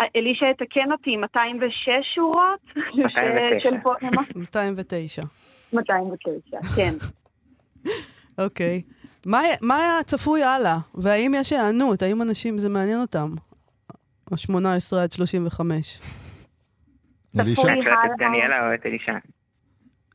אלישע 0.00 0.46
יתקן 0.50 0.92
אותי, 0.92 1.16
206 1.16 1.70
שורות? 2.14 2.60
209. 2.76 3.60
של 3.70 3.80
פואמה? 3.82 4.22
209. 4.36 5.22
209, 5.72 6.56
כן. 6.76 6.94
אוקיי. 8.38 8.82
מה, 9.26 9.40
מה 9.62 9.76
צפוי 10.06 10.42
הלאה? 10.42 10.78
והאם 10.94 11.32
יש 11.36 11.52
היענות? 11.52 12.02
האם 12.02 12.22
אנשים, 12.22 12.58
זה 12.58 12.68
מעניין 12.68 13.00
אותם? 13.00 13.34
ה-18 14.32 14.56
עד 15.02 15.12
35. 15.12 15.98
אלישע? 17.40 17.60
צפוי. 17.62 17.72
את 17.72 17.76
שואלת 17.84 17.98
את 18.04 18.18
דניאלה 18.18 18.68
או 18.68 18.74
את 18.74 18.86
אלישע? 18.86 19.12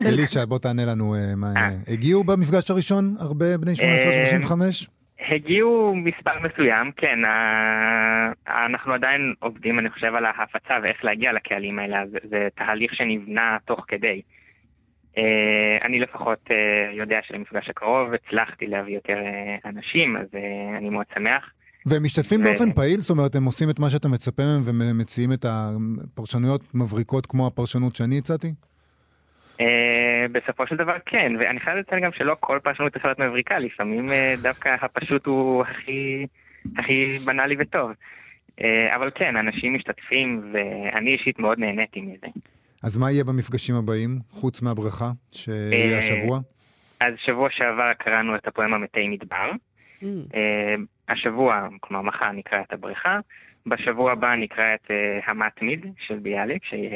אלישע, 0.06 0.46
בוא 0.46 0.60
תענה 0.60 0.86
לנו. 0.86 1.16
אה, 1.16 1.36
מה- 1.38 1.54
אה. 1.58 1.70
הגיעו 1.88 2.24
במפגש 2.24 2.72
הראשון 2.72 3.16
הרבה 3.20 3.58
בני 3.58 3.72
18-35? 3.76 4.90
הגיעו 5.28 5.96
מספר 5.96 6.32
מסוים, 6.44 6.92
כן, 6.98 7.26
ה- 7.26 8.32
אנחנו 8.66 8.94
עדיין 8.94 9.34
עובדים, 9.40 9.80
אני 9.80 9.90
חושב, 9.90 10.16
על 10.16 10.26
ההפצה 10.26 10.74
ואיך 10.84 11.04
להגיע 11.06 11.34
לקהלים 11.34 11.80
האלה, 11.80 12.02
אז 12.02 12.10
זה 12.30 12.48
תהליך 12.56 12.96
שנבנה 12.96 13.58
תוך 13.66 13.86
כדי. 13.88 14.22
אה, 15.18 15.78
אני 15.86 16.00
לפחות 16.00 16.40
אה, 16.52 16.56
יודע 16.98 17.20
שלמפגש 17.28 17.70
הקרוב 17.70 18.14
הצלחתי 18.14 18.68
להביא 18.68 18.96
יותר 18.96 19.18
אה, 19.18 19.70
אנשים, 19.70 20.18
אז 20.18 20.28
אני 20.78 20.90
מאוד 20.90 21.06
שמח. 21.16 21.50
והם 21.86 22.04
משתתפים 22.04 22.42
ו- 22.42 22.44
באופן 22.44 22.72
פעיל? 22.72 22.98
זאת 22.98 23.10
אומרת, 23.10 23.36
הם 23.36 23.44
עושים 23.46 23.70
את 23.70 23.80
מה 23.80 23.90
שאתה 23.90 24.08
מצפה 24.08 24.44
מהם 24.44 24.80
ומציעים 24.92 25.32
את 25.34 25.46
הפרשנויות 25.46 26.62
מבריקות 26.76 27.26
כמו 27.26 27.48
הפרשנות 27.48 27.96
שאני 27.96 28.18
הצעתי? 28.18 28.48
אה, 29.60 30.26
בסופו 30.32 30.68
של 30.68 30.76
דבר 30.76 30.96
כן, 31.06 31.34
ואני 31.40 31.60
חייב 31.60 31.78
לציין 31.78 32.04
גם 32.04 32.12
שלא 32.12 32.36
כל 32.40 32.60
פרשנות 32.64 32.96
להיות 33.04 33.20
מבריקה, 33.20 33.60
לפעמים 33.60 34.10
אה, 34.10 34.34
דווקא 34.44 34.76
הפשוט 34.82 35.26
הוא 35.26 35.64
הכי, 35.64 36.26
הכי 36.78 37.18
בנאלי 37.26 37.56
וטוב. 37.60 37.92
אה, 38.62 38.96
אבל 38.96 39.12
כן, 39.16 39.36
אנשים 39.36 39.74
משתתפים, 39.74 40.54
ואני 40.54 41.14
אישית 41.14 41.40
מאוד 41.40 41.60
נהניתי 41.60 42.02
מזה. 42.02 42.28
אז 42.84 42.98
מה 42.98 43.12
יהיה 43.12 43.24
במפגשים 43.24 43.76
הבאים, 43.76 44.20
חוץ 44.30 44.62
מהבריכה, 44.62 45.10
שיהיה 45.32 45.98
השבוע? 45.98 46.40
אז 47.00 47.14
שבוע 47.26 47.50
שעבר 47.52 47.94
קראנו 47.94 48.36
את 48.36 48.48
הפואמה 48.48 48.78
מתי 48.78 49.08
מדבר. 49.08 49.52
Mm. 50.02 50.06
השבוע, 51.10 51.68
כלומר 51.80 52.04
מחר 52.04 52.32
נקרא 52.32 52.62
את 52.62 52.74
הבריכה, 52.74 53.20
בשבוע 53.66 54.12
הבא 54.12 54.36
נקרא 54.36 54.74
את 54.74 54.92
המתמיד 55.28 55.86
של 56.08 56.16
ביאליק, 56.16 56.64
שיהיה 56.66 56.90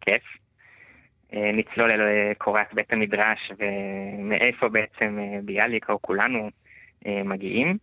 כיף. 0.00 0.22
אה, 1.34 1.50
נצלול 1.54 1.90
אל 1.90 2.00
אה, 2.00 2.32
קורת 2.38 2.74
בית 2.74 2.92
המדרש 2.92 3.52
ומאיפה 3.58 4.68
בעצם 4.68 5.18
אה, 5.18 5.38
ביאליק 5.42 5.90
או 5.90 6.02
כולנו 6.02 6.50
מגיעים. 7.24 7.76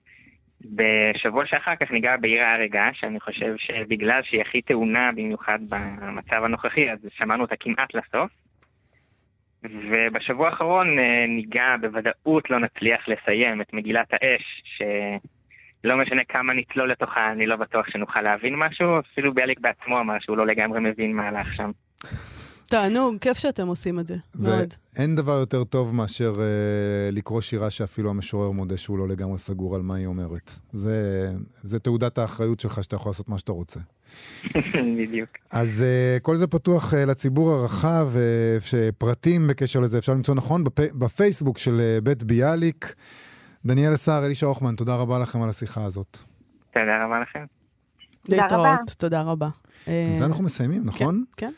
בשבוע 0.66 1.46
שאחר 1.46 1.76
כך 1.76 1.92
ניגע 1.92 2.18
בעיר 2.18 2.44
ההרגה, 2.44 2.90
שאני 2.94 3.20
חושב 3.20 3.56
שבגלל 3.58 4.22
שהיא 4.24 4.42
הכי 4.42 4.62
טעונה 4.62 5.12
במיוחד 5.12 5.60
במצב 5.70 6.44
הנוכחי, 6.44 6.92
אז 6.92 7.12
שמענו 7.12 7.44
אותה 7.44 7.56
כמעט 7.56 7.94
לסוף. 7.94 8.32
ובשבוע 9.64 10.50
האחרון 10.50 11.00
ניגע, 11.28 11.76
בוודאות 11.82 12.50
לא 12.50 12.60
נצליח 12.60 13.08
לסיים 13.08 13.62
את 13.62 13.74
מגילת 13.74 14.14
האש, 14.14 14.64
שלא 15.84 15.98
משנה 15.98 16.24
כמה 16.24 16.54
נצלול 16.54 16.92
לתוכה, 16.92 17.32
אני 17.32 17.46
לא 17.46 17.56
בטוח 17.56 17.90
שנוכל 17.90 18.22
להבין 18.22 18.56
משהו, 18.56 19.00
אפילו 19.00 19.34
ביאליק 19.34 19.60
בעצמו 19.60 20.00
אמר 20.00 20.20
שהוא 20.20 20.38
לא 20.38 20.48
לגמרי 20.48 20.80
מבין 20.80 21.16
מה 21.16 21.28
הלך 21.28 21.54
שם. 21.54 21.72
תענוג, 22.74 23.18
כיף 23.22 23.38
שאתם 23.38 23.68
עושים 23.68 24.00
את 24.00 24.08
זה. 24.08 24.16
מאוד. 24.36 24.74
ואין 24.98 25.16
דבר 25.16 25.32
יותר 25.32 25.64
טוב 25.64 25.96
מאשר 25.96 26.36
אה, 26.40 27.12
לקרוא 27.12 27.42
שירה 27.42 27.70
שאפילו 27.70 28.10
המשורר 28.10 28.52
מודה 28.52 28.78
שהוא 28.78 28.98
לא 28.98 29.08
לגמרי 29.08 29.38
סגור 29.38 29.76
על 29.76 29.82
מה 29.82 29.96
היא 29.96 30.06
אומרת. 30.06 30.52
זה, 30.72 31.30
זה 31.62 31.80
תעודת 31.80 32.18
האחריות 32.18 32.60
שלך 32.60 32.84
שאתה 32.84 32.96
יכול 32.96 33.10
לעשות 33.10 33.30
מה 33.30 33.38
שאתה 33.38 33.52
רוצה. 33.52 33.80
בדיוק. 35.00 35.30
אז 35.52 35.84
uh, 35.84 36.20
כל 36.20 36.36
זה 36.36 36.48
פתוח 36.48 36.94
uh, 36.94 36.98
לציבור 36.98 37.52
הרחב, 37.52 38.10
uh, 38.14 38.66
שפרטים 38.66 39.48
בקשר 39.48 39.80
לזה 39.80 39.98
אפשר 39.98 40.14
למצוא 40.14 40.36
נכון 40.36 40.64
בפ... 40.64 40.80
בפייסבוק 40.94 41.58
של 41.58 41.82
uh, 41.82 42.02
בית 42.02 42.24
ביאליק. 42.24 42.94
דניאל 43.66 43.96
סער, 43.96 44.26
אלישע 44.26 44.46
הוכמן, 44.46 44.76
תודה 44.76 44.96
רבה 44.96 45.20
לכם 45.20 45.42
על 45.42 45.50
השיחה 45.50 45.84
הזאת. 45.86 46.18
תודה 46.74 47.06
רבה 47.06 47.20
לכם. 47.20 47.46
תודה 48.24 48.42
להתראות, 48.42 48.66
רבה. 48.66 48.94
תודה 48.98 49.22
רבה. 49.22 49.50
אה, 49.88 50.08
עם 50.10 50.16
זה 50.16 50.26
אנחנו 50.26 50.44
מסיימים, 50.44 50.82
נכון? 50.86 51.24
כן. 51.38 51.52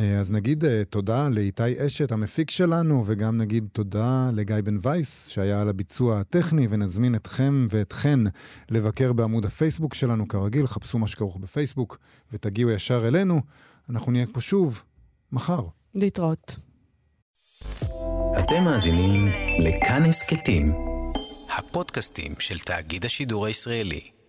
אה, 0.00 0.18
אז 0.18 0.30
נגיד 0.30 0.64
אה, 0.64 0.84
תודה 0.84 1.28
לאיתי 1.28 1.86
אשת, 1.86 2.12
המפיק 2.12 2.50
שלנו, 2.50 3.04
וגם 3.06 3.38
נגיד 3.38 3.68
תודה 3.72 4.30
לגיא 4.34 4.56
בן 4.64 4.76
וייס, 4.82 5.28
שהיה 5.28 5.60
על 5.60 5.68
הביצוע 5.68 6.20
הטכני, 6.20 6.66
ונזמין 6.70 7.14
אתכם 7.14 7.66
ואתכן 7.70 8.20
לבקר 8.70 9.12
בעמוד 9.12 9.44
הפייסבוק 9.44 9.94
שלנו, 9.94 10.28
כרגיל, 10.28 10.66
חפשו 10.66 10.98
מה 10.98 11.06
שכרוך 11.06 11.36
בפייסבוק, 11.36 11.98
ותגיעו 12.32 12.70
ישר 12.70 13.08
אלינו. 13.08 13.40
אנחנו 13.90 14.12
נהיה 14.12 14.26
פה 14.32 14.40
שוב, 14.40 14.82
מחר. 15.32 15.62
להתראות. 15.94 16.56
אתם 18.38 18.64
מאזינים 18.64 19.26
לכאן 19.58 20.02
הסכתים, 20.02 20.72
הפודקאסטים 21.58 22.32
של 22.38 22.58
תאגיד 22.58 23.04
השידור 23.04 23.46
הישראלי. 23.46 24.19